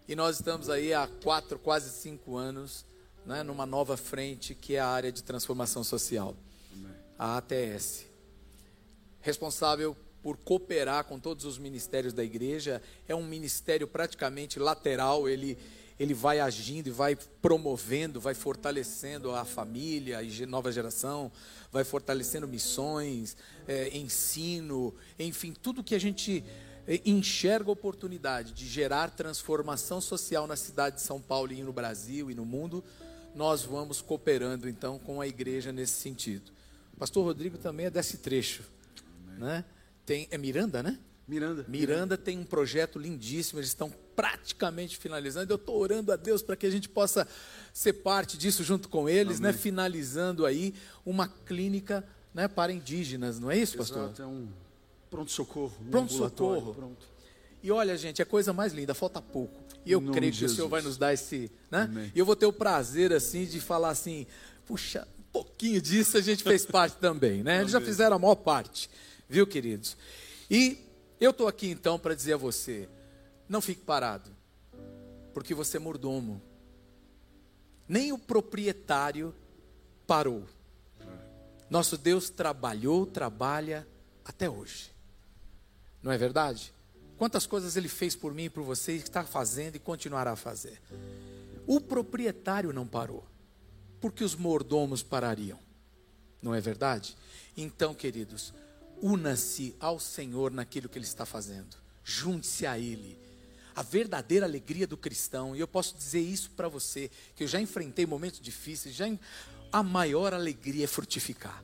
e 0.08 0.16
nós 0.16 0.38
estamos 0.38 0.70
aí 0.70 0.92
há 0.92 1.06
quatro, 1.22 1.60
quase 1.60 1.92
cinco 1.92 2.36
anos, 2.36 2.84
né, 3.24 3.44
numa 3.44 3.66
nova 3.66 3.96
frente 3.96 4.56
que 4.56 4.76
é 4.76 4.80
a 4.80 4.88
área 4.88 5.12
de 5.12 5.22
transformação 5.22 5.84
social, 5.84 6.34
a 7.16 7.38
ATS. 7.38 8.06
Responsável 9.20 9.98
por 10.22 10.38
cooperar 10.38 11.06
com 11.06 11.20
todos 11.20 11.46
os 11.46 11.58
ministérios 11.58 12.14
da 12.14 12.24
igreja, 12.24 12.82
é 13.08 13.16
um 13.16 13.24
ministério 13.24 13.88
praticamente 13.88 14.60
lateral, 14.60 15.30
ele, 15.30 15.58
ele 16.00 16.14
vai 16.14 16.40
agindo 16.40 16.88
e 16.88 16.92
vai 16.92 17.18
promovendo, 17.42 18.20
vai 18.20 18.34
fortalecendo 18.34 19.32
a 19.32 19.46
família, 19.46 20.20
a 20.20 20.48
nova 20.48 20.72
geração, 20.72 21.32
vai 21.72 21.84
fortalecendo 21.84 22.48
missões, 22.48 23.38
é, 23.68 23.96
ensino, 23.98 24.94
enfim, 25.18 25.54
tudo 25.54 25.84
que 25.84 25.96
a 25.96 26.00
gente 26.00 26.44
enxerga 27.06 27.70
a 27.70 27.74
oportunidade 27.74 28.52
de 28.54 28.68
gerar 28.68 29.12
transformação 29.12 30.02
social 30.02 30.48
na 30.48 30.56
cidade 30.56 30.96
de 30.96 31.02
São 31.04 31.22
Paulo 31.22 31.54
e 31.54 31.62
no 31.62 31.72
Brasil 31.72 32.32
e 32.32 32.36
no 32.36 32.46
mundo, 32.46 32.84
nós 33.36 33.64
vamos 33.64 34.02
cooperando 34.02 34.68
então 34.68 34.98
com 34.98 35.22
a 35.22 35.28
igreja 35.28 35.72
nesse 35.72 35.94
sentido. 35.94 36.52
O 36.94 36.98
pastor 36.98 37.24
Rodrigo 37.24 37.58
também 37.58 37.86
é 37.86 37.90
desse 37.90 38.18
trecho, 38.18 38.64
né? 39.38 39.64
Tem 40.10 40.28
é 40.32 40.40
Miranda, 40.40 40.82
né? 40.82 40.98
Miranda. 41.28 41.64
Miranda 41.68 42.18
tem 42.18 42.40
um 42.40 42.44
projeto 42.44 42.98
lindíssimo, 42.98 43.60
eles 43.60 43.70
estão 43.70 43.94
praticamente 44.16 44.98
finalizando. 44.98 45.54
Eu 45.54 45.56
estou 45.58 45.78
orando 45.78 46.12
a 46.12 46.16
Deus 46.16 46.42
para 46.42 46.56
que 46.56 46.66
a 46.66 46.70
gente 46.72 46.90
possa 46.90 47.28
ser 47.72 47.94
parte 47.94 48.36
disso 48.36 48.64
junto 48.64 48.90
com 48.90 49.08
eles, 49.08 49.40
né? 49.40 49.50
Amém. 49.50 49.56
né? 49.56 49.62
Finalizando 49.62 50.48
aí 50.48 50.74
uma 51.06 51.28
clínica, 51.28 52.04
né, 52.34 52.48
para 52.48 52.74
indígenas, 52.74 53.40
não 53.40 53.52
é 53.52 53.58
isso, 53.60 53.78
pastor? 53.78 54.06
Exato, 54.06 54.24
é 54.24 54.26
um 54.26 54.48
Pronto-socorro. 55.12 55.78
Pronto-socorro. 55.92 56.74
Pronto. 56.74 57.08
E 57.62 57.70
olha, 57.72 57.96
gente, 57.96 58.20
é 58.20 58.24
a 58.24 58.26
coisa 58.26 58.52
mais 58.52 58.74
linda, 58.74 58.96
falta 58.96 59.22
pouco. 59.22 59.62
E 59.86 59.92
eu 59.92 60.02
creio 60.02 60.34
que 60.34 60.46
o 60.46 60.50
Senhor 60.50 60.70
vai 60.70 60.82
nos 60.82 60.98
dar 60.98 61.14
esse. 61.14 61.52
Né? 61.70 61.84
Amém. 61.84 62.12
E 62.16 62.18
eu 62.18 62.26
vou 62.26 62.36
ter 62.36 62.48
o 62.48 62.54
prazer, 62.54 63.14
assim, 63.14 63.46
de 63.46 63.60
falar 63.60 63.90
assim: 63.90 64.26
puxa, 64.66 65.08
um 65.20 65.32
pouquinho 65.32 65.80
disso 65.80 66.18
a 66.18 66.22
gente 66.22 66.42
fez 66.42 66.66
parte 66.66 66.98
também, 66.98 67.44
né? 67.44 67.60
Eles 67.60 67.72
já 67.72 67.80
fizeram 67.80 68.16
a 68.16 68.20
maior 68.20 68.36
parte, 68.36 68.90
viu, 69.30 69.46
queridos? 69.46 69.96
E 70.50 70.78
eu 71.20 71.32
estou 71.32 71.48
aqui 71.48 71.70
então 71.70 72.00
para 72.00 72.16
dizer 72.16 72.34
a 72.34 72.38
você: 72.38 72.90
não 73.48 73.62
fique 73.62 73.82
parado, 73.82 74.30
porque 75.34 75.54
você 75.54 75.78
é 75.78 75.80
mordomo. 75.80 76.42
Nem 77.88 78.12
o 78.12 78.18
proprietário 78.18 79.34
parou. 80.06 80.44
Nosso 81.70 81.98
Deus 81.98 82.30
trabalhou, 82.30 83.06
trabalha 83.06 83.88
até 84.26 84.50
hoje. 84.50 84.92
Não 86.02 86.12
é 86.12 86.18
verdade? 86.18 86.74
Quantas 87.18 87.46
coisas 87.46 87.76
ele 87.76 87.90
fez 87.90 88.16
por 88.16 88.34
mim 88.34 88.46
e 88.46 88.50
por 88.50 88.64
você, 88.64 88.94
está 88.94 89.24
fazendo 89.24 89.76
e 89.76 89.80
continuará 89.80 90.32
a 90.32 90.36
fazer. 90.36 90.82
O 91.68 91.82
proprietário 91.82 92.72
não 92.72 92.88
parou, 92.88 93.24
porque 94.00 94.24
os 94.24 94.36
mordomos 94.36 95.04
parariam. 95.04 95.60
Não 96.42 96.56
é 96.56 96.62
verdade? 96.62 97.18
Então, 97.58 97.94
queridos, 97.94 98.54
una-se 99.02 99.76
ao 99.80 100.00
Senhor 100.00 100.52
naquilo 100.52 100.90
que 100.90 100.98
ele 100.98 101.06
está 101.06 101.26
fazendo. 101.26 101.78
Junte-se 102.04 102.66
a 102.66 102.78
ele. 102.78 103.18
A 103.76 103.82
verdadeira 103.82 104.46
alegria 104.46 104.86
do 104.86 104.98
cristão, 104.98 105.56
e 105.56 105.60
eu 105.60 105.68
posso 105.68 105.96
dizer 105.96 106.20
isso 106.20 106.52
para 106.52 106.68
você, 106.68 107.10
que 107.36 107.44
eu 107.44 107.48
já 107.48 107.62
enfrentei 107.62 108.06
momentos 108.06 108.40
difíceis, 108.40 108.96
já 108.96 109.06
a 109.72 109.82
maior 109.82 110.34
alegria 110.34 110.84
é 110.84 110.88
frutificar 110.88 111.64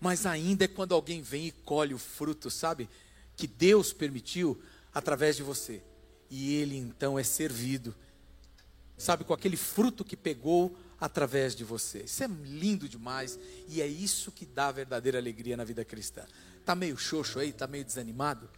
mas 0.00 0.26
ainda 0.26 0.64
é 0.64 0.68
quando 0.68 0.94
alguém 0.94 1.22
vem 1.22 1.46
e 1.46 1.52
colhe 1.52 1.94
o 1.94 1.98
fruto, 1.98 2.50
sabe? 2.50 2.88
Que 3.36 3.46
Deus 3.46 3.92
permitiu 3.92 4.60
através 4.92 5.36
de 5.36 5.42
você. 5.42 5.82
E 6.30 6.54
ele 6.54 6.76
então 6.76 7.18
é 7.18 7.22
servido, 7.22 7.94
sabe? 8.96 9.24
Com 9.24 9.32
aquele 9.32 9.56
fruto 9.56 10.04
que 10.04 10.16
pegou 10.16 10.76
através 11.00 11.54
de 11.54 11.64
você. 11.64 12.00
Isso 12.00 12.22
é 12.22 12.26
lindo 12.26 12.88
demais 12.88 13.38
e 13.68 13.80
é 13.80 13.86
isso 13.86 14.32
que 14.32 14.46
dá 14.46 14.70
verdadeira 14.72 15.18
alegria 15.18 15.56
na 15.56 15.64
vida 15.64 15.84
cristã. 15.84 16.24
Tá 16.64 16.74
meio 16.74 16.96
xoxo 16.96 17.38
aí, 17.38 17.52
tá 17.52 17.66
meio 17.66 17.84
desanimado? 17.84 18.48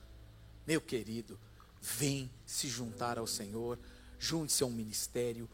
Meu 0.66 0.80
querido, 0.80 1.38
vem 1.80 2.30
se 2.46 2.68
juntar 2.68 3.18
ao 3.18 3.26
Senhor, 3.26 3.78
junte-se 4.18 4.62
a 4.62 4.66
um 4.66 4.70
ministério, 4.70 5.48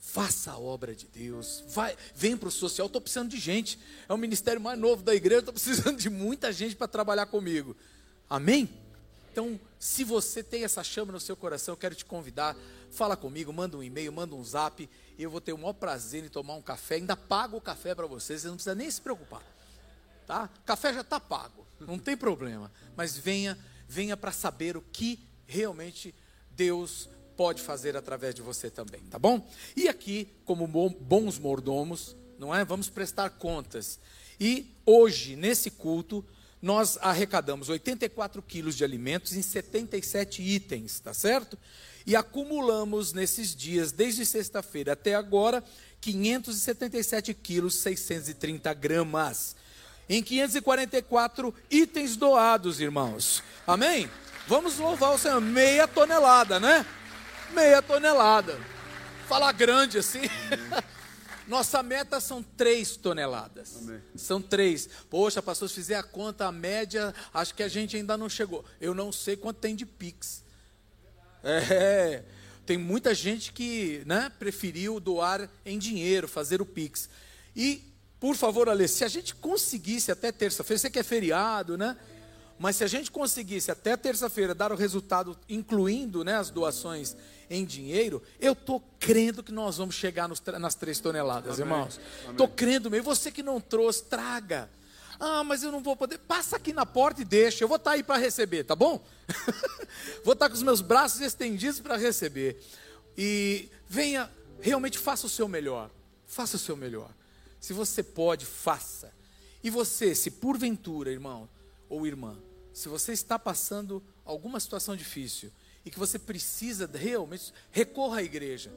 Faça 0.00 0.52
a 0.52 0.58
obra 0.58 0.94
de 0.94 1.06
Deus. 1.06 1.62
Vai, 1.68 1.94
vem 2.14 2.34
para 2.34 2.48
o 2.48 2.50
social. 2.50 2.86
Estou 2.86 3.02
precisando 3.02 3.28
de 3.28 3.38
gente. 3.38 3.78
É 4.08 4.14
o 4.14 4.16
ministério 4.16 4.58
mais 4.60 4.78
novo 4.78 5.02
da 5.02 5.14
igreja. 5.14 5.40
Estou 5.40 5.52
precisando 5.52 5.98
de 5.98 6.08
muita 6.08 6.50
gente 6.50 6.74
para 6.74 6.88
trabalhar 6.88 7.26
comigo. 7.26 7.76
Amém? 8.28 8.68
Então, 9.30 9.60
se 9.78 10.02
você 10.02 10.42
tem 10.42 10.64
essa 10.64 10.82
chama 10.82 11.12
no 11.12 11.20
seu 11.20 11.36
coração, 11.36 11.74
eu 11.74 11.76
quero 11.76 11.94
te 11.94 12.06
convidar. 12.06 12.56
Fala 12.90 13.16
comigo, 13.16 13.52
manda 13.52 13.76
um 13.76 13.82
e-mail, 13.82 14.12
manda 14.12 14.34
um 14.34 14.44
zap. 14.44 14.88
E 15.18 15.22
eu 15.22 15.30
vou 15.30 15.40
ter 15.40 15.52
o 15.52 15.58
maior 15.58 15.72
prazer 15.72 16.24
em 16.24 16.28
tomar 16.28 16.54
um 16.54 16.62
café. 16.62 16.96
Ainda 16.96 17.16
pago 17.16 17.56
o 17.56 17.60
café 17.60 17.94
para 17.94 18.06
vocês. 18.06 18.42
Você 18.42 18.48
não 18.48 18.54
precisa 18.54 18.74
nem 18.74 18.90
se 18.90 19.00
preocupar. 19.00 19.42
Tá? 20.26 20.50
Café 20.64 20.92
já 20.92 21.00
está 21.00 21.18
pago. 21.18 21.66
Não 21.80 21.98
tem 21.98 22.16
problema. 22.16 22.70
Mas 22.96 23.16
venha, 23.16 23.58
venha 23.88 24.16
para 24.16 24.32
saber 24.32 24.76
o 24.76 24.82
que 24.82 25.18
realmente 25.46 26.14
Deus 26.50 27.08
pode 27.36 27.62
fazer 27.62 27.96
através 27.96 28.34
de 28.34 28.42
você 28.42 28.70
também, 28.70 29.00
tá 29.04 29.18
bom? 29.18 29.48
E 29.74 29.88
aqui, 29.88 30.28
como 30.44 30.66
bons 30.66 31.38
mordomos, 31.38 32.14
não 32.38 32.54
é? 32.54 32.64
Vamos 32.66 32.90
prestar 32.90 33.30
contas. 33.30 33.98
E 34.38 34.74
hoje, 34.84 35.36
nesse 35.36 35.70
culto, 35.70 36.22
nós 36.60 36.98
arrecadamos 37.00 37.68
84 37.68 38.42
quilos 38.42 38.76
de 38.76 38.84
alimentos 38.84 39.34
em 39.34 39.42
77 39.42 40.42
itens, 40.42 41.00
tá 41.00 41.14
certo? 41.14 41.58
E 42.06 42.16
acumulamos 42.16 43.12
nesses 43.12 43.54
dias, 43.54 43.92
desde 43.92 44.24
sexta-feira 44.26 44.92
até 44.92 45.14
agora, 45.14 45.62
577 46.00 47.34
quilos 47.34 47.76
630 47.76 48.72
gramas. 48.74 49.56
Em 50.08 50.22
544 50.22 51.54
itens 51.70 52.16
doados, 52.16 52.80
irmãos. 52.80 53.42
Amém? 53.66 54.10
Vamos 54.48 54.78
louvar 54.78 55.14
o 55.14 55.18
Senhor. 55.18 55.40
Meia 55.40 55.86
tonelada, 55.86 56.58
né? 56.58 56.84
meia 57.52 57.82
tonelada. 57.82 58.58
Falar 59.28 59.52
grande 59.52 59.98
assim. 59.98 60.22
Nossa 61.46 61.82
meta 61.82 62.20
são 62.20 62.42
três 62.42 62.96
toneladas. 62.96 63.76
Amém. 63.78 64.00
São 64.14 64.40
três. 64.40 64.88
Poxa, 65.08 65.42
pastor, 65.42 65.68
se 65.68 65.74
fizer 65.74 65.96
a 65.96 66.02
conta, 66.02 66.46
a 66.46 66.52
média, 66.52 67.14
acho 67.32 67.54
que 67.54 67.62
a 67.62 67.68
gente 67.68 67.96
ainda 67.96 68.16
não 68.16 68.28
chegou. 68.28 68.64
Eu 68.80 68.94
não 68.94 69.10
sei 69.10 69.36
quanto 69.36 69.58
tem 69.58 69.74
de 69.74 69.84
Pix. 69.84 70.42
É, 71.42 72.22
tem 72.66 72.76
muita 72.76 73.14
gente 73.14 73.52
que 73.52 74.02
né, 74.06 74.30
preferiu 74.38 75.00
doar 75.00 75.48
em 75.64 75.78
dinheiro, 75.78 76.28
fazer 76.28 76.60
o 76.60 76.66
Pix. 76.66 77.08
E, 77.56 77.82
por 78.20 78.36
favor, 78.36 78.68
Ale, 78.68 78.86
se 78.86 79.04
a 79.04 79.08
gente 79.08 79.34
conseguisse 79.34 80.12
até 80.12 80.30
terça-feira, 80.30 80.78
sei 80.78 80.90
que 80.90 80.98
é 80.98 81.02
feriado, 81.02 81.76
né? 81.76 81.96
Mas 82.58 82.76
se 82.76 82.84
a 82.84 82.86
gente 82.86 83.10
conseguisse 83.10 83.70
até 83.70 83.96
terça-feira 83.96 84.54
dar 84.54 84.70
o 84.70 84.76
resultado, 84.76 85.36
incluindo 85.48 86.22
né, 86.22 86.36
as 86.36 86.50
doações 86.50 87.16
em 87.50 87.64
dinheiro, 87.64 88.22
eu 88.38 88.52
estou 88.52 88.80
crendo 89.00 89.42
que 89.42 89.50
nós 89.50 89.76
vamos 89.76 89.96
chegar 89.96 90.28
nos, 90.28 90.40
nas 90.40 90.76
três 90.76 91.00
toneladas, 91.00 91.60
Amém. 91.60 91.74
irmãos. 91.74 92.00
Estou 92.30 92.46
crendo 92.46 92.88
mesmo. 92.88 93.04
Você 93.04 93.32
que 93.32 93.42
não 93.42 93.60
trouxe, 93.60 94.04
traga. 94.04 94.70
Ah, 95.18 95.42
mas 95.42 95.64
eu 95.64 95.72
não 95.72 95.82
vou 95.82 95.96
poder. 95.96 96.18
Passa 96.18 96.56
aqui 96.56 96.72
na 96.72 96.86
porta 96.86 97.20
e 97.20 97.24
deixa. 97.24 97.64
Eu 97.64 97.68
vou 97.68 97.76
estar 97.76 97.90
tá 97.90 97.96
aí 97.96 98.04
para 98.04 98.16
receber, 98.18 98.62
tá 98.62 98.76
bom? 98.76 99.04
vou 100.24 100.34
estar 100.34 100.46
tá 100.46 100.48
com 100.48 100.54
os 100.54 100.62
meus 100.62 100.80
braços 100.80 101.20
estendidos 101.20 101.80
para 101.80 101.96
receber. 101.96 102.62
E 103.18 103.68
venha, 103.88 104.30
realmente 104.60 104.96
faça 104.96 105.26
o 105.26 105.28
seu 105.28 105.48
melhor. 105.48 105.90
Faça 106.28 106.54
o 106.54 106.60
seu 106.60 106.76
melhor. 106.76 107.10
Se 107.58 107.72
você 107.72 108.00
pode, 108.00 108.46
faça. 108.46 109.12
E 109.62 109.68
você, 109.68 110.14
se 110.14 110.30
porventura, 110.30 111.10
irmão 111.10 111.48
ou 111.88 112.06
irmã, 112.06 112.38
se 112.72 112.88
você 112.88 113.12
está 113.12 113.38
passando 113.38 114.00
alguma 114.24 114.60
situação 114.60 114.94
difícil 114.94 115.50
que 115.90 115.98
você 115.98 116.18
precisa 116.18 116.88
realmente, 116.92 117.52
recorra 117.70 118.20
à 118.20 118.22
igreja. 118.22 118.72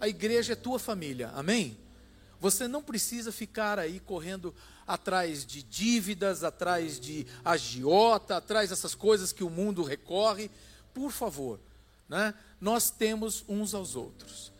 A 0.00 0.08
igreja 0.08 0.52
é 0.52 0.56
tua 0.56 0.78
família, 0.78 1.30
amém? 1.34 1.76
Você 2.40 2.68
não 2.68 2.82
precisa 2.82 3.32
ficar 3.32 3.78
aí 3.78 3.98
correndo 4.00 4.54
atrás 4.86 5.44
de 5.44 5.62
dívidas, 5.62 6.44
atrás 6.44 7.00
de 7.00 7.26
agiota, 7.44 8.36
atrás 8.36 8.70
dessas 8.70 8.94
coisas 8.94 9.32
que 9.32 9.42
o 9.42 9.50
mundo 9.50 9.82
recorre. 9.82 10.50
Por 10.92 11.10
favor, 11.10 11.58
né? 12.08 12.34
nós 12.60 12.90
temos 12.90 13.44
uns 13.48 13.74
aos 13.74 13.96
outros. 13.96 14.52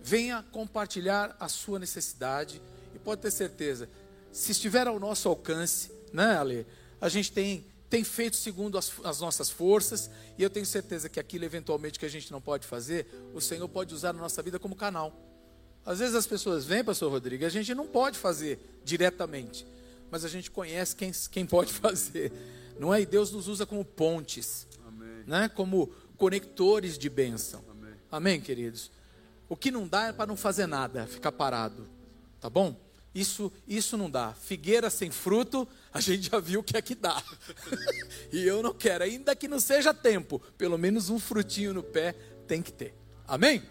Venha 0.00 0.44
compartilhar 0.52 1.36
a 1.38 1.48
sua 1.48 1.78
necessidade 1.78 2.60
e 2.94 2.98
pode 2.98 3.20
ter 3.20 3.30
certeza, 3.30 3.88
se 4.32 4.52
estiver 4.52 4.86
ao 4.86 5.00
nosso 5.00 5.28
alcance, 5.28 5.90
né, 6.12 6.36
Ale? 6.36 6.66
A 7.00 7.08
gente 7.08 7.32
tem, 7.32 7.64
tem 7.88 8.02
feito 8.02 8.36
segundo 8.36 8.76
as, 8.76 8.92
as 9.04 9.20
nossas 9.20 9.48
forças 9.48 10.10
e 10.36 10.42
eu 10.42 10.50
tenho 10.50 10.66
certeza 10.66 11.08
que 11.08 11.20
aquilo 11.20 11.44
eventualmente 11.44 11.98
que 11.98 12.06
a 12.06 12.08
gente 12.08 12.30
não 12.32 12.40
pode 12.40 12.66
fazer, 12.66 13.06
o 13.34 13.40
Senhor 13.40 13.68
pode 13.68 13.94
usar 13.94 14.12
na 14.12 14.20
nossa 14.20 14.42
vida 14.42 14.58
como 14.58 14.74
canal. 14.74 15.14
Às 15.84 16.00
vezes 16.00 16.14
as 16.16 16.26
pessoas 16.26 16.64
vêm, 16.64 16.82
pastor 16.82 17.10
Rodrigo, 17.10 17.44
e 17.44 17.46
a 17.46 17.50
gente 17.50 17.72
não 17.74 17.86
pode 17.86 18.18
fazer 18.18 18.80
diretamente, 18.84 19.64
mas 20.10 20.24
a 20.24 20.28
gente 20.28 20.50
conhece 20.50 20.96
quem, 20.96 21.12
quem 21.30 21.46
pode 21.46 21.72
fazer. 21.74 22.32
Não 22.78 22.92
é? 22.92 23.00
E 23.00 23.06
Deus 23.06 23.30
nos 23.30 23.46
usa 23.46 23.64
como 23.64 23.84
pontes, 23.84 24.66
Amém. 24.86 25.24
né? 25.26 25.48
como 25.48 25.86
conectores 26.16 26.98
de 26.98 27.08
bênção. 27.08 27.64
Amém. 27.70 27.94
Amém, 28.10 28.40
queridos? 28.40 28.90
O 29.48 29.56
que 29.56 29.70
não 29.70 29.86
dá 29.86 30.08
é 30.08 30.12
para 30.12 30.26
não 30.26 30.36
fazer 30.36 30.66
nada, 30.66 31.06
ficar 31.06 31.30
parado. 31.30 31.88
Tá 32.40 32.50
bom? 32.50 32.76
Isso, 33.16 33.50
isso 33.66 33.96
não 33.96 34.10
dá. 34.10 34.34
Figueira 34.34 34.90
sem 34.90 35.10
fruto, 35.10 35.66
a 35.90 36.02
gente 36.02 36.28
já 36.30 36.38
viu 36.38 36.60
o 36.60 36.62
que 36.62 36.76
é 36.76 36.82
que 36.82 36.94
dá. 36.94 37.22
e 38.30 38.46
eu 38.46 38.62
não 38.62 38.74
quero, 38.74 39.04
ainda 39.04 39.34
que 39.34 39.48
não 39.48 39.58
seja 39.58 39.94
tempo, 39.94 40.38
pelo 40.58 40.76
menos 40.76 41.08
um 41.08 41.18
frutinho 41.18 41.72
no 41.72 41.82
pé 41.82 42.14
tem 42.46 42.60
que 42.60 42.70
ter. 42.70 42.94
Amém? 43.26 43.62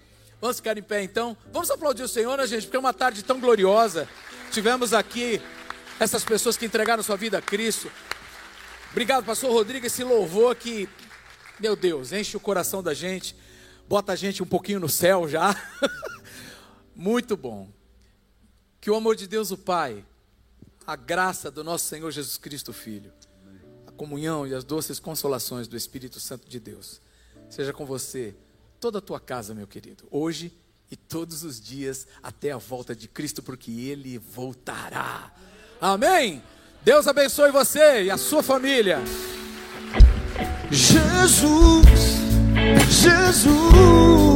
Vamos 0.42 0.58
ficar 0.58 0.76
em 0.80 0.82
pé 0.82 1.04
então? 1.04 1.38
Vamos 1.54 1.70
aplaudir 1.70 2.02
o 2.02 2.08
Senhor, 2.08 2.36
né, 2.36 2.48
gente? 2.48 2.64
Porque 2.64 2.76
é 2.76 2.80
uma 2.80 2.94
tarde 2.94 3.24
tão 3.24 3.40
gloriosa. 3.40 4.10
Tivemos 4.52 4.96
aqui 4.96 5.40
essas 6.00 6.26
pessoas 6.26 6.58
que 6.58 6.66
entregaram 6.66 7.04
sua 7.04 7.16
vida 7.16 7.38
a 7.38 7.42
Cristo. 7.42 7.92
Obrigado, 8.90 9.26
pastor 9.26 9.52
Rodrigo, 9.52 9.86
esse 9.86 10.04
louvor 10.04 10.56
que, 10.56 10.90
meu 11.60 11.76
Deus, 11.76 12.12
enche 12.12 12.36
o 12.36 12.40
coração 12.40 12.82
da 12.82 12.96
gente, 12.96 13.36
bota 13.88 14.14
a 14.14 14.16
gente 14.16 14.42
um 14.42 14.48
pouquinho 14.48 14.80
no 14.80 14.90
céu 14.90 15.30
já. 15.30 15.56
Muito 16.96 17.38
bom. 17.38 17.75
Que 18.86 18.92
o 18.92 18.96
amor 18.96 19.16
de 19.16 19.26
Deus, 19.26 19.50
o 19.50 19.58
Pai, 19.58 20.06
a 20.86 20.96
graça 20.96 21.50
do 21.50 21.64
nosso 21.64 21.86
Senhor 21.86 22.12
Jesus 22.12 22.38
Cristo, 22.38 22.72
Filho, 22.72 23.12
a 23.88 23.92
comunhão 23.92 24.46
e 24.46 24.54
as 24.54 24.64
doces 24.64 25.00
consolações 25.00 25.68
do 25.68 25.76
Espírito 25.76 26.20
Santo 26.20 26.48
de 26.48 26.60
Deus, 26.60 27.02
seja 27.50 27.74
com 27.74 27.84
você 27.84 28.36
toda 28.80 29.00
a 29.00 29.02
tua 29.02 29.20
casa, 29.20 29.56
meu 29.56 29.66
querido, 29.66 30.04
hoje 30.12 30.54
e 30.92 30.96
todos 30.96 31.44
os 31.44 31.60
dias 31.60 32.06
até 32.22 32.52
a 32.52 32.58
volta 32.58 32.96
de 32.96 33.08
Cristo, 33.08 33.42
porque 33.42 33.72
Ele 33.72 34.20
voltará. 34.20 35.34
Amém? 35.82 36.44
Deus 36.84 37.08
abençoe 37.08 37.50
você 37.50 38.04
e 38.04 38.12
a 38.12 38.18
sua 38.18 38.44
família. 38.44 39.00
Jesus, 40.70 41.88
Jesus, 42.88 44.35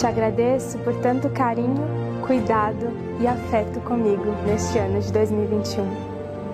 Te 0.00 0.06
agradeço 0.06 0.78
por 0.78 0.94
tanto 1.02 1.28
carinho, 1.28 1.76
cuidado 2.26 2.88
e 3.20 3.26
afeto 3.26 3.80
comigo 3.80 4.34
neste 4.46 4.78
ano 4.78 4.98
de 4.98 5.12
2021. 5.12 5.84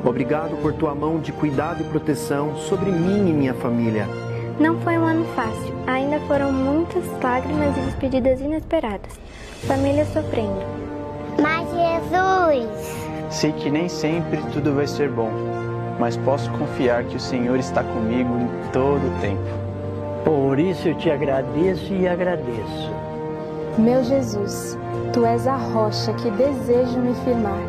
Obrigado 0.05 0.61
por 0.61 0.73
tua 0.73 0.97
mão 0.97 1.21
de 1.21 1.31
cuidado 1.31 1.81
e 1.81 1.85
proteção 1.85 2.57
sobre 2.57 2.91
mim 2.91 3.31
e 3.31 3.33
minha 3.33 3.55
família. 3.55 4.09
Não 4.59 4.81
foi 4.81 4.99
um 4.99 5.05
ano 5.05 5.25
fácil. 5.37 5.73
Ainda 5.87 6.19
foram 6.27 6.53
muitas 6.53 7.05
lágrimas 7.23 7.77
e 7.77 7.81
despedidas 7.83 8.41
inesperadas. 8.41 9.13
Família 9.69 10.05
sofrendo. 10.07 10.67
Mas 11.41 11.69
Jesus! 11.71 13.07
Sei 13.31 13.53
que 13.53 13.71
nem 13.71 13.89
sempre 13.89 14.41
tudo 14.53 14.75
vai 14.75 14.89
ser 14.89 15.09
bom 15.09 15.31
mas 16.01 16.17
posso 16.17 16.51
confiar 16.51 17.05
que 17.05 17.17
o 17.17 17.21
Senhor 17.21 17.59
está 17.59 17.83
comigo 17.83 18.29
em 18.39 18.71
todo 18.71 19.01
o 19.07 19.21
tempo. 19.21 19.41
Por 20.25 20.59
isso 20.59 20.89
eu 20.89 20.95
te 20.95 21.11
agradeço 21.11 21.95
e 21.95 22.07
agradeço. 22.07 23.06
Meu 23.79 24.03
Jesus, 24.03 24.77
tu 25.13 25.25
és 25.25 25.47
a 25.47 25.57
rocha 25.57 26.13
que 26.15 26.31
desejo 26.31 26.99
me 26.99 27.15
firmar, 27.25 27.61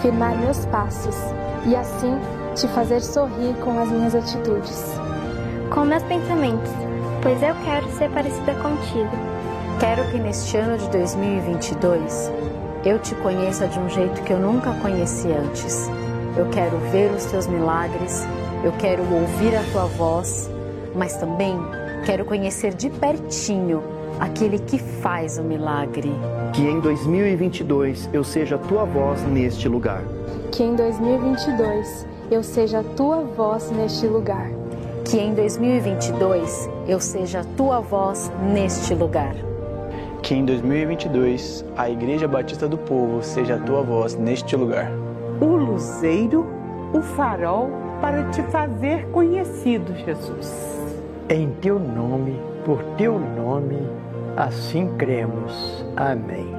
firmar 0.00 0.36
meus 0.38 0.64
passos 0.66 1.16
e 1.66 1.76
assim 1.76 2.18
te 2.54 2.66
fazer 2.68 3.00
sorrir 3.00 3.54
com 3.56 3.78
as 3.78 3.88
minhas 3.88 4.14
atitudes. 4.14 4.84
Com 5.72 5.84
meus 5.84 6.02
pensamentos, 6.04 6.70
pois 7.22 7.42
eu 7.42 7.54
quero 7.64 7.88
ser 7.98 8.10
parecida 8.10 8.54
contigo. 8.54 9.10
Quero 9.78 10.10
que 10.10 10.18
neste 10.18 10.56
ano 10.56 10.78
de 10.78 10.88
2022 10.90 12.32
eu 12.84 12.98
te 12.98 13.14
conheça 13.16 13.66
de 13.66 13.78
um 13.78 13.88
jeito 13.88 14.22
que 14.22 14.32
eu 14.32 14.38
nunca 14.38 14.72
conheci 14.80 15.28
antes 15.28 15.90
eu 16.36 16.46
quero 16.50 16.76
ver 16.92 17.10
os 17.12 17.24
teus 17.24 17.46
milagres, 17.46 18.26
eu 18.62 18.70
quero 18.72 19.02
ouvir 19.02 19.56
a 19.56 19.62
tua 19.72 19.86
voz, 19.86 20.50
mas 20.94 21.16
também 21.16 21.58
quero 22.04 22.26
conhecer 22.26 22.74
de 22.74 22.90
pertinho 22.90 23.82
aquele 24.20 24.58
que 24.58 24.78
faz 24.78 25.38
o 25.38 25.42
milagre. 25.42 26.12
Que 26.52 26.62
em 26.62 26.80
2022 26.80 28.08
eu 28.12 28.24
seja 28.24 28.56
a 28.56 28.58
tua 28.58 28.84
voz 28.84 29.22
neste 29.24 29.68
lugar. 29.68 30.02
Que 30.52 30.62
em 30.62 30.74
2022 30.74 32.06
eu 32.30 32.42
seja 32.42 32.80
a 32.80 32.84
tua 32.84 33.22
voz 33.22 33.70
neste 33.70 34.06
lugar. 34.06 34.50
Que 35.04 35.18
em 35.18 35.34
2022 35.34 36.68
eu 36.88 37.00
seja 37.00 37.40
a 37.40 37.44
tua 37.44 37.80
voz 37.80 38.30
neste 38.52 38.94
lugar. 38.94 39.34
Que 40.22 40.34
em 40.34 40.44
2022 40.44 41.64
a 41.76 41.88
Igreja 41.88 42.26
Batista 42.26 42.66
do 42.66 42.78
Povo 42.78 43.22
seja 43.22 43.56
a 43.56 43.58
tua 43.58 43.82
voz 43.82 44.14
neste 44.16 44.56
lugar 44.56 44.90
o 45.40 45.56
luzeiro, 45.56 46.46
o 46.92 47.00
farol 47.00 47.70
para 48.00 48.24
te 48.30 48.42
fazer 48.44 49.06
conhecido, 49.08 49.94
Jesus. 49.94 50.96
Em 51.28 51.50
teu 51.60 51.78
nome, 51.78 52.38
por 52.64 52.82
teu 52.96 53.18
nome, 53.18 53.78
assim 54.36 54.88
cremos. 54.96 55.84
Amém. 55.96 56.55